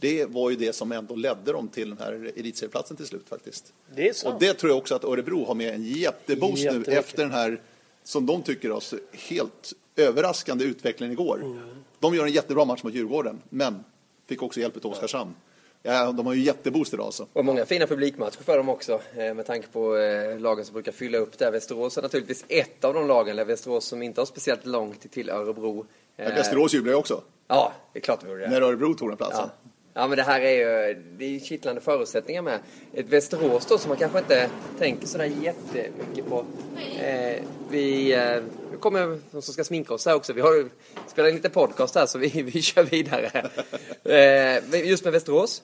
det 0.00 0.24
var 0.26 0.50
ju 0.50 0.56
det 0.56 0.72
som 0.72 0.92
ändå 0.92 1.14
ledde 1.14 1.52
dem 1.52 1.68
till 1.68 1.88
den 1.90 1.98
här 1.98 2.32
elitserieplatsen 2.36 2.96
till 2.96 3.06
slut 3.06 3.28
faktiskt. 3.28 3.72
Det 3.94 4.08
är 4.08 4.12
sant. 4.12 4.34
Och 4.34 4.40
det 4.40 4.54
tror 4.54 4.70
jag 4.70 4.78
också 4.78 4.94
att 4.94 5.04
Örebro 5.04 5.44
har 5.44 5.54
med 5.54 5.74
en 5.74 5.82
jätteboost 5.84 6.64
nu 6.64 6.84
efter 6.86 7.22
den 7.22 7.32
här, 7.32 7.60
som 8.04 8.26
de 8.26 8.42
tycker 8.42 8.70
alltså, 8.70 8.96
helt 9.12 9.72
överraskande 9.96 10.64
utvecklingen 10.64 11.12
igår. 11.12 11.40
Mm. 11.44 11.60
De 11.98 12.14
gör 12.14 12.24
en 12.26 12.32
jättebra 12.32 12.64
match 12.64 12.82
mot 12.82 12.94
Djurgården, 12.94 13.38
men 13.48 13.84
fick 14.28 14.42
också 14.42 14.60
hjälp 14.60 14.84
av 14.84 14.90
Oskarshamn. 14.92 15.34
Ja, 15.82 16.12
de 16.12 16.26
har 16.26 16.34
ju 16.34 16.42
jätteboost 16.42 16.94
idag 16.94 17.06
alltså. 17.06 17.26
och 17.32 17.44
många 17.44 17.64
fina 17.66 17.86
publikmatcher 17.86 18.42
för 18.42 18.56
dem 18.56 18.68
också. 18.68 19.00
eh, 19.16 19.34
Med 19.34 19.46
tanke 19.46 19.68
på 19.68 19.96
eh, 19.96 20.38
lagen 20.40 20.64
som 20.64 20.72
brukar 20.72 20.92
fylla 20.92 21.18
upp 21.18 21.38
där. 21.38 21.50
Västerås 21.52 21.98
är 21.98 22.02
naturligtvis 22.02 22.44
ett 22.48 22.84
av 22.84 22.94
de 22.94 23.06
lagen. 23.08 23.30
Eller 23.30 23.44
Västerås 23.44 23.84
som 23.84 24.02
inte 24.02 24.20
har 24.20 24.26
speciellt 24.26 24.66
långt 24.66 25.12
till 25.12 25.30
Örebro. 25.30 25.86
Ja, 26.16 26.24
Eh, 26.24 26.34
Västerås 26.34 26.74
jublar 26.74 26.92
ju 26.92 26.98
också, 26.98 27.22
Ja, 27.48 27.72
det 27.92 27.98
är 27.98 28.00
klart 28.02 28.24
vi 28.24 28.28
gjorde 28.28 28.40
det. 28.40 28.50
när 28.50 28.62
Örebro 28.62 28.94
tog 28.94 29.08
den 29.10 29.16
platsen. 29.16 29.40
Ja. 29.59 29.59
Ja, 30.00 30.06
men 30.06 30.16
det 30.16 30.22
här 30.22 30.40
är 30.40 30.50
ju 30.50 31.02
det 31.18 31.24
är 31.24 31.40
kittlande 31.40 31.80
förutsättningar 31.80 32.42
med. 32.42 32.60
Ett 32.92 33.06
Västerås 33.06 33.66
då 33.66 33.78
som 33.78 33.88
man 33.88 33.98
kanske 33.98 34.18
inte 34.18 34.50
tänker 34.78 35.06
sådär 35.06 35.24
jättemycket 35.24 36.28
på. 36.28 36.44
Eh, 36.98 37.42
vi, 37.70 38.12
eh, 38.12 38.42
kommer 38.80 39.20
de 39.30 39.42
som 39.42 39.54
ska 39.54 39.64
sminka 39.64 39.94
oss 39.94 40.06
här 40.06 40.14
också. 40.14 40.32
Vi 40.32 40.40
har 40.40 40.54
ju 40.54 40.68
spelat 41.06 41.34
lite 41.34 41.50
podcast 41.50 41.94
här 41.94 42.06
så 42.06 42.18
vi, 42.18 42.42
vi 42.54 42.62
kör 42.62 42.82
vidare. 42.82 43.50
Eh, 44.04 44.88
just 44.88 45.04
med 45.04 45.12
Västerås. 45.12 45.62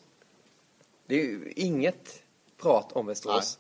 Det 1.07 1.15
är 1.15 1.25
ju 1.25 1.53
inget 1.57 2.23
prat 2.63 2.93
om 2.93 3.07
Västerås. 3.07 3.59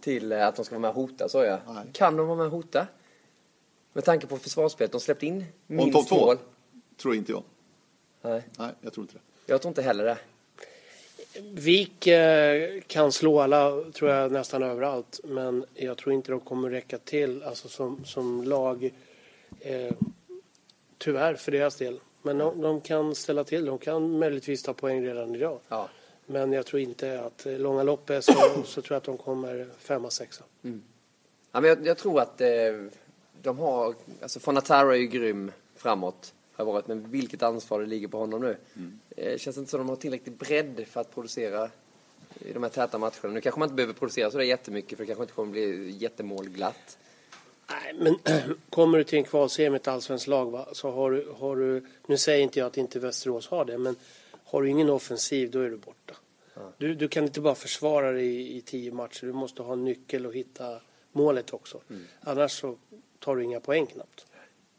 Till 0.00 0.32
eh, 0.32 0.46
att 0.46 0.56
de 0.56 0.64
ska 0.64 0.74
vara 0.74 0.80
med 0.80 0.88
och 0.88 0.96
hota, 0.96 1.28
så 1.28 1.42
jag. 1.42 1.58
Nej. 1.68 1.84
Kan 1.92 2.16
de 2.16 2.26
vara 2.26 2.36
med 2.36 2.46
och 2.46 2.52
hota? 2.52 2.86
Med 3.92 4.04
tanke 4.04 4.26
på 4.26 4.36
försvarsspelet. 4.36 4.92
De 4.92 5.00
släppte 5.00 5.26
in 5.26 5.44
minst 5.66 6.10
mål. 6.10 6.38
Tror 6.96 7.14
inte 7.14 7.32
jag. 7.32 7.42
Nej, 8.22 8.42
Nej, 8.58 8.70
jag 8.80 8.92
tror 8.92 9.04
inte 9.04 9.14
det. 9.14 9.29
Jag 9.50 9.62
tror 9.62 9.70
inte 9.70 9.82
heller 9.82 10.04
det. 10.04 10.18
Vik 11.40 12.06
eh, 12.06 12.80
kan 12.86 13.12
slå 13.12 13.40
alla, 13.40 13.84
tror 13.92 14.10
jag, 14.10 14.32
nästan 14.32 14.62
överallt. 14.62 15.20
Men 15.24 15.64
jag 15.74 15.98
tror 15.98 16.14
inte 16.14 16.32
de 16.32 16.40
kommer 16.40 16.70
räcka 16.70 16.98
till 16.98 17.42
alltså 17.42 17.68
som, 17.68 18.04
som 18.04 18.44
lag. 18.44 18.90
Eh, 19.60 19.92
tyvärr 20.98 21.34
för 21.34 21.52
deras 21.52 21.76
del. 21.76 22.00
Men 22.22 22.38
de, 22.38 22.60
de 22.60 22.80
kan 22.80 23.14
ställa 23.14 23.44
till. 23.44 23.64
De 23.64 23.78
kan 23.78 24.18
möjligtvis 24.18 24.62
ta 24.62 24.72
poäng 24.74 25.06
redan 25.06 25.34
idag. 25.34 25.58
Ja. 25.68 25.88
Men 26.26 26.52
jag 26.52 26.66
tror 26.66 26.82
inte 26.82 27.20
att 27.20 27.46
eh, 27.46 27.58
långa 27.58 27.82
loppet 27.82 28.24
så, 28.24 28.32
så 28.64 28.82
tror 28.82 28.94
jag 28.94 28.96
att 28.96 29.04
de 29.04 29.18
kommer 29.18 29.68
femma, 29.78 30.10
sexa. 30.10 30.44
Ja, 31.52 31.60
men 31.60 31.64
jag, 31.64 31.86
jag 31.86 31.98
tror 31.98 32.20
att 32.20 32.40
eh, 32.40 32.48
de 33.42 33.58
har, 33.58 33.94
alltså 34.22 34.40
Fonataro 34.40 34.90
är 34.90 34.96
ju 34.96 35.06
grym 35.06 35.52
framåt. 35.76 36.34
Har 36.64 36.72
varit, 36.72 36.86
men 36.86 37.10
vilket 37.10 37.42
ansvar 37.42 37.80
det 37.80 37.86
ligger 37.86 38.08
på 38.08 38.18
honom 38.18 38.40
nu. 38.40 38.56
Eh, 39.16 39.38
känns 39.38 39.58
inte 39.58 39.70
som 39.70 39.80
att 39.80 39.86
de 39.86 39.88
har 39.88 39.96
tillräcklig 39.96 40.36
bredd 40.36 40.84
för 40.88 41.00
att 41.00 41.14
producera 41.14 41.70
i 42.38 42.52
de 42.52 42.62
här 42.62 42.70
täta 42.70 42.98
matcherna. 42.98 43.28
Nu 43.28 43.40
kanske 43.40 43.58
man 43.58 43.66
inte 43.66 43.76
behöver 43.76 43.94
producera 43.94 44.30
så 44.30 44.38
där 44.38 44.44
jättemycket 44.44 44.98
för 44.98 45.04
det 45.04 45.06
kanske 45.06 45.22
inte 45.22 45.34
kommer 45.34 45.52
bli 45.52 45.90
jättemålglatt. 45.90 46.98
Nej, 47.70 47.94
men 47.98 48.18
kommer 48.70 48.98
du 48.98 49.04
till 49.04 49.18
en 49.18 49.24
kvalserie 49.24 49.70
med 49.70 49.80
ett 49.80 49.88
allsvenskt 49.88 50.26
lag 50.26 50.50
va, 50.50 50.68
så 50.72 50.90
har 50.90 51.10
du, 51.10 51.28
har 51.38 51.56
du, 51.56 51.86
nu 52.06 52.16
säger 52.16 52.42
inte 52.42 52.58
jag 52.58 52.66
att 52.66 52.76
inte 52.76 52.98
Västerås 52.98 53.48
har 53.48 53.64
det, 53.64 53.78
men 53.78 53.96
har 54.44 54.62
du 54.62 54.68
ingen 54.68 54.90
offensiv 54.90 55.50
då 55.50 55.60
är 55.60 55.70
du 55.70 55.76
borta. 55.76 56.14
Du, 56.78 56.94
du 56.94 57.08
kan 57.08 57.24
inte 57.24 57.40
bara 57.40 57.54
försvara 57.54 58.12
dig 58.12 58.26
i, 58.26 58.56
i 58.56 58.60
tio 58.60 58.92
matcher, 58.92 59.26
du 59.26 59.32
måste 59.32 59.62
ha 59.62 59.72
en 59.72 59.84
nyckel 59.84 60.26
och 60.26 60.34
hitta 60.34 60.80
målet 61.12 61.52
också. 61.52 61.80
Annars 62.20 62.60
så 62.60 62.76
tar 63.18 63.36
du 63.36 63.44
inga 63.44 63.60
poäng 63.60 63.86
knappt. 63.86 64.26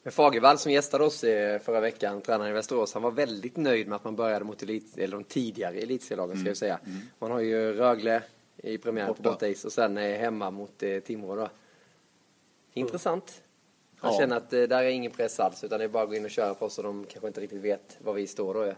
Men 0.04 0.12
Fagervall 0.14 0.58
som 0.58 0.72
gästade 0.72 1.04
oss 1.04 1.24
i 1.24 1.60
förra 1.64 1.80
veckan, 1.80 2.22
tränaren 2.22 2.50
i 2.52 2.54
Västerås, 2.54 2.94
han 2.94 3.04
var 3.04 3.12
väldigt 3.12 3.58
nöjd 3.58 3.88
med 3.88 3.96
att 3.96 4.04
man 4.04 4.16
började 4.16 4.46
mot 4.46 4.64
elit, 4.64 4.98
eller 4.98 5.18
de 5.18 5.24
tidigare 5.24 5.76
elitserielagen 5.78 6.38
ska 6.40 6.48
jag 6.48 6.58
säga. 6.58 6.80
Man 7.20 7.32
har 7.32 7.40
ju 7.40 7.74
Rögle 7.74 8.24
i 8.58 8.78
premiären 8.78 9.08
på 9.08 9.22
Borta. 9.22 9.30
bortais 9.32 9.66
och 9.66 9.72
sen 9.72 9.98
eh, 9.98 10.20
hemma 10.20 10.52
mot 10.52 10.84
eh, 10.84 11.00
Timrå 11.00 11.36
då. 11.36 11.50
Intressant. 12.74 13.42
Han 13.98 14.14
Ja. 14.14 14.20
känner 14.20 14.38
att 14.38 14.54
eh, 14.54 14.62
där 14.62 14.84
är 14.84 14.90
ingen 14.90 15.12
press 15.12 15.40
alls 15.40 15.64
utan 15.64 15.80
det 15.80 15.84
är 15.86 15.90
bara 15.90 16.04
att 16.04 16.10
gå 16.10 16.16
in 16.16 16.26
och 16.26 16.32
köra 16.32 16.54
på 16.54 16.70
så 16.70 16.82
de 16.82 17.06
kanske 17.10 17.28
inte 17.28 17.42
riktigt 17.42 17.62
vet 17.62 17.98
var 18.00 18.14
vi 18.14 18.28
står 18.28 18.54
då. 18.54 18.66
Ja. 18.66 18.74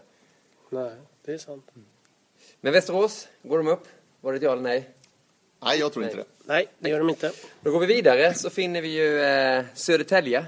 Nej, 0.70 0.92
det 1.24 1.32
är 1.32 1.38
sant. 1.38 1.70
Men 2.60 2.72
Västerås, 2.72 3.28
går 3.42 3.58
de 3.58 3.68
upp? 3.68 3.86
Var 4.20 4.32
det 4.32 4.36
ett 4.36 4.42
ja 4.42 4.52
eller 4.52 4.62
nej? 4.62 4.90
Nej, 5.62 5.78
jag 5.78 5.92
tror 5.92 6.00
Nej. 6.02 6.10
inte 6.10 6.22
det. 6.22 6.28
Nej, 6.44 6.66
det 6.78 6.90
gör 6.90 6.98
de 6.98 7.08
inte. 7.10 7.32
Då 7.60 7.70
går 7.70 7.80
vi 7.80 7.86
vidare 7.86 8.34
så 8.34 8.50
finner 8.50 8.82
vi 8.82 8.88
ju 8.88 9.20
eh, 9.20 9.64
Södertälje. 9.74 10.46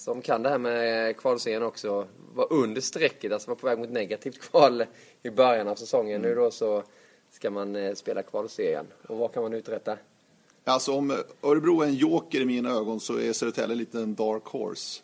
Som 0.00 0.22
kan 0.22 0.42
det 0.42 0.48
här 0.48 0.58
med 0.58 1.16
kvalserien 1.16 1.62
också. 1.62 2.08
Var 2.34 2.52
under 2.52 2.80
strecket, 2.80 3.32
alltså 3.32 3.48
var 3.48 3.54
på 3.54 3.66
väg 3.66 3.78
mot 3.78 3.90
negativt 3.90 4.40
kval 4.40 4.84
i 5.22 5.30
början 5.30 5.68
av 5.68 5.74
säsongen. 5.74 6.22
Nu 6.22 6.34
då 6.34 6.50
så 6.50 6.82
ska 7.30 7.50
man 7.50 7.76
eh, 7.76 7.94
spela 7.94 8.22
kvalserien. 8.22 8.86
Och 9.06 9.18
vad 9.18 9.32
kan 9.34 9.42
man 9.42 9.52
uträtta? 9.52 9.96
Alltså 10.64 10.92
om 10.92 11.10
Örebro 11.42 11.82
är 11.82 11.86
en 11.86 11.94
joker 11.94 12.40
i 12.40 12.44
mina 12.44 12.70
ögon 12.70 13.00
så 13.00 13.18
är 13.18 13.32
Södertälje 13.32 13.74
en 13.74 13.78
liten 13.78 14.14
dark 14.14 14.44
horse. 14.44 15.02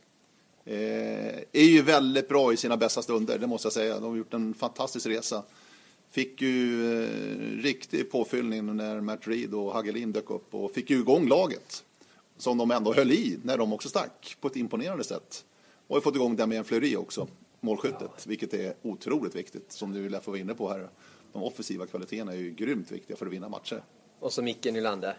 Eh, 0.64 1.38
är 1.52 1.66
ju 1.66 1.82
väldigt 1.82 2.28
bra 2.28 2.52
i 2.52 2.56
sina 2.56 2.76
bästa 2.76 3.02
stunder, 3.02 3.38
det 3.38 3.46
måste 3.46 3.66
jag 3.66 3.72
säga. 3.72 3.94
De 3.94 4.10
har 4.10 4.16
gjort 4.16 4.34
en 4.34 4.54
fantastisk 4.54 5.06
resa. 5.06 5.42
Fick 6.10 6.42
ju 6.42 6.94
eh, 7.02 7.08
riktig 7.62 8.10
påfyllning 8.10 8.76
när 8.76 9.00
Matt 9.00 9.28
Reed 9.28 9.54
och 9.54 9.72
Hagelin 9.72 10.12
dök 10.12 10.30
upp 10.30 10.54
och 10.54 10.72
fick 10.72 10.90
ju 10.90 10.96
igång 10.96 11.28
laget. 11.28 11.84
Som 12.36 12.58
de 12.58 12.70
ändå 12.70 12.94
höll 12.94 13.12
i 13.12 13.38
när 13.42 13.58
de 13.58 13.72
också 13.72 13.88
stack 13.88 14.36
på 14.40 14.48
ett 14.48 14.56
imponerande 14.56 15.04
sätt. 15.04 15.44
Och 15.86 15.96
har 15.96 16.00
fått 16.00 16.14
igång 16.14 16.36
Damien 16.36 16.64
Fleury 16.64 16.96
också, 16.96 17.28
målskyttet, 17.60 18.26
vilket 18.26 18.54
är 18.54 18.74
otroligt 18.82 19.34
viktigt. 19.34 19.72
Som 19.72 19.92
du 19.92 20.08
lär 20.08 20.20
få 20.20 20.30
vara 20.30 20.40
inne 20.40 20.54
på 20.54 20.68
här. 20.68 20.88
De 21.32 21.42
offensiva 21.42 21.86
kvaliteterna 21.86 22.32
är 22.32 22.36
ju 22.36 22.50
grymt 22.50 22.90
viktiga 22.90 23.16
för 23.16 23.26
att 23.26 23.32
vinna 23.32 23.48
matcher. 23.48 23.82
Och 24.20 24.32
så 24.32 24.42
Micke 24.42 24.64
Nylander. 24.64 25.16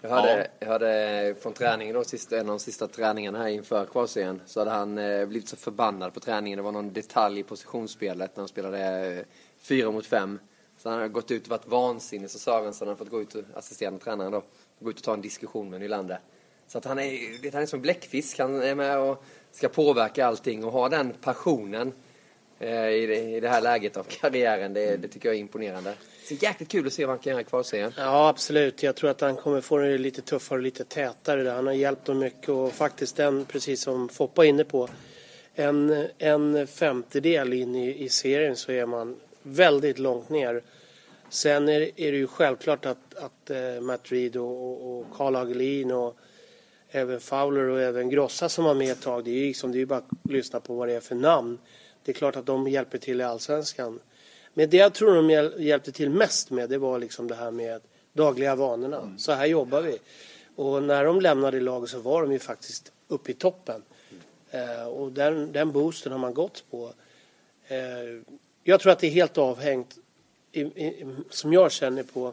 Jag 0.00 0.10
hörde, 0.10 0.50
jag 0.58 0.66
hörde 0.66 1.34
från 1.40 1.52
träningen 1.52 1.94
då, 1.94 2.04
sista, 2.04 2.36
en 2.36 2.40
av 2.40 2.46
de 2.46 2.58
sista 2.58 2.88
träningarna 2.88 3.38
här 3.38 3.48
inför 3.48 3.84
kvalserien, 3.84 4.42
så 4.46 4.60
hade 4.60 4.70
han 4.70 4.98
eh, 4.98 5.26
blivit 5.26 5.48
så 5.48 5.56
förbannad 5.56 6.14
på 6.14 6.20
träningen. 6.20 6.56
Det 6.56 6.62
var 6.62 6.72
någon 6.72 6.92
detalj 6.92 7.40
i 7.40 7.42
positionsspelet 7.42 8.36
när 8.36 8.40
han 8.40 8.48
spelade 8.48 9.06
eh, 9.06 9.24
fyra 9.58 9.90
mot 9.90 10.06
fem. 10.06 10.38
Så 10.78 10.88
han 10.88 10.98
hade 10.98 11.08
gått 11.08 11.30
ut 11.30 11.42
och 11.42 11.48
varit 11.48 11.66
vansinnig, 11.66 12.30
så 12.30 12.38
Sörensen 12.38 12.88
hade 12.88 12.98
fått 12.98 13.10
gå 13.10 13.20
ut, 13.20 13.34
och 13.34 13.42
assisterande 13.54 14.00
tränaren 14.00 14.32
då, 14.32 14.42
gå 14.80 14.90
ut 14.90 14.96
och 14.96 15.04
ta 15.04 15.14
en 15.14 15.20
diskussion 15.20 15.70
med 15.70 15.80
Nylander. 15.80 16.20
Så 16.68 16.78
att 16.78 16.84
han 16.84 16.98
är, 16.98 17.52
han 17.52 17.62
är 17.62 17.66
som 17.66 17.80
bläckfisk, 17.80 18.38
han 18.38 18.62
är 18.62 18.74
med 18.74 18.98
och 18.98 19.24
ska 19.52 19.68
påverka 19.68 20.26
allting 20.26 20.64
och 20.64 20.72
ha 20.72 20.88
den 20.88 21.12
passionen 21.20 21.92
eh, 22.58 22.88
i, 22.88 23.06
det, 23.06 23.16
i 23.16 23.40
det 23.40 23.48
här 23.48 23.60
läget 23.60 23.96
av 23.96 24.04
karriären, 24.04 24.72
det, 24.72 24.96
det 24.96 25.08
tycker 25.08 25.28
jag 25.28 25.36
är 25.36 25.40
imponerande. 25.40 25.94
Så 26.28 26.34
jäkligt 26.34 26.68
kul 26.68 26.86
att 26.86 26.92
se 26.92 27.04
vad 27.04 27.12
han 27.12 27.18
kan 27.18 27.30
göra 27.30 27.40
i 27.40 27.44
kvalserien. 27.44 27.92
Ja, 27.96 28.28
absolut. 28.28 28.82
Jag 28.82 28.96
tror 28.96 29.10
att 29.10 29.20
han 29.20 29.36
kommer 29.36 29.60
få 29.60 29.78
det 29.78 29.98
lite 29.98 30.22
tuffare 30.22 30.58
och 30.58 30.62
lite 30.62 30.84
tätare 30.84 31.42
där. 31.42 31.54
Han 31.54 31.66
har 31.66 31.74
hjälpt 31.74 32.04
dem 32.04 32.18
mycket 32.18 32.48
och 32.48 32.72
faktiskt 32.72 33.16
den, 33.16 33.44
precis 33.44 33.82
som 33.82 34.08
Foppa 34.08 34.44
är 34.44 34.48
inne 34.48 34.64
på, 34.64 34.88
en, 35.54 36.06
en 36.18 36.66
femtedel 36.66 37.52
in 37.52 37.74
i, 37.74 38.04
i 38.04 38.08
serien 38.08 38.56
så 38.56 38.72
är 38.72 38.86
man 38.86 39.16
väldigt 39.42 39.98
långt 39.98 40.28
ner. 40.28 40.62
Sen 41.28 41.68
är, 41.68 41.80
är 41.80 42.12
det 42.12 42.18
ju 42.18 42.26
självklart 42.26 42.86
att, 42.86 43.14
att 43.14 43.50
eh, 43.50 43.80
Matt 43.80 44.12
Reed 44.12 44.36
och, 44.36 44.62
och, 44.62 44.98
och 44.98 45.06
Carl 45.16 45.34
Hagelin 45.34 45.92
och 45.92 46.16
även 46.96 47.20
Fowler 47.20 47.68
och 47.68 47.80
även 47.80 48.10
Grossa 48.10 48.48
som 48.48 48.64
var 48.64 48.74
med 48.74 48.92
ett 48.92 49.02
tag, 49.02 49.24
det 49.24 49.30
är 49.30 49.34
ju 49.34 49.46
liksom, 49.46 49.72
det 49.72 49.80
är 49.80 49.86
bara 49.86 49.98
att 49.98 50.30
lyssna 50.30 50.60
på 50.60 50.74
vad 50.74 50.88
det 50.88 50.94
är 50.94 51.00
för 51.00 51.14
namn. 51.14 51.58
Det 52.04 52.12
är 52.12 52.14
klart 52.14 52.36
att 52.36 52.46
de 52.46 52.68
hjälper 52.68 52.98
till 52.98 53.20
i 53.20 53.24
Allsvenskan. 53.24 54.00
Men 54.54 54.70
det 54.70 54.76
jag 54.76 54.94
tror 54.94 55.14
de 55.14 55.30
hjäl- 55.30 55.54
hjälpte 55.58 55.92
till 55.92 56.10
mest 56.10 56.50
med 56.50 56.70
det 56.70 56.78
var 56.78 56.98
liksom 56.98 57.28
det 57.28 57.34
här 57.34 57.50
med 57.50 57.80
dagliga 58.12 58.54
vanorna. 58.54 59.14
Så 59.18 59.32
här 59.32 59.46
jobbar 59.46 59.82
vi. 59.82 59.98
Och 60.56 60.82
när 60.82 61.04
de 61.04 61.20
lämnade 61.20 61.60
laget 61.60 61.90
så 61.90 61.98
var 61.98 62.22
de 62.22 62.32
ju 62.32 62.38
faktiskt 62.38 62.92
uppe 63.08 63.30
i 63.30 63.34
toppen. 63.34 63.82
Eh, 64.50 64.86
och 64.86 65.12
den, 65.12 65.52
den 65.52 65.72
boosten 65.72 66.12
har 66.12 66.18
man 66.18 66.34
gått 66.34 66.64
på. 66.70 66.92
Eh, 67.68 68.22
jag 68.64 68.80
tror 68.80 68.92
att 68.92 68.98
det 68.98 69.06
är 69.06 69.10
helt 69.10 69.38
avhängt, 69.38 69.98
i, 70.52 70.60
i, 70.60 71.06
som 71.30 71.52
jag 71.52 71.72
känner 71.72 72.02
på, 72.02 72.32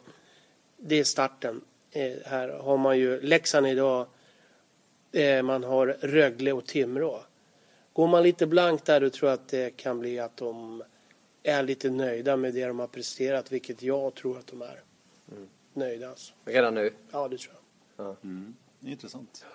det 0.78 1.00
är 1.00 1.04
starten. 1.04 1.62
Eh, 1.92 2.14
här 2.26 2.50
har 2.50 2.78
man 2.78 3.00
ju 3.00 3.22
Leksand 3.22 3.68
idag, 3.68 4.08
man 5.44 5.64
har 5.64 5.88
Rögle 6.02 6.52
och 6.52 6.66
Timrå. 6.66 7.24
Går 7.94 8.08
man 8.08 8.24
lite 8.24 8.48
blankt 8.48 8.86
där 8.86 9.02
då 9.02 9.10
tror 9.10 9.30
jag 9.32 9.40
att 9.40 9.48
det 9.48 9.78
kan 9.78 10.00
bli 10.00 10.20
att 10.20 10.38
de 10.38 10.84
är 11.44 11.64
lite 11.64 11.90
nöjda 11.90 12.38
med 12.38 12.54
det 12.54 12.66
de 12.66 12.80
har 12.80 12.88
presterat, 12.88 13.52
vilket 13.52 13.82
jag 13.82 14.16
tror 14.16 14.38
att 14.38 14.48
de 14.48 14.62
är. 14.62 14.82
Nöjda 15.74 16.10
alltså. 16.10 16.34
Redan 16.46 16.76
nu. 16.76 16.94
Ja, 17.12 17.28
det 17.28 17.38
tror 17.38 17.56
jag. 17.98 18.16
Intressant. 18.92 19.46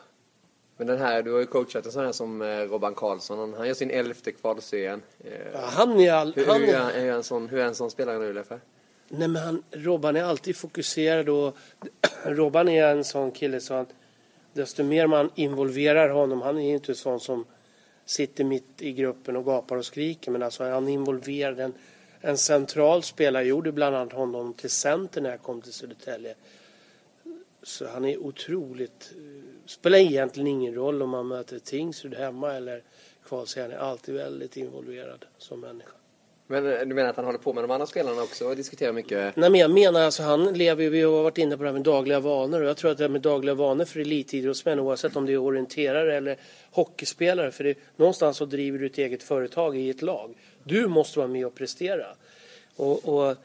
Men 0.76 0.86
den 0.86 0.98
här, 0.98 1.22
du 1.22 1.32
har 1.32 1.38
ju 1.40 1.46
coachat 1.46 1.86
en 1.86 1.92
sån 1.92 2.04
här 2.04 2.12
som 2.12 2.42
eh, 2.42 2.46
Robban 2.46 2.94
Karlsson. 2.94 3.54
Han 3.54 3.66
gör 3.66 3.74
sin 3.74 3.90
elfte 3.90 4.32
kvalserien. 4.32 5.02
Eh, 5.24 5.32
Ja, 5.52 5.60
han 5.62 6.00
är 6.00 6.12
all, 6.12 6.32
hur, 6.34 6.46
han 6.46 6.60
hur, 6.60 6.74
är 6.74 7.12
en 7.12 7.22
sån, 7.24 7.48
hur 7.48 7.58
är 7.58 7.64
en 7.64 7.74
sån 7.74 7.90
spelare 7.90 8.18
nu, 8.18 8.32
Leffe? 8.32 8.60
nej 9.08 9.28
men 9.28 9.42
han, 9.42 9.62
Robban 9.70 10.16
är 10.16 10.22
alltid 10.22 10.56
fokuserad 10.56 11.28
och 11.28 11.56
Robban 12.24 12.68
är 12.68 12.86
en 12.86 13.04
sån 13.04 13.30
kille 13.30 13.60
så 13.60 13.74
att 13.74 13.88
desto 14.52 14.84
mer 14.84 15.06
man 15.06 15.30
involverar 15.34 16.08
honom, 16.08 16.42
han 16.42 16.58
är 16.58 16.68
ju 16.68 16.74
inte 16.74 16.94
sån 16.94 17.20
som 17.20 17.44
sitter 18.04 18.44
mitt 18.44 18.82
i 18.82 18.92
gruppen 18.92 19.36
och 19.36 19.44
gapar 19.44 19.76
och 19.76 19.86
skriker 19.86 20.30
men 20.30 20.42
alltså 20.42 20.64
han 20.64 20.88
involverar 20.88 21.56
en, 21.56 21.72
en 22.20 22.38
central 22.38 23.02
spelare, 23.02 23.44
gjorde 23.44 23.72
bland 23.72 23.96
annat 23.96 24.12
honom 24.12 24.54
till 24.54 24.70
center 24.70 25.20
när 25.20 25.30
jag 25.30 25.42
kom 25.42 25.62
till 25.62 25.72
Södertälje. 25.72 26.34
Så 27.62 27.86
han 27.86 28.04
är 28.04 28.18
otroligt, 28.18 29.12
spelar 29.66 29.98
egentligen 29.98 30.46
ingen 30.46 30.74
roll 30.74 31.02
om 31.02 31.10
man 31.10 31.28
möter 31.28 31.58
Tingsryd 31.58 32.14
hemma 32.14 32.54
eller 32.54 32.82
kvalserien, 33.24 33.70
han 33.70 33.80
är 33.80 33.90
alltid 33.90 34.14
väldigt 34.14 34.56
involverad 34.56 35.24
som 35.38 35.60
människa. 35.60 35.97
Men 36.50 36.72
eh, 36.72 36.78
du 36.78 36.94
menar 36.94 37.10
att 37.10 37.16
han 37.16 37.24
håller 37.24 37.38
på 37.38 37.52
med 37.52 37.64
de 37.64 37.70
andra 37.70 37.86
spelarna 37.86 38.22
också 38.22 38.48
och 38.48 38.56
diskuterar 38.56 38.92
mycket? 38.92 39.36
Nej, 39.36 39.50
men 39.50 39.60
jag 39.60 39.70
menar 39.70 40.00
alltså 40.00 40.22
han 40.22 40.52
lever 40.52 40.82
ju, 40.82 40.90
vi 40.90 41.02
har 41.02 41.22
varit 41.22 41.38
inne 41.38 41.56
på 41.56 41.62
det 41.62 41.68
här 41.68 41.74
med 41.74 41.82
dagliga 41.82 42.20
vanor 42.20 42.60
och 42.60 42.68
jag 42.68 42.76
tror 42.76 42.90
att 42.90 42.98
det 42.98 43.04
här 43.04 43.08
med 43.08 43.20
dagliga 43.20 43.54
vanor 43.54 43.84
för 43.84 44.00
elitidrottsmän 44.00 44.80
oavsett 44.80 45.16
om 45.16 45.26
det 45.26 45.32
är 45.32 45.38
orienterare 45.38 46.16
eller 46.16 46.36
hockeyspelare 46.70 47.50
för 47.50 47.64
det, 47.64 47.74
någonstans 47.96 48.36
så 48.36 48.44
driver 48.44 48.78
du 48.78 48.86
ett 48.86 48.98
eget 48.98 49.22
företag 49.22 49.76
i 49.76 49.90
ett 49.90 50.02
lag. 50.02 50.34
Du 50.64 50.86
måste 50.86 51.18
vara 51.18 51.28
med 51.28 51.46
och 51.46 51.54
prestera. 51.54 52.06
Och, 52.76 53.08
och 53.08 53.36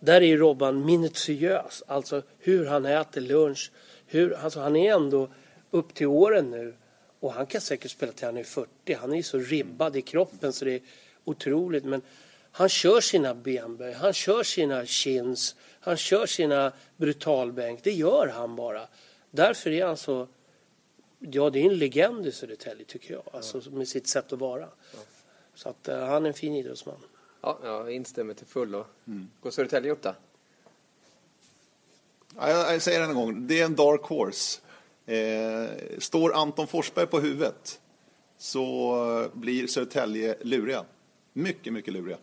där 0.00 0.20
är 0.20 0.26
ju 0.26 0.36
Robban 0.36 0.86
minutiös, 0.86 1.82
alltså 1.86 2.22
hur 2.38 2.66
han 2.66 2.86
äter 2.86 3.20
lunch, 3.20 3.72
hur, 4.06 4.32
alltså 4.32 4.60
han 4.60 4.76
är 4.76 4.94
ändå 4.94 5.28
upp 5.70 5.94
till 5.94 6.06
åren 6.06 6.50
nu 6.50 6.74
och 7.20 7.32
han 7.32 7.46
kan 7.46 7.60
säkert 7.60 7.90
spela 7.90 8.12
till 8.12 8.26
han 8.26 8.36
är 8.36 8.44
40. 8.44 8.68
Han 9.00 9.12
är 9.12 9.16
ju 9.16 9.22
så 9.22 9.38
ribbad 9.38 9.96
i 9.96 10.02
kroppen 10.02 10.52
så 10.52 10.64
det 10.64 10.74
är 10.74 10.80
otroligt. 11.24 11.84
Men 11.84 12.02
han 12.52 12.68
kör 12.68 13.00
sina 13.00 13.34
benböj, 13.34 13.92
han 13.92 14.12
kör 14.12 14.42
sina 14.42 14.86
chins, 14.86 15.56
han 15.80 15.96
kör 15.96 16.26
sina 16.26 16.72
brutalbänk. 16.96 17.82
Det 17.82 17.92
gör 17.92 18.26
han 18.26 18.56
bara. 18.56 18.88
Därför 19.30 19.70
är 19.70 19.86
han 19.86 19.96
så... 19.96 20.28
Ja, 21.18 21.50
det 21.50 21.58
är 21.58 21.64
en 21.64 21.78
legend 21.78 22.26
i 22.26 22.32
Södertälje 22.32 22.84
tycker 22.84 23.14
jag. 23.14 23.22
Alltså 23.32 23.70
med 23.70 23.88
sitt 23.88 24.06
sätt 24.06 24.32
att 24.32 24.38
vara. 24.38 24.68
Så 25.54 25.68
att 25.68 25.88
eh, 25.88 26.06
han 26.06 26.24
är 26.24 26.28
en 26.28 26.34
fin 26.34 26.54
idrottsman. 26.54 26.96
Ja, 27.40 27.58
jag 27.62 27.92
instämmer 27.92 28.34
till 28.34 28.46
fullo. 28.46 28.84
Går 29.40 29.50
Södertälje 29.50 29.92
upp? 29.92 30.04
Ja, 30.04 30.14
jag, 32.50 32.74
jag 32.74 32.82
säger 32.82 33.00
det 33.00 33.06
en 33.06 33.14
gång, 33.14 33.46
det 33.46 33.60
är 33.60 33.64
en 33.64 33.74
dark 33.74 34.02
horse. 34.02 34.60
Eh, 35.06 35.98
står 35.98 36.34
Anton 36.34 36.66
Forsberg 36.66 37.06
på 37.06 37.20
huvudet 37.20 37.80
så 38.38 39.30
blir 39.32 39.66
Södertälje 39.66 40.36
luriga. 40.40 40.84
Mycket, 41.32 41.72
mycket 41.72 41.94
luriga. 41.94 42.18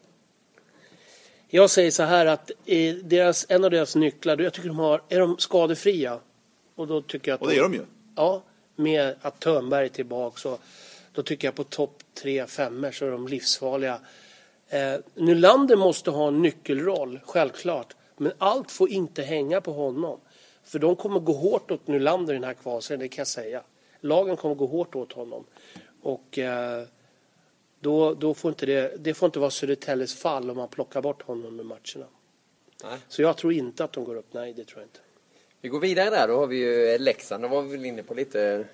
Jag 1.52 1.70
säger 1.70 1.92
så 1.92 2.04
här 2.04 2.26
att 2.26 2.52
deras, 3.04 3.46
en 3.50 3.64
av 3.64 3.72
deras 3.72 3.96
nycklar, 3.96 4.38
jag 4.38 4.54
tycker 4.54 4.68
de 4.68 4.80
har, 4.80 5.02
är 5.10 5.20
de 5.20 5.38
skadefria? 5.38 6.20
Och 6.76 6.88
då 6.88 7.02
tycker 7.02 7.32
jag 7.32 7.36
att 7.36 7.42
Och 7.42 7.48
det 7.48 7.58
är 7.58 7.62
de 7.62 7.74
ju. 7.74 7.86
Ja, 8.16 8.44
med 8.76 9.16
att 9.22 9.40
Törnberg 9.40 9.86
är 9.86 9.90
tillbaka 9.90 10.38
så 10.38 10.58
då 11.14 11.24
tycker 11.24 11.48
jag 11.48 11.56
på 11.56 11.64
topp 11.64 12.04
tre, 12.14 12.48
femmer 12.48 12.92
så 12.92 13.06
är 13.06 13.12
de 13.12 13.28
livsfarliga. 13.28 14.00
Eh, 14.70 15.00
Nylander 15.16 15.76
måste 15.76 16.12
ha 16.12 16.28
en 16.28 16.42
nyckelroll, 16.42 17.20
självklart. 17.26 17.96
Men 18.18 18.32
allt 18.38 18.72
får 18.72 18.90
inte 18.90 19.22
hänga 19.22 19.62
på 19.62 19.74
honom. 19.74 20.20
För 20.64 20.80
de 20.80 20.96
kommer 20.96 21.20
gå 21.20 21.34
hårt 21.34 21.72
åt 21.72 21.88
Nylander 21.88 22.34
i 22.34 22.38
den 22.38 22.44
här 22.44 22.54
kvalserien, 22.54 23.00
det 23.00 23.08
kan 23.08 23.22
jag 23.22 23.28
säga. 23.28 23.62
Lagen 24.02 24.38
kommer 24.38 24.56
gå 24.56 24.66
hårt 24.66 24.96
åt 24.96 25.14
honom. 25.14 25.44
Och 26.02 26.40
eh, 26.40 26.84
då, 27.80 28.14
då 28.14 28.34
får 28.34 28.50
inte 28.50 28.66
det, 28.66 28.96
det 29.04 29.14
får 29.14 29.26
inte 29.26 29.40
vara 29.40 29.52
Södertäljes 29.52 30.16
fall 30.16 30.50
om 30.50 30.58
man 30.58 30.68
plockar 30.68 31.02
bort 31.02 31.22
honom 31.22 31.56
med 31.56 31.66
matcherna. 31.66 32.08
Nej. 32.84 32.98
Så 33.08 33.22
jag 33.22 33.38
tror 33.38 33.54
inte 33.54 33.84
att 33.84 33.94
de 33.94 34.04
går 34.04 34.16
upp, 34.16 34.34
nej 34.34 34.54
det 34.54 34.64
tror 34.66 34.80
jag 34.82 34.86
inte. 34.86 35.00
Vi 35.62 35.70
går 35.70 35.80
vidare 35.80 36.10
där, 36.10 36.28
då 36.28 36.36
har 36.38 36.48
vi 36.48 36.58
ju 36.58 36.98
Leksand. 36.98 37.44
Det 37.44 37.48
var 37.48 37.62
vi 37.62 37.72
väl 37.72 37.86
inne 37.86 38.04
på 38.04 38.14
lite 38.14 38.66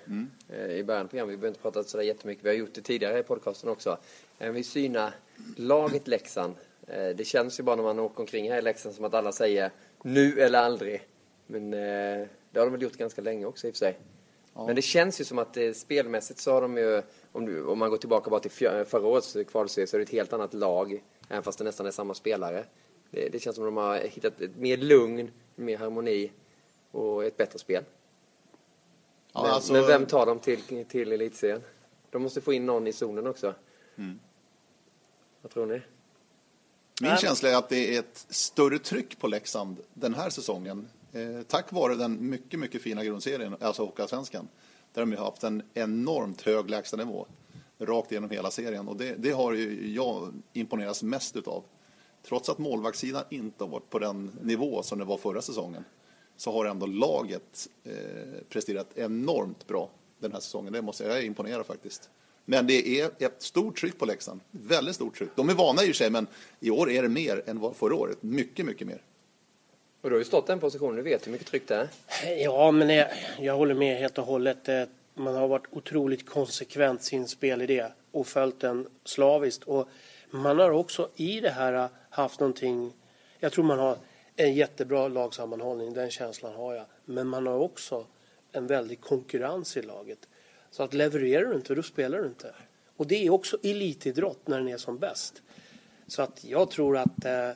eh, 0.52 0.66
i 0.70 0.84
början 0.84 1.04
av 1.04 1.08
programmet. 1.08 1.32
Vi 1.32 1.36
behöver 1.36 1.48
inte 1.48 1.60
prata 1.60 1.84
sådär 1.84 2.04
jättemycket. 2.04 2.44
Vi 2.44 2.48
har 2.48 2.56
gjort 2.56 2.74
det 2.74 2.80
tidigare 2.80 3.18
i 3.18 3.22
podcasten 3.22 3.70
också. 3.70 3.98
Eh, 4.38 4.50
Vi 4.50 4.62
synar 4.62 5.12
laget 5.56 6.08
Leksand. 6.08 6.54
Eh, 6.86 7.08
Det 7.08 7.24
känns 7.26 7.58
ju 7.60 7.64
bara 7.64 7.76
när 7.76 7.82
man 7.82 7.98
åker 7.98 8.20
omkring 8.20 8.50
här 8.50 8.58
i 8.58 8.62
Leksand 8.62 8.94
som 8.94 9.04
att 9.04 9.14
alla 9.14 9.32
säger 9.32 9.70
nu 10.02 10.40
eller 10.40 10.58
aldrig. 10.58 11.02
Men 11.46 11.70
det 11.70 12.28
har 12.54 12.66
de 12.66 12.72
väl 12.72 12.82
gjort 12.82 12.96
ganska 12.96 13.22
länge 13.22 13.46
också 13.46 13.66
i 13.66 13.70
och 13.70 13.74
för 13.74 13.78
sig. 13.78 13.98
Men 14.66 14.76
det 14.76 14.82
känns 14.82 15.20
ju 15.20 15.24
som 15.24 15.38
att 15.38 15.56
eh, 15.56 15.72
spelmässigt 15.72 16.40
så 16.40 16.52
har 16.52 16.62
de 16.62 16.76
ju, 16.76 17.02
om, 17.32 17.46
du, 17.46 17.64
om 17.64 17.78
man 17.78 17.90
går 17.90 17.96
tillbaka 17.96 18.30
bara 18.30 18.40
till 18.40 18.50
fjö- 18.50 18.84
förra 18.84 19.06
årets 19.06 19.36
kvalserie 19.48 19.86
så 19.86 19.96
är 19.96 19.98
det 19.98 20.02
ett 20.04 20.10
helt 20.10 20.32
annat 20.32 20.54
lag. 20.54 21.02
Även 21.28 21.42
fast 21.42 21.58
det 21.58 21.64
nästan 21.64 21.86
är 21.86 21.90
samma 21.90 22.14
spelare. 22.14 22.64
Det, 23.10 23.28
det 23.28 23.38
känns 23.38 23.56
som 23.56 23.64
att 23.64 23.68
de 23.68 23.76
har 23.76 23.98
hittat 23.98 24.40
ett 24.40 24.56
mer 24.56 24.76
lugn, 24.76 25.30
mer 25.54 25.78
harmoni 25.78 26.32
och 26.90 27.24
ett 27.24 27.36
bättre 27.36 27.58
spel. 27.58 27.84
Ja, 29.32 29.42
men, 29.42 29.50
alltså- 29.50 29.72
men 29.72 29.86
vem 29.86 30.06
tar 30.06 30.26
dem 30.26 30.38
till, 30.38 30.84
till 30.88 31.12
elitserien? 31.12 31.62
De 32.10 32.22
måste 32.22 32.40
få 32.40 32.52
in 32.52 32.66
någon 32.66 32.86
i 32.86 32.92
zonen 32.92 33.26
också. 33.26 33.54
Mm. 33.96 34.18
Vad 35.42 35.52
tror 35.52 35.66
ni? 35.66 35.82
Min 37.02 37.16
känsla 37.16 37.48
är 37.48 37.56
att 37.56 37.68
det 37.68 37.94
är 37.96 37.98
ett 37.98 38.26
större 38.28 38.78
tryck 38.78 39.18
på 39.20 39.26
Leksand 39.26 39.76
den 39.94 40.14
här 40.14 40.30
säsongen. 40.30 40.88
Eh, 41.16 41.42
tack 41.42 41.72
vare 41.72 41.94
den 41.94 42.30
mycket, 42.30 42.60
mycket 42.60 42.82
fina 42.82 43.04
grundserien, 43.04 43.56
alltså 43.60 43.84
Hockeyallsvenskan. 43.84 44.48
Där 44.92 45.02
de 45.02 45.12
har 45.12 45.24
haft 45.24 45.44
en 45.44 45.62
enormt 45.74 46.42
hög 46.42 46.70
lägstanivå 46.70 47.26
rakt 47.78 48.12
igenom 48.12 48.30
hela 48.30 48.50
serien. 48.50 48.88
Och 48.88 48.96
det, 48.96 49.14
det 49.14 49.30
har 49.30 49.52
ju 49.52 49.94
jag 49.94 50.34
imponerats 50.52 51.02
mest 51.02 51.36
utav. 51.36 51.64
Trots 52.22 52.48
att 52.48 52.58
målvaktssidan 52.58 53.24
inte 53.30 53.64
har 53.64 53.68
varit 53.68 53.90
på 53.90 53.98
den 53.98 54.30
nivå 54.42 54.82
som 54.82 54.98
det 54.98 55.04
var 55.04 55.18
förra 55.18 55.42
säsongen 55.42 55.84
så 56.36 56.52
har 56.52 56.64
ändå 56.64 56.86
laget 56.86 57.68
eh, 57.84 57.92
presterat 58.48 58.98
enormt 58.98 59.66
bra 59.66 59.90
den 60.18 60.32
här 60.32 60.40
säsongen. 60.40 60.72
Det 60.72 60.82
måste 60.82 61.04
jag, 61.04 61.12
jag 61.12 61.18
är 61.18 61.26
imponerad 61.26 61.66
faktiskt. 61.66 62.10
Men 62.44 62.66
det 62.66 63.00
är 63.00 63.10
ett 63.18 63.42
stort 63.42 63.80
tryck 63.80 63.98
på 63.98 64.04
Leksand. 64.04 64.40
Väldigt 64.50 64.94
stort 64.94 65.18
tryck. 65.18 65.30
De 65.34 65.48
är 65.48 65.54
vana 65.54 65.84
i 65.84 65.92
och 65.92 65.96
sig, 65.96 66.10
men 66.10 66.26
i 66.60 66.70
år 66.70 66.90
är 66.90 67.02
det 67.02 67.08
mer 67.08 67.42
än 67.46 67.74
förra 67.74 67.94
året. 67.94 68.22
Mycket, 68.22 68.66
mycket 68.66 68.86
mer. 68.86 69.02
Och 70.06 70.10
du 70.10 70.16
har 70.16 70.20
ju 70.20 70.24
stått 70.24 70.44
i 70.44 70.52
den 70.52 70.60
positionen, 70.60 70.96
du 70.96 71.02
vet 71.02 71.26
hur 71.26 71.32
mycket 71.32 71.46
tryck 71.46 71.68
det 71.68 71.74
är. 71.74 71.88
Ja, 72.42 72.70
men 72.70 72.90
jag, 72.90 73.08
jag 73.38 73.56
håller 73.56 73.74
med 73.74 73.98
helt 73.98 74.18
och 74.18 74.24
hållet. 74.24 74.68
Eh, 74.68 74.82
man 75.14 75.34
har 75.34 75.48
varit 75.48 75.66
otroligt 75.70 76.28
konsekvent 76.28 77.02
sin 77.02 77.28
spelidé 77.28 77.86
och 78.12 78.26
följt 78.26 78.60
den 78.60 78.88
slaviskt. 79.04 79.64
Och 79.64 79.88
man 80.30 80.58
har 80.58 80.70
också 80.70 81.08
i 81.16 81.40
det 81.40 81.50
här 81.50 81.72
eh, 81.72 81.88
haft 82.10 82.40
någonting. 82.40 82.92
Jag 83.40 83.52
tror 83.52 83.64
man 83.64 83.78
har 83.78 83.96
en 84.36 84.54
jättebra 84.54 85.08
lagsammanhållning, 85.08 85.94
den 85.94 86.10
känslan 86.10 86.54
har 86.54 86.74
jag. 86.74 86.84
Men 87.04 87.26
man 87.26 87.46
har 87.46 87.58
också 87.58 88.06
en 88.52 88.66
väldig 88.66 89.00
konkurrens 89.00 89.76
i 89.76 89.82
laget. 89.82 90.28
Så 90.70 90.82
att 90.82 90.94
levererar 90.94 91.44
du 91.44 91.56
inte, 91.56 91.74
då 91.74 91.82
spelar 91.82 92.18
du 92.18 92.26
inte. 92.26 92.54
Och 92.96 93.06
det 93.06 93.26
är 93.26 93.30
också 93.30 93.58
elitidrott 93.62 94.48
när 94.48 94.58
den 94.58 94.68
är 94.68 94.78
som 94.78 94.98
bäst. 94.98 95.42
Så 96.06 96.22
att 96.22 96.44
jag 96.44 96.70
tror 96.70 96.96
att 96.96 97.24
eh, 97.24 97.50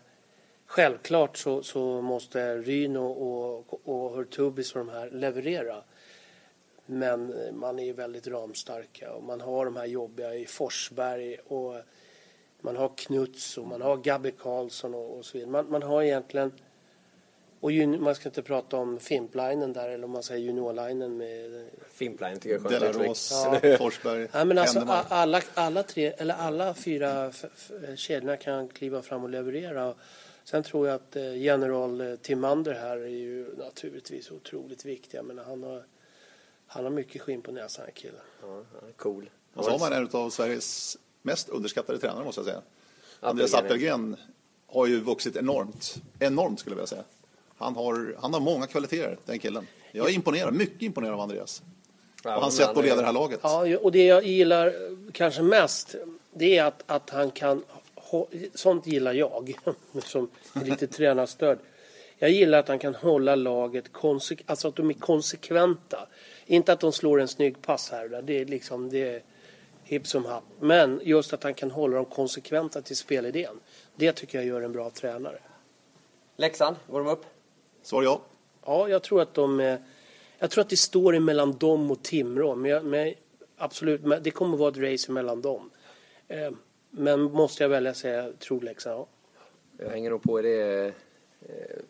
självklart 0.71 1.37
så, 1.37 1.62
så 1.62 2.01
måste 2.01 2.57
Ryno 2.57 2.99
och, 3.07 3.81
och 3.89 4.11
Hurtubis 4.16 4.73
och 4.73 4.79
de 4.79 4.89
här 4.89 5.11
leverera. 5.11 5.83
Men 6.87 7.35
man 7.53 7.79
är 7.79 7.93
väldigt 7.93 8.27
ramstarka 8.27 9.12
och 9.12 9.23
man 9.25 9.41
har 9.41 9.64
de 9.64 9.77
här 9.77 9.87
jobbiga 9.87 10.35
i 10.35 10.47
Forsberg 10.47 11.37
och 11.39 11.75
man 12.61 12.77
har 12.77 12.93
Knuts 12.97 13.59
och 13.59 13.66
man 13.66 13.83
har 13.83 13.97
Gabby 13.97 14.31
Karlsson 14.31 14.95
och, 14.95 15.18
och 15.18 15.25
så 15.25 15.39
vidare. 15.39 15.51
Man, 15.51 15.71
man 15.71 15.83
har 15.83 16.03
egentligen 16.03 16.53
och 17.61 17.73
jun, 17.73 18.03
man 18.03 18.14
ska 18.14 18.29
inte 18.29 18.43
prata 18.43 18.77
om 18.77 18.99
Fimplinen 19.01 19.73
där 19.73 19.89
eller 19.89 20.05
om 20.05 20.11
man 20.11 20.23
säger 20.23 20.41
juniorlinen 20.47 21.16
med 21.16 21.68
Fimpline 21.93 22.39
tycker 22.41 22.51
jag 22.62 22.73
är 22.73 22.79
skönt. 22.81 22.93
Delaros, 22.95 23.33
Forsberg, 23.79 24.29
Ja, 24.33 24.45
men 24.45 24.59
alltså, 24.59 24.81
alla, 25.09 25.41
alla, 25.55 25.83
tre, 25.83 26.07
eller 26.18 26.35
alla 26.35 26.75
fyra 26.75 27.27
f- 27.27 27.45
f- 27.55 27.71
kedjorna 27.99 28.37
kan 28.37 28.68
kliva 28.68 29.03
fram 29.03 29.23
och 29.25 29.31
leverera. 29.31 29.95
Sen 30.51 30.62
tror 30.62 30.86
jag 30.86 30.94
att 30.94 31.16
eh, 31.16 31.42
general 31.42 32.01
eh, 32.01 32.16
Timander 32.16 32.74
här 32.74 32.96
är 32.96 33.09
ju 33.09 33.57
naturligtvis 33.57 34.30
otroligt 34.30 34.84
viktig. 34.84 35.18
Jag 35.18 35.24
menar, 35.24 35.44
han, 35.44 35.62
har, 35.62 35.84
han 36.66 36.84
har 36.84 36.90
mycket 36.90 37.22
skinn 37.22 37.42
på 37.42 37.53
näsan, 37.53 37.84
den 37.84 37.92
här 37.94 38.03
killen. 38.03 38.20
Ja, 38.42 38.48
han 38.48 38.88
är 38.88 38.92
cool. 38.92 39.30
Och 39.55 39.64
så 39.64 39.70
har 39.70 39.78
man 39.78 39.92
en 39.92 40.09
av 40.12 40.30
Sveriges 40.30 40.98
mest 41.22 41.48
underskattade 41.48 41.98
tränare 41.98 42.24
måste 42.24 42.38
jag 42.38 42.46
säga. 42.46 42.62
Andreas 43.20 43.55
Appelgren. 43.55 44.16
Har 44.66 44.86
ju 44.86 45.01
vuxit 45.01 45.36
enormt. 45.36 45.94
Enormt 46.18 46.61
skulle 46.61 46.72
jag 46.72 46.76
vilja 46.76 46.86
säga. 46.86 47.05
Han 47.57 47.76
har, 47.76 48.16
han 48.18 48.34
har 48.34 48.40
många 48.40 48.66
kvaliteter, 48.66 49.18
den 49.24 49.38
killen. 49.38 49.66
Jag 49.92 50.09
är 50.09 50.14
imponerad, 50.14 50.55
mycket 50.55 50.82
imponerad 50.82 51.14
av 51.14 51.20
Andreas. 51.20 51.62
Ja, 52.24 52.36
och 52.36 52.42
hans 52.42 52.57
sätt 52.57 52.68
att 52.68 52.76
han 52.76 52.84
leda 52.84 52.96
det 52.96 53.07
här 53.07 53.12
laget. 53.12 53.40
Ja, 53.42 53.78
och 53.78 53.92
det 53.92 54.07
jag 54.07 54.26
gillar 54.26 54.74
kanske 55.12 55.42
mest, 55.42 55.94
det 56.32 56.59
är 56.59 56.64
att, 56.64 56.82
att 56.86 57.11
han 57.11 57.30
kan... 57.30 57.64
Sånt 58.54 58.86
gillar 58.86 59.12
jag, 59.12 59.54
som 60.04 60.30
är 60.54 60.64
lite 60.64 60.86
tränarstörd. 60.86 61.58
Jag 62.18 62.30
gillar 62.30 62.58
att 62.58 62.68
han 62.68 62.78
kan 62.78 62.94
hålla 62.94 63.34
laget, 63.34 63.90
alltså 64.46 64.68
att 64.68 64.76
de 64.76 64.90
är 64.90 64.94
konsekventa. 64.94 66.08
Inte 66.46 66.72
att 66.72 66.80
de 66.80 66.92
slår 66.92 67.20
en 67.20 67.28
snygg 67.28 67.62
pass 67.62 67.90
här 67.90 68.04
och 68.04 68.11
där, 68.11 68.22
det 68.22 68.40
är 68.40 68.44
liksom, 68.44 68.90
det 68.90 69.14
är 69.14 69.22
hipp 69.84 70.06
som 70.06 70.24
happ. 70.24 70.44
Men 70.61 71.00
just 71.04 71.32
att 71.32 71.42
han 71.42 71.54
kan 71.54 71.70
hålla 71.70 71.96
dem 71.96 72.04
konsekventa 72.04 72.82
till 72.82 72.96
spelidén. 72.96 73.61
Det 73.96 74.12
tycker 74.12 74.38
jag 74.38 74.46
gör 74.46 74.62
en 74.62 74.72
bra 74.72 74.90
tränare. 74.90 75.38
Leksand, 76.36 76.76
går 76.88 76.98
de 76.98 77.08
upp? 77.08 77.24
Svar 77.82 78.02
ja. 78.02 78.20
Ja, 78.66 78.88
jag 78.88 79.02
tror 79.02 79.22
att 79.22 79.34
de... 79.34 79.78
Jag 80.38 80.50
tror 80.50 80.62
att 80.62 80.70
det 80.70 80.76
står 80.76 81.16
emellan 81.16 81.58
dem 81.58 81.90
och 81.90 82.02
Timrå. 82.02 82.54
Men, 82.54 82.70
jag, 82.70 82.84
men 82.84 83.14
absolut, 83.56 84.04
men 84.04 84.22
det 84.22 84.30
kommer 84.30 84.54
att 84.54 84.61
vara 84.61 84.70
ett 84.70 84.92
race 84.92 85.12
mellan 85.12 85.42
dem. 85.42 85.70
Men 86.91 87.22
måste 87.22 87.64
jag 87.64 87.68
välja 87.68 87.95
säga, 87.95 88.32
Leksand. 88.62 88.99
Ja. 88.99 89.07
Jag 89.76 89.91
hänger 89.91 90.11
nog 90.11 90.22
på 90.22 90.41
i 90.41 90.43
det 90.43 90.86
eh, 90.86 90.93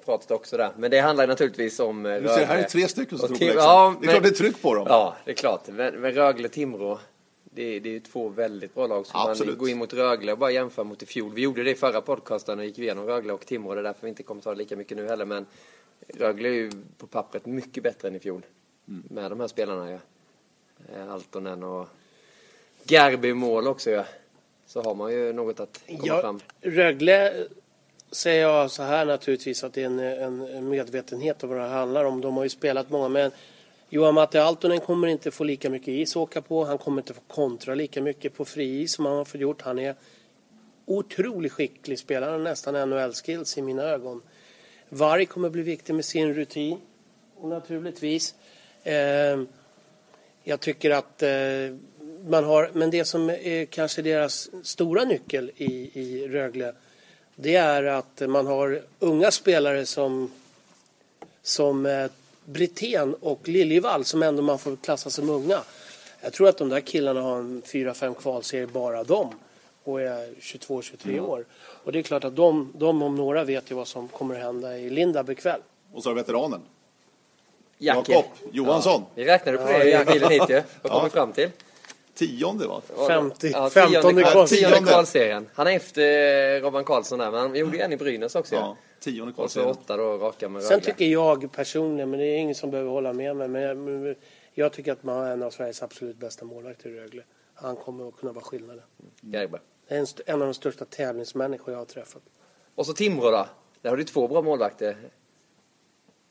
pratet 0.05 0.31
också 0.31 0.57
där. 0.57 0.73
Men 0.77 0.91
det 0.91 1.01
handlar 1.01 1.27
naturligtvis 1.27 1.81
om 1.81 2.07
eh, 2.07 2.23
Du 2.23 2.29
ser, 2.29 2.45
här 2.47 2.59
är 2.59 2.63
tre 2.63 2.89
stycken 2.89 3.19
som 3.19 3.29
tror 3.29 3.39
på 3.39 3.45
ja, 3.45 3.97
det 4.01 4.07
är 4.07 4.11
klart 4.11 4.23
men- 4.23 4.23
det 4.23 4.29
är 4.29 4.39
tryck 4.39 4.63
på 4.63 4.75
dem. 4.75 4.87
Ja, 4.89 5.17
det 5.25 5.31
är 5.31 5.35
klart. 5.35 5.69
Men, 5.69 6.01
men 6.01 6.13
Rögle-Timrå, 6.13 6.99
det, 7.45 7.81
det 7.81 7.89
är 7.89 7.93
ju 7.93 8.01
två 8.01 8.29
väldigt 8.29 8.75
bra 8.75 8.87
lag. 8.87 9.07
Så 9.07 9.19
Absolut. 9.19 9.53
man 9.53 9.59
går 9.59 9.69
in 9.69 9.79
mot 9.79 9.93
Rögle 9.93 10.33
och 10.33 10.39
bara 10.39 10.51
jämför 10.51 10.85
mot 10.85 11.03
i 11.03 11.07
fjol. 11.07 11.35
Vi 11.35 11.43
gjorde 11.43 11.63
det 11.63 11.71
i 11.71 11.75
förra 11.75 12.01
podcasten 12.01 12.59
och 12.59 12.65
gick 12.65 12.79
igenom 12.79 13.07
Rögle 13.07 13.33
och 13.33 13.47
Timrå. 13.47 13.75
Det 13.75 13.81
är 13.81 13.85
därför 13.85 14.03
vi 14.03 14.09
inte 14.09 14.23
kommer 14.23 14.43
ta 14.43 14.51
det 14.51 14.59
lika 14.59 14.77
mycket 14.77 14.97
nu 14.97 15.07
heller. 15.07 15.25
Men 15.25 15.47
Rögle 16.09 16.49
är 16.49 16.53
ju 16.53 16.71
på 16.99 17.07
pappret 17.07 17.47
mycket 17.47 17.83
bättre 17.83 18.09
än 18.09 18.17
i 18.17 18.21
fjol. 18.21 18.47
Mm. 18.89 19.03
Med 19.11 19.31
de 19.31 19.41
här 19.41 19.49
spelarna 19.49 19.91
ja. 19.91 19.99
Eh, 20.95 21.13
Altonen 21.13 21.63
och 21.63 21.89
Garby 22.85 23.33
mål 23.35 23.67
också 23.69 23.91
ja. 23.91 24.05
Så 24.71 24.83
har 24.83 24.95
man 24.95 25.13
ju 25.13 25.33
något 25.33 25.61
att 25.61 25.83
komma 25.87 26.01
Ja, 26.03 26.21
fram. 26.21 26.41
Rögle 26.61 27.47
säger 28.11 28.43
jag 28.43 28.71
så 28.71 28.83
här 28.83 29.05
naturligtvis 29.05 29.65
att 29.65 29.73
det 29.73 29.83
är 29.83 29.87
en, 29.87 29.99
en, 29.99 30.41
en 30.41 30.69
medvetenhet 30.69 31.43
om 31.43 31.49
vad 31.49 31.59
det 31.59 31.65
handlar 31.65 32.05
om. 32.05 32.21
De 32.21 32.37
har 32.37 32.43
ju 32.43 32.49
spelat 32.49 32.91
många 32.91 33.09
men 33.09 33.31
Johan 33.89 34.15
Matte 34.15 34.43
Altonen 34.43 34.81
kommer 34.81 35.09
inte 35.09 35.31
få 35.31 35.45
lika 35.45 35.71
mycket 35.71 35.89
is 35.89 36.11
att 36.13 36.17
åka 36.17 36.43
på. 36.43 36.65
Han 36.65 36.79
kommer 36.79 37.03
inte 37.03 37.15
få 37.15 37.21
kontra 37.29 37.75
lika 37.75 38.03
mycket 38.03 38.35
på 38.35 38.45
fri 38.45 38.81
is 38.81 38.93
som 38.93 39.07
han 39.07 39.17
har 39.17 39.25
fått 39.25 39.41
gjort. 39.41 39.63
Han 39.63 39.79
är 39.79 39.95
otroligt 40.87 41.53
skicklig 41.53 41.99
spelare, 41.99 42.39
nästan 42.39 42.75
NHL-skills 42.91 43.59
i 43.59 43.63
mina 43.63 43.83
ögon. 43.83 44.23
Varg 44.89 45.27
kommer 45.27 45.51
bli 45.51 45.63
viktig 45.63 45.95
med 45.95 46.05
sin 46.05 46.35
rutin, 46.35 46.81
och 47.37 47.49
naturligtvis. 47.49 48.35
Eh, 48.83 49.43
jag 50.45 50.61
tycker 50.61 50.91
att 50.91 51.23
eh, 51.23 51.31
man 52.27 52.45
har, 52.45 52.71
men 52.73 52.91
det 52.91 53.05
som 53.05 53.31
är 53.31 53.65
kanske 53.65 54.03
deras 54.03 54.51
stora 54.63 55.05
nyckel 55.05 55.51
i, 55.57 56.01
i 56.01 56.29
Rögle, 56.29 56.73
det 57.37 57.57
är 57.57 57.85
att 57.85 58.23
man 58.29 58.47
har 58.47 58.83
unga 58.99 59.31
spelare 59.31 59.87
som, 59.87 60.31
som 61.43 61.87
eh, 61.87 62.11
Brithén 62.45 63.15
och 63.21 63.49
Liljevall 63.49 64.05
som 64.05 64.23
ändå 64.23 64.43
man 64.43 64.59
får 64.59 64.77
klassa 64.77 65.11
som 65.11 65.31
unga. 65.31 65.61
Jag 66.21 66.33
tror 66.33 66.49
att 66.49 66.59
de 66.59 66.69
där 66.69 66.81
killarna 66.81 67.23
har 67.23 67.37
en 67.37 67.63
4-5 67.63 68.15
kvalserier 68.15 68.67
bara 68.67 69.05
de 69.05 69.35
och 69.85 70.01
är 70.01 70.29
22-23 70.41 71.21
år. 71.21 71.45
Och 71.59 71.93
det 71.93 71.99
är 71.99 72.03
klart 72.03 72.25
att 72.25 72.37
de, 72.37 72.73
de 72.75 73.03
om 73.03 73.17
några 73.17 73.45
vet 73.45 73.71
ju 73.71 73.75
vad 73.75 73.89
som 73.89 74.09
kommer 74.09 74.35
att 74.35 74.43
hända 74.43 74.79
i 74.79 74.91
Lindab 74.91 75.31
ikväll. 75.31 75.61
Och 75.93 76.03
så 76.03 76.11
har 76.11 76.15
veteranen. 76.15 76.61
Jacke. 77.79 78.13
Jakob 78.13 78.31
Johansson. 78.53 79.03
Vi 79.15 79.25
räknade 79.25 79.59
på 79.59 79.65
det 79.65 80.03
i 80.03 80.05
bilen 80.05 80.31
hit 80.31 80.43
ju. 80.49 80.63
Vad 80.83 80.93
kom 80.93 81.05
vi 81.05 81.11
fram 81.11 81.33
till? 81.33 81.51
Tionde 82.27 82.67
va? 82.67 82.81
50, 83.09 83.51
Ja, 83.53 83.71
15 83.71 84.03
tionde, 84.03 84.23
kval. 84.23 84.49
tionde 84.49 84.71
Tionde. 84.77 84.91
kvalserien. 84.93 85.49
Han 85.55 85.67
är 85.67 85.71
efter 85.77 86.57
eh, 86.57 86.63
Robban 86.63 86.85
Karlsson 86.85 87.19
där, 87.19 87.31
men 87.31 87.41
han 87.41 87.55
gjorde 87.57 87.79
en 87.79 87.93
i 87.93 87.97
Brynäs 87.97 88.35
också. 88.35 88.55
Ja, 88.55 88.77
tionde 89.01 89.23
Och 89.23 89.29
så 89.31 89.35
kvalserien. 89.61 89.71
åtta 89.71 89.97
då 89.97 90.19
raka 90.19 90.49
med 90.49 90.63
Sen 90.63 90.71
Rögle. 90.71 90.85
tycker 90.93 91.05
jag 91.07 91.53
personligen, 91.53 92.11
men 92.11 92.21
det 92.21 92.27
är 92.27 92.37
ingen 92.37 92.55
som 92.55 92.71
behöver 92.71 92.91
hålla 92.91 93.13
med 93.13 93.37
mig, 93.37 93.49
men 93.49 93.63
jag, 93.63 94.15
jag 94.55 94.73
tycker 94.73 94.93
att 94.93 95.03
man 95.03 95.17
har 95.17 95.27
en 95.27 95.43
av 95.43 95.51
Sveriges 95.51 95.83
absolut 95.83 96.17
bästa 96.17 96.45
målvakter 96.45 96.89
i 96.91 97.01
Rögle. 97.01 97.23
Han 97.55 97.77
kommer 97.77 98.09
att 98.09 98.17
kunna 98.17 98.33
vara 98.33 98.45
skillnaden. 98.45 98.83
Är 99.33 99.49
en, 99.89 100.07
en 100.27 100.35
av 100.35 100.49
de 100.49 100.55
största 100.55 100.85
tävlingsmänniskor 100.85 101.73
jag 101.75 101.79
har 101.79 101.85
träffat. 101.85 102.23
Och 102.75 102.87
så 102.87 102.93
Timrå 102.93 103.31
då. 103.31 103.47
Där 103.83 103.91
har 103.91 103.97
du 103.97 104.05
två 104.05 104.29
bra 104.29 104.43
målvakter. 104.43 104.97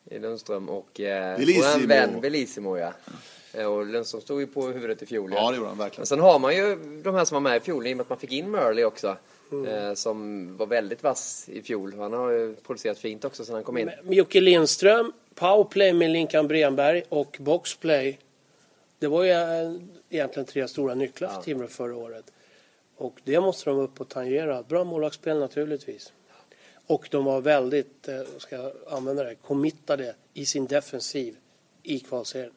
i 0.05 0.19
Lundström 0.19 0.69
och 0.69 0.99
eh, 0.99 1.37
Bellissimo. 1.37 1.79
vår 1.81 1.87
vän 1.87 2.21
Bellissimo. 2.21 2.77
Ja. 2.77 2.93
Eh, 3.53 3.65
Och 3.65 3.85
Lundström 3.85 4.21
stod 4.21 4.39
ju 4.41 4.47
på 4.47 4.61
huvudet 4.67 5.01
i 5.01 5.05
fjol. 5.05 5.31
Ja, 5.35 5.51
det 5.51 5.57
gjorde 5.57 5.69
han 5.69 5.77
Men 5.77 5.85
verkligen. 5.85 6.05
sen 6.05 6.19
har 6.19 6.39
man 6.39 6.55
ju 6.55 6.75
de 7.03 7.15
här 7.15 7.25
som 7.25 7.35
var 7.35 7.41
med 7.41 7.57
i 7.57 7.59
fjol 7.59 7.87
i 7.87 7.93
och 7.93 7.97
med 7.97 8.01
att 8.03 8.09
man 8.09 8.19
fick 8.19 8.31
in 8.31 8.51
Murley 8.51 8.83
också. 8.83 9.17
Mm. 9.51 9.65
Eh, 9.65 9.93
som 9.93 10.57
var 10.57 10.65
väldigt 10.65 11.03
vass 11.03 11.49
i 11.49 11.61
fjol. 11.61 11.93
Han 11.97 12.13
har 12.13 12.31
ju 12.31 12.55
producerat 12.55 12.97
fint 12.97 13.25
också 13.25 13.45
sen 13.45 13.55
han 13.55 13.63
kom 13.63 13.77
in. 13.77 13.91
Jocke 14.09 14.41
Lindström, 14.41 15.13
powerplay 15.35 15.93
med 15.93 16.09
Linkan 16.11 16.47
Bremberg 16.47 17.03
och 17.09 17.37
boxplay. 17.39 18.19
Det 18.99 19.07
var 19.07 19.23
ju 19.23 19.31
eh, 19.31 19.73
egentligen 20.09 20.45
tre 20.45 20.67
stora 20.67 20.95
nycklar 20.95 21.29
för 21.29 21.41
Timrå 21.41 21.67
förra 21.67 21.95
året. 21.95 22.25
Och 22.97 23.19
det 23.23 23.39
måste 23.41 23.69
de 23.69 23.79
upp 23.79 24.01
och 24.01 24.09
tangera. 24.09 24.63
Bra 24.63 24.83
målvaktsspel 24.83 25.39
naturligtvis. 25.39 26.13
Och 26.87 27.07
de 27.11 27.25
var 27.25 27.41
väldigt, 27.41 28.09
ska 28.37 28.55
jag 28.55 28.71
använda 28.89 29.23
det, 29.23 29.35
committade 29.35 30.15
i 30.33 30.45
sin 30.45 30.65
defensiv 30.65 31.35
i 31.83 31.99
kvalserien. 31.99 32.51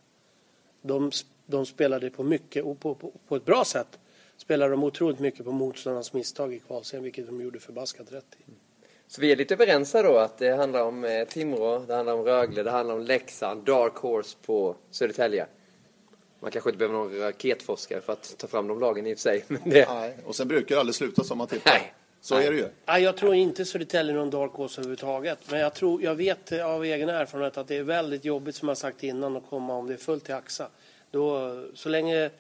De, 0.83 1.11
de 1.47 1.67
spelade 1.67 2.11
på 2.11 2.23
mycket, 2.23 2.65
och 2.65 2.81
på, 2.81 2.95
på, 2.95 3.13
på 3.29 3.37
ett 3.37 3.45
bra 3.45 3.65
sätt, 3.65 3.99
spelade 4.37 4.71
de 4.71 4.85
otroligt 4.85 5.19
mycket 5.19 5.45
på 5.45 5.53
motståndarnas 5.53 6.13
misstag 6.13 6.55
i 6.55 6.59
kvalserien, 6.59 7.05
vilket 7.05 7.27
de 7.27 7.41
gjorde 7.41 7.61
förbaskat 7.61 8.13
rätt 8.13 8.37
i. 8.39 8.53
Så 9.07 9.21
vi 9.21 9.33
är 9.33 9.37
lite 9.37 9.55
överens 9.55 9.95
här 9.95 10.05
då 10.05 10.19
att 10.19 10.39
det 10.39 10.57
handlar 10.57 10.83
om 10.83 11.05
eh, 11.05 11.25
Timrå, 11.25 11.79
det 11.79 11.95
handlar 11.95 12.15
om 12.15 12.25
Rögle, 12.25 12.63
det 12.63 12.71
handlar 12.71 12.95
om 12.95 13.03
Leksand, 13.03 13.65
Dark 13.65 13.97
Horse 13.97 14.37
på 14.47 14.77
Södertälje. 14.91 15.47
Man 16.41 16.51
kanske 16.51 16.71
inte 16.71 16.79
behöver 16.79 16.99
någon 16.99 17.19
raketforskare 17.19 18.01
för 18.01 18.13
att 18.13 18.35
ta 18.39 18.47
fram 18.47 18.67
de 18.67 18.81
lagen 18.81 19.07
i 19.07 19.15
och 19.15 19.19
för 19.19 19.23
sig. 19.23 19.45
Men 19.49 19.61
det... 19.65 19.89
Nej, 19.89 20.17
och 20.25 20.37
sen 20.37 20.49
brukar 20.49 20.75
det 20.75 20.81
aldrig 20.81 20.95
sluta 20.95 21.25
som 21.25 21.39
man 21.39 21.47
tippar. 21.47 21.71
Nej. 21.71 21.93
Så 22.25 22.35
är 22.37 22.51
det 22.51 22.57
ju. 22.57 22.69
Nej, 22.87 23.03
jag 23.03 23.17
tror 23.17 23.35
inte 23.35 23.65
Södertälje 23.65 24.13
är 24.13 24.17
någon 24.17 24.31
dark 24.31 24.53
horse 24.53 24.81
överhuvudtaget. 24.81 25.39
Men 25.51 25.61
jag, 25.61 25.75
tror, 25.75 26.03
jag 26.03 26.15
vet 26.15 26.53
av 26.53 26.85
egen 26.85 27.09
erfarenhet 27.09 27.59
att 27.59 27.69
det 27.69 27.77
är 27.77 27.83
väldigt 27.83 28.25
jobbigt, 28.25 28.55
som 28.57 28.69
jag 28.69 28.79
sagt 28.79 29.03
innan, 29.03 29.37
att 29.37 29.49
komma 29.51 29.75
om 29.75 29.87
det 29.87 29.93
är 29.93 29.99
fullt 29.99 30.29
i 30.29 30.33
Axa. 30.33 30.69
Då, 31.11 31.51
så 31.75 31.89
länge 31.89 32.31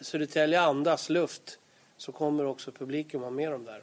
Södertälje 0.00 0.60
andas 0.60 1.10
luft 1.10 1.58
så 1.96 2.12
kommer 2.12 2.44
också 2.46 2.72
publiken 2.72 3.20
vara 3.20 3.30
med 3.30 3.52
dem 3.52 3.64
där. 3.64 3.82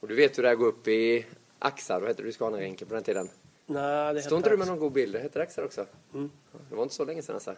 Och 0.00 0.08
du 0.08 0.14
vet 0.14 0.38
hur 0.38 0.42
det 0.42 0.48
här 0.48 0.56
går 0.56 0.66
upp 0.66 0.88
i 0.88 1.26
Axar, 1.58 2.00
vad 2.00 2.08
hette 2.08 2.22
du 2.22 2.32
Scanarinken 2.32 2.88
på 2.88 2.94
den 2.94 3.02
tiden? 3.02 3.28
Nej, 3.66 4.14
det 4.14 4.22
Stod 4.22 4.38
inte 4.38 4.50
du 4.50 4.56
med 4.56 4.66
någon 4.66 4.78
god 4.78 4.92
bild? 4.92 5.12
Det 5.12 5.18
hette 5.18 5.42
Axar 5.42 5.64
också? 5.64 5.86
Mm. 6.14 6.30
Ja, 6.52 6.58
Det 6.70 6.76
var 6.76 6.82
inte 6.82 6.94
så 6.94 7.04
länge 7.04 7.22
sedan 7.22 7.34
alltså. 7.34 7.54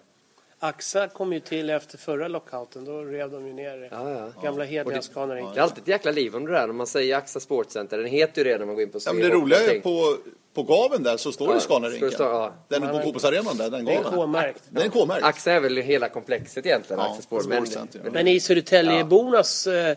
Axa 0.64 1.08
kom 1.08 1.32
ju 1.32 1.40
till 1.40 1.70
efter 1.70 1.98
förra 1.98 2.28
lockouten. 2.28 2.84
Då 2.84 3.04
rev 3.04 3.30
de 3.30 3.46
ju 3.46 3.52
ner 3.52 3.88
Ja, 3.92 4.10
ja. 4.10 4.42
gamla 4.42 4.64
hedliga 4.64 4.96
det- 4.96 5.02
Scanarinken. 5.02 5.54
Det 5.54 5.60
är 5.60 5.62
alltid 5.62 5.82
ett 5.82 5.88
jäkla 5.88 6.10
liv 6.10 6.36
om 6.36 6.46
det 6.46 6.52
där 6.52 6.66
när 6.66 6.74
man 6.74 6.86
säger 6.86 7.16
Axa 7.16 7.40
Sportcenter. 7.40 7.96
Den 7.98 8.06
heter 8.06 8.44
ju 8.44 8.52
det 8.52 8.58
när 8.58 8.66
man 8.66 8.74
går 8.74 8.82
in 8.82 8.90
på 8.90 8.98
Ja, 9.06 9.12
men 9.12 9.22
det 9.22 9.28
roliga 9.34 9.58
är 9.60 9.80
på, 9.80 10.16
på 10.54 10.62
gaven 10.62 11.02
där 11.02 11.16
så 11.16 11.32
står 11.32 11.46
Ja, 11.46 11.52
det 11.52 11.58
det 11.58 11.62
Scanarinken. 11.62 12.10
stå- 12.10 12.24
ja. 12.24 12.52
Den 12.68 12.82
på 12.88 12.98
fotbollsarenan 13.00 13.56
där, 13.56 13.70
den 13.70 13.84
Det 13.84 13.92
är 13.92 13.96
gaven. 14.02 14.12
K-märkt. 14.18 14.62
Den 14.70 14.82
är 14.82 14.88
K-märkt. 14.88 15.24
Axa 15.24 15.52
är 15.52 15.60
väl 15.60 15.76
hela 15.76 16.08
komplexet 16.08 16.66
egentligen, 16.66 17.00
Ja, 17.02 17.10
Axa 17.10 17.22
Sport. 17.22 17.46
Men, 17.46 17.66
men, 18.02 18.12
Men 18.12 18.28
i 18.28 18.40
Södertäljebornas, 18.40 19.66
eh, 19.66 19.96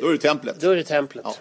Då 0.00 0.08
är 0.08 0.12
det 0.12 0.18
templet. 0.18 0.60
då 0.60 0.70
är 0.70 0.76
det 0.76 0.84
templet. 0.84 1.24
Ja. 1.26 1.34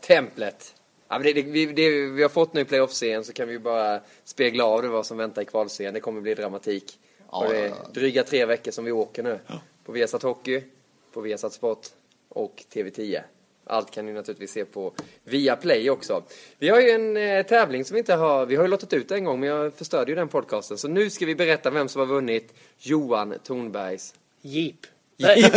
templet. 0.00 0.74
Ja, 1.08 1.18
men 1.18 1.22
det, 1.22 1.32
det, 1.32 1.42
vi, 1.42 1.66
det 1.66 1.90
vi 2.06 2.22
har 2.22 2.28
fått 2.28 2.54
nu 2.54 2.60
i 2.60 2.64
playoff-serien 2.64 3.24
så 3.24 3.32
kan 3.32 3.48
vi 3.48 3.58
bara 3.58 4.00
spegla 4.24 4.64
av 4.64 4.82
det 4.82 4.88
vad 4.88 5.06
som 5.06 5.16
väntar 5.16 5.42
i 5.42 5.44
kvalserien. 5.44 5.94
Det 5.94 6.00
kommer 6.00 6.20
bli 6.20 6.34
dramatik. 6.34 6.98
Ja, 7.32 7.46
och 7.46 7.52
det 7.52 7.58
ja, 7.58 7.64
är 7.64 7.68
ja. 7.68 7.90
dryga 7.94 8.24
tre 8.24 8.44
veckor 8.44 8.70
som 8.70 8.84
vi 8.84 8.92
åker 8.92 9.22
nu. 9.22 9.38
På 9.84 9.92
Viasat 9.92 10.22
Hockey, 10.22 10.62
på 11.12 11.20
Viasat 11.20 11.52
Sport 11.52 11.86
och 12.28 12.62
TV10. 12.74 13.20
Allt 13.64 13.90
kan 13.90 14.06
ni 14.06 14.12
naturligtvis 14.12 14.52
se 14.52 14.64
på 14.64 14.92
Viaplay 15.24 15.90
också. 15.90 16.22
Vi 16.58 16.68
har 16.68 16.80
ju 16.80 16.90
en 16.90 17.16
eh, 17.16 17.46
tävling 17.46 17.84
som 17.84 17.94
vi 17.94 17.98
inte 17.98 18.14
har, 18.14 18.46
vi 18.46 18.56
har 18.56 18.64
ju 18.64 18.70
lottat 18.70 18.92
ut 18.92 19.10
en 19.10 19.24
gång 19.24 19.40
men 19.40 19.48
jag 19.48 19.74
förstörde 19.74 20.10
ju 20.10 20.14
den 20.14 20.28
podcasten. 20.28 20.78
Så 20.78 20.88
nu 20.88 21.10
ska 21.10 21.26
vi 21.26 21.34
berätta 21.34 21.70
vem 21.70 21.88
som 21.88 22.00
har 22.00 22.06
vunnit 22.06 22.54
Johan 22.78 23.34
Tornbergs 23.44 24.14
Jeep. 24.42 24.86
Nej, 25.22 25.52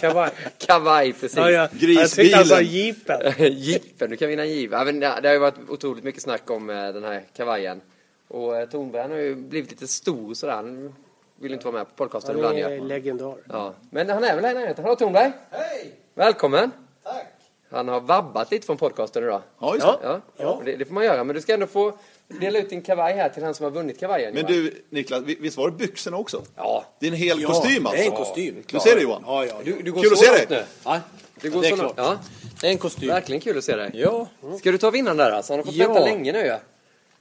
kavaj. 0.00 0.30
kavaj 0.58 1.12
precis. 1.12 1.36
Ja, 1.36 1.50
ja. 1.50 1.68
Grisbilen. 1.72 2.00
Jag 2.00 2.10
tyckte 2.10 2.36
han 2.36 2.46
sa 2.46 2.60
jeepen. 2.60 3.32
Jeepen, 3.58 4.10
du 4.10 4.16
kan 4.16 4.28
vinna 4.28 4.42
en 4.42 4.50
jeep. 4.50 4.72
Ja, 4.72 4.84
men 4.84 5.00
det 5.00 5.18
det 5.22 5.28
har 5.28 5.34
ju 5.34 5.40
varit 5.40 5.68
otroligt 5.68 6.04
mycket 6.04 6.22
snack 6.22 6.50
om 6.50 6.70
eh, 6.70 6.76
den 6.76 7.04
här 7.04 7.22
kavajen. 7.36 7.80
Och 8.28 8.56
eh, 8.56 8.68
Tornberg 8.68 9.02
han 9.02 9.10
har 9.10 9.18
ju 9.18 9.34
blivit 9.34 9.70
lite 9.70 9.88
stor 9.88 10.34
sådär. 10.34 10.52
Han 10.54 10.94
vill 11.40 11.52
inte 11.52 11.64
vara 11.66 11.76
med 11.76 11.86
på 11.86 11.94
podcasten 11.94 12.30
Han 12.30 12.38
ibland. 12.56 12.72
är 12.72 12.76
Ja. 12.76 12.84
legendar. 12.84 13.36
Ja. 13.48 13.74
Men 13.90 14.10
han 14.10 14.24
är 14.24 14.34
väl 14.34 14.44
här 14.44 14.50
i 14.52 14.54
närheten. 14.54 14.84
Hallå 14.84 14.96
Tornberg! 14.96 15.32
Hej! 15.50 15.92
Välkommen! 16.14 16.70
Tack! 17.04 17.26
Han 17.70 17.88
har 17.88 18.00
vabbat 18.00 18.50
lite 18.50 18.66
från 18.66 18.76
podcasten 18.76 19.22
idag. 19.24 19.42
Ja, 19.60 19.74
just 19.74 19.86
Ja. 19.86 19.98
det. 20.02 20.06
Ja, 20.08 20.20
Ja. 20.36 20.62
Det, 20.64 20.76
det 20.76 20.84
får 20.84 20.94
man 20.94 21.04
göra. 21.04 21.24
Men 21.24 21.36
du 21.36 21.42
ska 21.42 21.54
ändå 21.54 21.66
få 21.66 21.92
dela 22.40 22.58
ut 22.58 22.70
din 22.70 22.82
kavaj 22.82 23.14
här 23.14 23.28
till 23.28 23.42
han 23.44 23.54
som 23.54 23.64
har 23.64 23.70
vunnit 23.70 24.00
kavajen. 24.00 24.34
Men 24.34 24.42
Johan. 24.42 24.52
du, 24.64 24.82
Niklas, 24.90 25.22
vi- 25.24 25.34
visst 25.40 25.56
var 25.56 25.70
det 25.70 25.76
byxorna 25.76 26.16
också? 26.16 26.42
Ja. 26.56 26.84
Det 26.98 27.06
är 27.06 27.10
en 27.10 27.16
hel 27.16 27.44
kostym 27.44 27.84
det 27.84 27.90
är 27.98 28.02
en 28.06 28.12
alltså? 28.12 28.24
kostym. 28.24 28.62
Du 28.66 28.80
ser 28.80 28.96
det 28.96 29.02
Johan? 29.02 29.22
Ja, 29.26 29.44
ja. 29.46 29.54
Du, 29.64 29.82
du 29.82 29.92
går 29.92 30.02
Kul 30.02 30.08
så 30.10 30.14
att 30.14 30.20
se 30.20 30.32
dig. 30.32 30.46
nu. 30.50 30.64
ja. 30.84 31.00
Du 31.40 31.50
går 31.50 31.60
det 31.62 31.66
är 31.68 31.70
så 31.70 31.76
klart. 31.76 31.92
Ja. 31.96 32.18
Det 32.60 32.66
är 32.66 32.70
en 32.70 32.78
kostym. 32.78 33.08
Verkligen 33.08 33.40
kul 33.40 33.58
att 33.58 33.64
se 33.64 33.76
dig. 33.76 33.90
Ja, 33.94 34.26
Ska 34.58 34.70
du 34.72 34.78
ta 34.78 34.90
vinnaren 34.90 35.16
där 35.16 35.30
alltså? 35.30 35.52
Han 35.52 35.58
har 35.60 35.64
fått 35.64 35.74
Ja. 35.74 35.86
vänta 35.92 36.04
länge 36.04 36.32
nu 36.32 36.38
ja. 36.46 36.58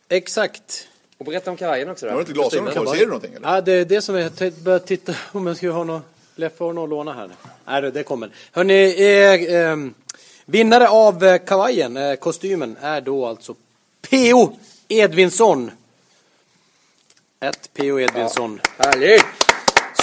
exakt. 0.09 0.87
Och 1.17 1.25
berätta 1.25 1.51
om 1.51 1.57
kavajen 1.57 1.89
också 1.89 2.05
då. 2.05 2.11
Har 2.11 2.17
du 2.17 2.21
inte 2.21 2.33
glasögon 2.33 2.73
på? 2.85 2.91
Ser 2.91 2.99
du 2.99 3.05
någonting 3.05 3.33
eller? 3.33 3.55
Ja, 3.55 3.61
det 3.61 3.73
är 3.73 3.85
det 3.85 4.01
som 4.01 4.15
är... 4.15 4.31
Jag 4.39 4.53
börjar 4.53 4.79
titta 4.79 5.13
om 5.31 5.47
jag 5.47 5.57
ska 5.57 5.69
ha 5.71 5.83
något... 5.83 6.03
Leffe 6.35 6.63
har 6.63 6.73
något 6.73 6.83
att 6.83 6.89
låna 6.89 7.13
här. 7.13 7.29
Nej, 7.65 7.81
det- 7.81 7.91
det 7.91 8.03
kommer. 8.03 8.29
Hörni, 8.51 8.95
eh, 8.97 9.55
eh, 9.55 9.77
vinnare 10.45 10.87
av 10.89 11.23
eh, 11.23 11.37
kavajen, 11.37 11.97
eh, 11.97 12.15
kostymen, 12.15 12.77
är 12.81 13.01
då 13.01 13.25
alltså 13.25 13.55
P.O. 14.09 14.57
Edvinsson. 14.87 15.71
Ett 17.39 17.69
P.O. 17.73 17.99
Edvinsson. 17.99 18.61
Härligt! 18.77 19.25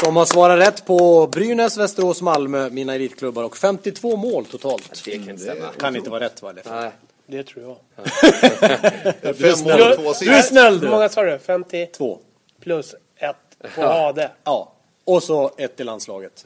Som 0.02 0.16
har 0.16 0.24
svarat 0.24 0.58
rätt 0.68 0.86
på 0.86 1.26
Brynäs, 1.26 1.76
Västerås, 1.76 2.22
Malmö, 2.22 2.70
mina 2.70 2.94
elitklubbar 2.94 3.42
och 3.44 3.56
52 3.56 4.16
mål 4.16 4.44
totalt. 4.44 5.02
Det 5.04 5.10
kan 5.10 5.30
inte 5.30 5.42
stämma. 5.42 5.68
Kan 5.78 5.96
inte 5.96 6.10
vara 6.10 6.24
rätt 6.24 6.42
va? 6.42 6.52
Leffe? 6.52 6.70
Nej. 6.80 6.90
Det 7.26 7.42
tror 7.42 7.64
jag. 7.64 8.06
Fem 9.36 9.64
mål 9.64 9.96
två 9.96 10.12
Du 10.20 10.30
är 10.30 10.42
snäll 10.42 10.74
Hur 10.74 10.80
du! 10.80 10.88
många 10.90 11.08
sa 11.08 11.22
du? 11.22 11.38
50 11.38 11.86
Två. 11.86 12.18
plus 12.60 12.94
1 13.16 13.36
på 13.74 13.82
Hade. 13.82 14.30
Ja. 14.44 14.72
Och 15.04 15.22
så 15.22 15.50
ett 15.56 15.80
i 15.80 15.84
landslaget. 15.84 16.44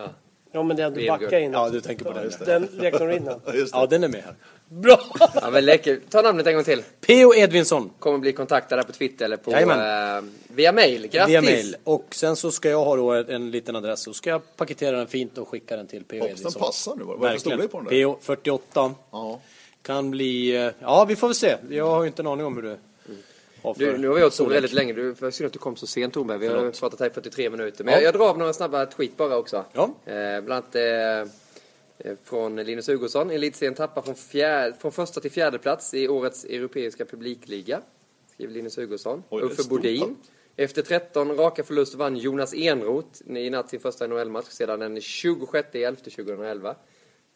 Ja, 0.52 0.62
men 0.62 0.76
den 0.76 0.94
du 0.94 1.06
backar 1.06 1.38
in. 1.38 1.52
Ja, 1.52 1.68
du 1.68 1.80
tänker 1.80 2.04
på 2.04 2.12
den. 2.12 2.30
Den 2.46 2.68
räknar 2.80 3.06
du 3.06 3.14
in 3.16 3.24
den. 3.24 3.40
Ja, 3.46 3.52
det. 3.52 3.68
Ja, 3.72 3.86
den 3.86 4.04
är 4.04 4.08
med 4.08 4.22
här. 4.22 4.34
Bra! 4.68 5.00
Ja, 5.34 5.50
men 5.50 5.64
läcker. 5.64 6.00
Ta 6.10 6.22
namnet 6.22 6.46
en 6.46 6.54
gång 6.54 6.64
till. 6.64 6.82
P.O. 7.06 7.34
Edvinsson. 7.34 7.90
Kommer 7.98 8.18
bli 8.18 8.32
kontaktad 8.32 8.76
där 8.76 8.82
på 8.82 8.92
Twitter 8.92 9.24
eller 9.24 9.36
på, 9.36 9.52
eh, 9.52 10.30
via 10.48 10.72
mail. 10.72 11.06
Grattis! 11.08 11.32
Via 11.32 11.42
mail. 11.42 11.76
Och 11.84 12.04
sen 12.10 12.36
så 12.36 12.50
ska 12.50 12.70
jag 12.70 12.84
ha 12.84 12.96
då 12.96 13.12
en, 13.12 13.28
en 13.28 13.50
liten 13.50 13.76
adress. 13.76 14.00
Så 14.02 14.12
ska 14.12 14.30
jag 14.30 14.56
paketera 14.56 14.96
den 14.96 15.06
fint 15.06 15.38
och 15.38 15.48
skicka 15.48 15.76
den 15.76 15.86
till 15.86 16.04
P.O. 16.04 16.20
Hoppas 16.20 16.28
den 16.28 16.38
Edvinsson. 16.46 16.62
passar 16.62 16.94
nu. 16.96 17.04
Vad 17.04 17.16
är 17.16 17.32
det 17.32 17.38
för 17.40 17.50
storlek 17.50 17.70
på 17.70 17.76
den 17.78 17.84
där? 17.84 17.90
P.O. 17.90 18.18
48. 18.20 18.94
Ja. 19.10 19.40
Kan 19.88 20.10
bli... 20.10 20.56
eh, 20.66 20.72
Ja, 20.80 21.04
vi 21.08 21.16
får 21.16 21.28
väl 21.28 21.34
se. 21.34 21.56
Jag 21.70 21.86
har 21.86 22.02
ju 22.02 22.06
inte 22.08 22.22
en 22.22 22.26
aning 22.26 22.46
om 22.46 22.56
hur 22.56 22.62
det 22.62 22.78
har 23.62 23.74
för 23.74 23.80
Du, 23.86 23.98
nu 23.98 24.08
har 24.08 24.14
vi 24.14 24.20
hållit 24.20 24.38
på 24.38 24.44
väldigt 24.44 24.72
länge. 24.72 24.92
Du, 24.92 25.14
för 25.14 25.30
synd 25.30 25.46
att 25.46 25.52
du 25.52 25.58
kom 25.58 25.76
så 25.76 25.86
sent 25.86 26.14
Tornberg. 26.14 26.38
Vi 26.38 26.46
har 26.46 26.54
Förlåt. 26.56 26.80
pratat 26.80 27.00
här 27.00 27.06
i 27.06 27.10
43 27.10 27.50
minuter. 27.50 27.84
Men 27.84 27.94
Ja. 27.94 28.00
jag, 28.00 28.06
jag 28.06 28.14
drar 28.14 28.28
av 28.28 28.38
några 28.38 28.52
snabba 28.52 28.86
tweet 28.86 29.16
bara 29.16 29.36
också. 29.38 29.64
Ja. 29.72 29.82
Eh, 30.04 30.40
bland 30.40 30.52
annat 30.52 30.74
eh, 30.74 31.20
eh, 32.10 32.16
från 32.24 32.56
Linus 32.56 32.88
Hugosson. 32.88 33.30
Elitserien 33.30 33.74
tappar 33.74 34.02
från, 34.02 34.14
fjär, 34.14 34.74
från 34.80 34.92
första 34.92 35.20
till 35.20 35.30
fjärde 35.30 35.58
plats 35.58 35.94
i 35.94 36.08
årets 36.08 36.44
europeiska 36.44 37.04
publikliga. 37.04 37.80
Skriver 38.32 38.52
Linus 38.54 38.78
Hugosson. 38.78 39.22
Oj, 39.28 39.42
Uffe 39.42 39.68
Bodin. 39.68 40.16
Efter 40.56 40.82
13 40.82 41.36
raka 41.36 41.64
förluster 41.64 41.98
vann 41.98 42.16
Jonas 42.16 42.54
Enroth 42.54 43.30
i 43.30 43.50
natt 43.50 43.70
sin 43.70 43.80
första 43.80 44.06
NHL-match 44.06 44.46
sedan 44.48 44.80
den 44.80 45.00
26 45.00 45.68
11 45.72 45.96
2011. 46.04 46.74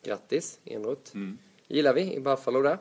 Grattis 0.04 0.58
Enroth. 0.64 1.12
Gillar 1.72 1.94
vi 1.94 2.14
i 2.14 2.20
Buffalo 2.20 2.62
där. 2.62 2.78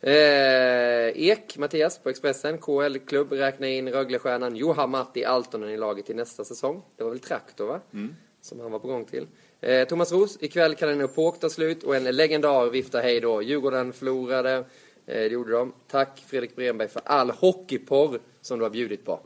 Eh, 0.00 1.28
Ek, 1.28 1.58
Mattias 1.58 1.98
på 1.98 2.08
Expressen, 2.08 2.58
KL-klubb 2.58 3.32
räknar 3.32 3.68
in 3.68 3.88
Röglestjärnan 3.88 4.56
Johan 4.56 4.90
Matti 4.90 5.24
Altonen 5.24 5.70
i 5.70 5.76
laget 5.76 6.06
till 6.06 6.16
nästa 6.16 6.44
säsong. 6.44 6.82
Det 6.96 7.04
var 7.04 7.10
väl 7.10 7.18
Traktor 7.20 7.66
va? 7.66 7.80
Som 8.40 8.60
han 8.60 8.72
var 8.72 8.78
på 8.78 8.88
gång 8.88 9.04
till. 9.04 9.26
Eh, 9.60 9.88
Thomas 9.88 10.12
Roos, 10.12 10.38
ikväll 10.40 10.74
kan 10.74 10.88
en 10.88 11.00
epok 11.00 11.40
ta 11.40 11.50
slut 11.50 11.82
och 11.82 11.96
en 11.96 12.04
legendar 12.04 12.70
viftar 12.70 13.02
hej 13.02 13.20
då. 13.20 13.42
Djurgården 13.42 13.92
förlorade, 13.92 14.52
eh, 14.54 14.64
det 15.06 15.26
gjorde 15.26 15.52
de. 15.52 15.72
Tack 15.88 16.24
Fredrik 16.26 16.56
Bremberg 16.56 16.88
för 16.88 17.02
all 17.04 17.30
hockeyporr 17.30 18.20
som 18.40 18.58
du 18.58 18.64
har 18.64 18.70
bjudit 18.70 19.04
på. 19.04 19.20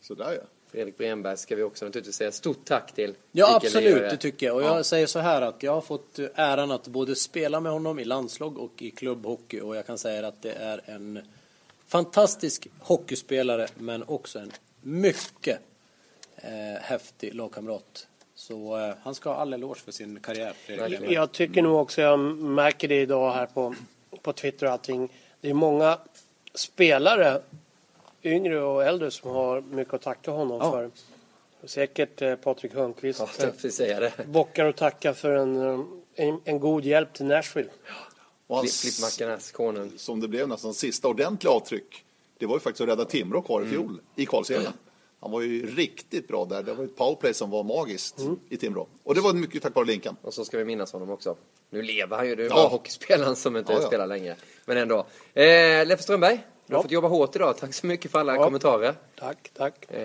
Sådär 0.00 0.32
ja. 0.32 0.48
Fredrik 0.74 0.98
Bremberg 0.98 1.36
ska 1.36 1.56
vi 1.56 1.62
också 1.62 1.84
naturligtvis 1.84 2.16
säga 2.16 2.32
stort 2.32 2.64
tack 2.64 2.92
till. 2.92 3.14
Ja, 3.32 3.56
absolut, 3.56 4.10
det 4.10 4.16
tycker 4.16 4.46
jag. 4.46 4.56
Och 4.56 4.62
jag 4.62 4.86
säger 4.86 5.06
så 5.06 5.18
här 5.18 5.42
att 5.42 5.62
jag 5.62 5.72
har 5.72 5.80
fått 5.80 6.18
äran 6.34 6.70
att 6.70 6.88
både 6.88 7.16
spela 7.16 7.60
med 7.60 7.72
honom 7.72 7.98
i 7.98 8.04
landslag 8.04 8.58
och 8.58 8.82
i 8.82 8.90
klubbhockey. 8.90 9.60
Och 9.60 9.76
jag 9.76 9.86
kan 9.86 9.98
säga 9.98 10.26
att 10.26 10.42
det 10.42 10.52
är 10.52 10.80
en 10.84 11.20
fantastisk 11.86 12.66
hockeyspelare, 12.80 13.68
men 13.74 14.02
också 14.02 14.38
en 14.38 14.52
mycket 14.80 15.58
eh, 16.36 16.80
häftig 16.80 17.34
lagkamrat. 17.34 18.06
Så 18.34 18.78
eh, 18.78 18.94
han 19.02 19.14
ska 19.14 19.28
ha 19.28 19.36
all 19.36 19.52
eloge 19.52 19.80
för 19.80 19.92
sin 19.92 20.20
karriär, 20.20 20.52
Fredrik. 20.66 21.10
Jag 21.10 21.32
tycker 21.32 21.62
nog 21.62 21.80
också, 21.80 22.00
jag 22.00 22.18
märker 22.18 22.88
det 22.88 23.00
idag 23.00 23.32
här 23.32 23.46
på, 23.46 23.74
på 24.22 24.32
Twitter 24.32 24.66
och 24.66 24.72
allting. 24.72 25.08
Det 25.40 25.50
är 25.50 25.54
många 25.54 25.98
spelare 26.54 27.40
yngre 28.24 28.62
och 28.62 28.84
äldre 28.84 29.10
som 29.10 29.30
har 29.30 29.60
mycket 29.60 29.94
att 29.94 30.02
tacka 30.02 30.30
honom 30.30 30.58
Ja. 30.60 30.70
för. 30.70 30.90
Säkert 31.66 32.22
eh, 32.22 32.34
Patrik 32.36 32.74
Hörnqvist. 32.74 33.22
Ja, 33.38 33.70
säga 33.70 34.00
det. 34.00 34.12
bockar 34.26 34.64
och 34.64 34.76
tackar 34.76 35.12
för 35.12 35.30
en, 35.34 35.56
eh, 35.56 35.80
en, 36.14 36.40
en 36.44 36.60
god 36.60 36.84
hjälp 36.84 37.12
till 37.14 37.26
Nashville. 37.26 37.70
Hans, 38.48 38.82
Klippmackarnas 38.82 39.52
konung. 39.52 39.92
som 39.96 40.20
det 40.20 40.28
blev 40.28 40.48
nästan 40.48 40.74
sista 40.74 41.08
ordentliga 41.08 41.52
avtryck, 41.52 42.04
det 42.38 42.46
var 42.46 42.56
ju 42.56 42.60
faktiskt 42.60 42.80
att 42.80 42.88
rädda 42.88 43.04
Timrå 43.04 43.42
kvar 43.42 43.62
i 43.62 43.66
fjol 43.66 44.00
i 44.16 44.26
kvalserien. 44.26 44.72
Han 45.20 45.30
var 45.30 45.40
ju 45.40 45.66
riktigt 45.76 46.28
bra 46.28 46.44
där. 46.44 46.62
Det 46.62 46.74
var 46.74 46.84
ett 46.84 46.96
powerplay 46.96 47.34
som 47.34 47.50
var 47.50 47.64
magiskt 47.64 48.16
i 48.48 48.56
Timrå. 48.56 48.86
Och 49.02 49.14
det 49.14 49.20
var 49.20 49.32
mycket 49.32 49.62
tack 49.62 49.74
vare 49.74 49.86
Linkan. 49.86 50.16
Och 50.22 50.34
så 50.34 50.44
ska 50.44 50.58
vi 50.58 50.64
minnas 50.64 50.92
honom 50.92 51.10
också. 51.10 51.36
Nu 51.70 51.82
lever 51.82 52.16
han 52.16 52.26
ju, 52.28 52.34
det 52.34 52.42
är 52.44 52.48
Ja. 52.48 52.54
bara 52.54 52.68
hockeyspelaren 52.68 53.36
som 53.36 53.56
inte 53.56 53.72
Ja, 53.72 53.78
ja. 53.80 53.86
spelar 53.86 54.06
längre. 54.06 54.36
Men 54.64 54.76
ändå. 54.76 54.98
Eh, 55.34 55.86
Leffe 55.86 56.02
Strömberg, 56.02 56.44
du 56.66 56.72
har 56.74 56.78
Ja. 56.78 56.82
fått 56.82 56.90
jobba 56.90 57.08
hårt 57.08 57.36
idag. 57.36 57.56
Tack 57.58 57.74
så 57.74 57.86
mycket 57.86 58.10
för 58.10 58.18
alla 58.18 58.34
Ja. 58.36 58.44
kommentarer. 58.44 58.94
Tack, 59.18 59.50
tack. 59.56 59.90
Eh, 59.92 59.98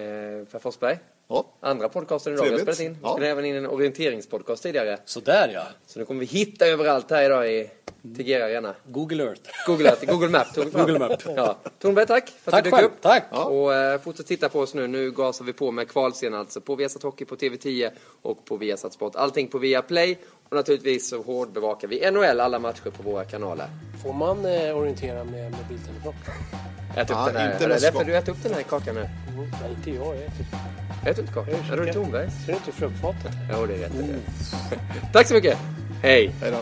Per 0.51 0.59
Forsberg, 0.59 0.97
Ja, 1.31 1.45
andra 1.59 1.89
podcasten 1.89 2.33
idag 2.33 2.43
vi 2.43 2.49
har 2.49 2.57
Trevligt. 2.57 2.75
spelat 2.75 2.91
in. 2.91 2.93
Vi 2.93 2.99
Ja. 3.03 3.11
spelade 3.13 3.31
även 3.31 3.45
in 3.45 3.55
en 3.55 3.67
orienteringspodcast 3.67 4.63
tidigare. 4.63 4.97
Sådär 5.05 5.51
ja. 5.53 5.63
Så 5.85 5.99
nu 5.99 6.05
kommer 6.05 6.19
vi 6.19 6.25
hitta 6.25 6.67
överallt 6.67 7.11
här 7.11 7.25
idag 7.25 7.51
i 7.53 7.69
Tegera 8.17 8.45
Arena. 8.45 8.75
Google 8.87 9.23
Earth. 9.23 9.41
Google, 9.67 9.95
Google 10.07 10.29
Map 10.29 10.53
tog. 10.53 10.71
Google 10.71 10.99
Map. 10.99 11.11
Ja. 11.35 11.57
Tornberg, 11.79 12.05
tack 12.07 12.29
för 12.43 12.51
att 12.51 12.53
Tack 12.53 12.63
du 12.63 12.69
dök 12.69 12.79
själv. 12.79 12.91
upp. 12.91 13.01
Tack. 13.01 13.23
Och 13.31 13.73
eh, 13.75 13.99
fortsätt 14.01 14.27
titta 14.27 14.49
på 14.49 14.59
oss 14.59 14.73
nu. 14.73 14.87
Nu 14.87 15.11
gasar 15.11 15.45
vi 15.45 15.53
på 15.53 15.71
med 15.71 15.89
kvalscen 15.89 16.33
alltså 16.33 16.61
på 16.61 16.75
Viasat 16.75 17.03
Hockey 17.03 17.25
på 17.25 17.35
TV10 17.35 17.89
och 18.21 18.45
på 18.45 18.57
Viasat 18.57 18.93
Sport. 18.93 19.15
Allting 19.15 19.47
på 19.47 19.57
Viaplay. 19.57 20.17
Och 20.49 20.55
naturligtvis 20.55 21.09
så 21.09 21.21
hårdbevakar 21.21 21.87
vi 21.87 22.11
NHL 22.11 22.39
alla 22.39 22.59
matcher 22.59 22.89
på 22.97 23.03
våra 23.03 23.25
kanaler. 23.25 23.67
Får 24.03 24.13
man 24.13 24.45
eh, 24.45 24.77
orientera 24.77 25.23
med 25.23 25.51
mobiltelefon? 25.51 26.13
Ät 26.97 27.09
upp 27.09 27.15
Ja, 27.17 27.25
den 27.25 27.35
här. 27.35 27.53
inte 27.53 27.67
Leffe, 27.67 27.91
gång. 27.91 28.05
du 28.05 28.15
äter 28.17 28.31
upp 28.31 28.43
den 28.43 28.53
här 28.53 28.61
kakan 28.61 28.95
nu. 28.95 29.01
Mm, 29.01 29.49
nej, 29.61 29.71
inte 29.77 29.91
jag. 29.91 30.15
Jag 30.15 30.23
äter, 30.23 30.45
Ät 31.05 31.19
upp 31.19 31.33
kakan. 31.33 31.53
jag 31.67 31.77
Ja, 31.77 31.81
är 31.81 31.85
det 31.85 31.93
Tornbergs. 31.93 32.33
Ser 32.45 32.51
du 32.51 32.57
inte 32.57 32.71
fruktfatet? 32.71 33.31
Ja, 33.51 33.65
det 33.65 33.73
är 33.73 33.77
rätt. 33.77 33.91
det 33.93 34.13
rätt. 34.13 35.13
Tack 35.13 35.27
så 35.27 35.33
mycket. 35.33 35.57
Hej. 36.01 36.31
hej 36.41 36.51
då. 36.51 36.57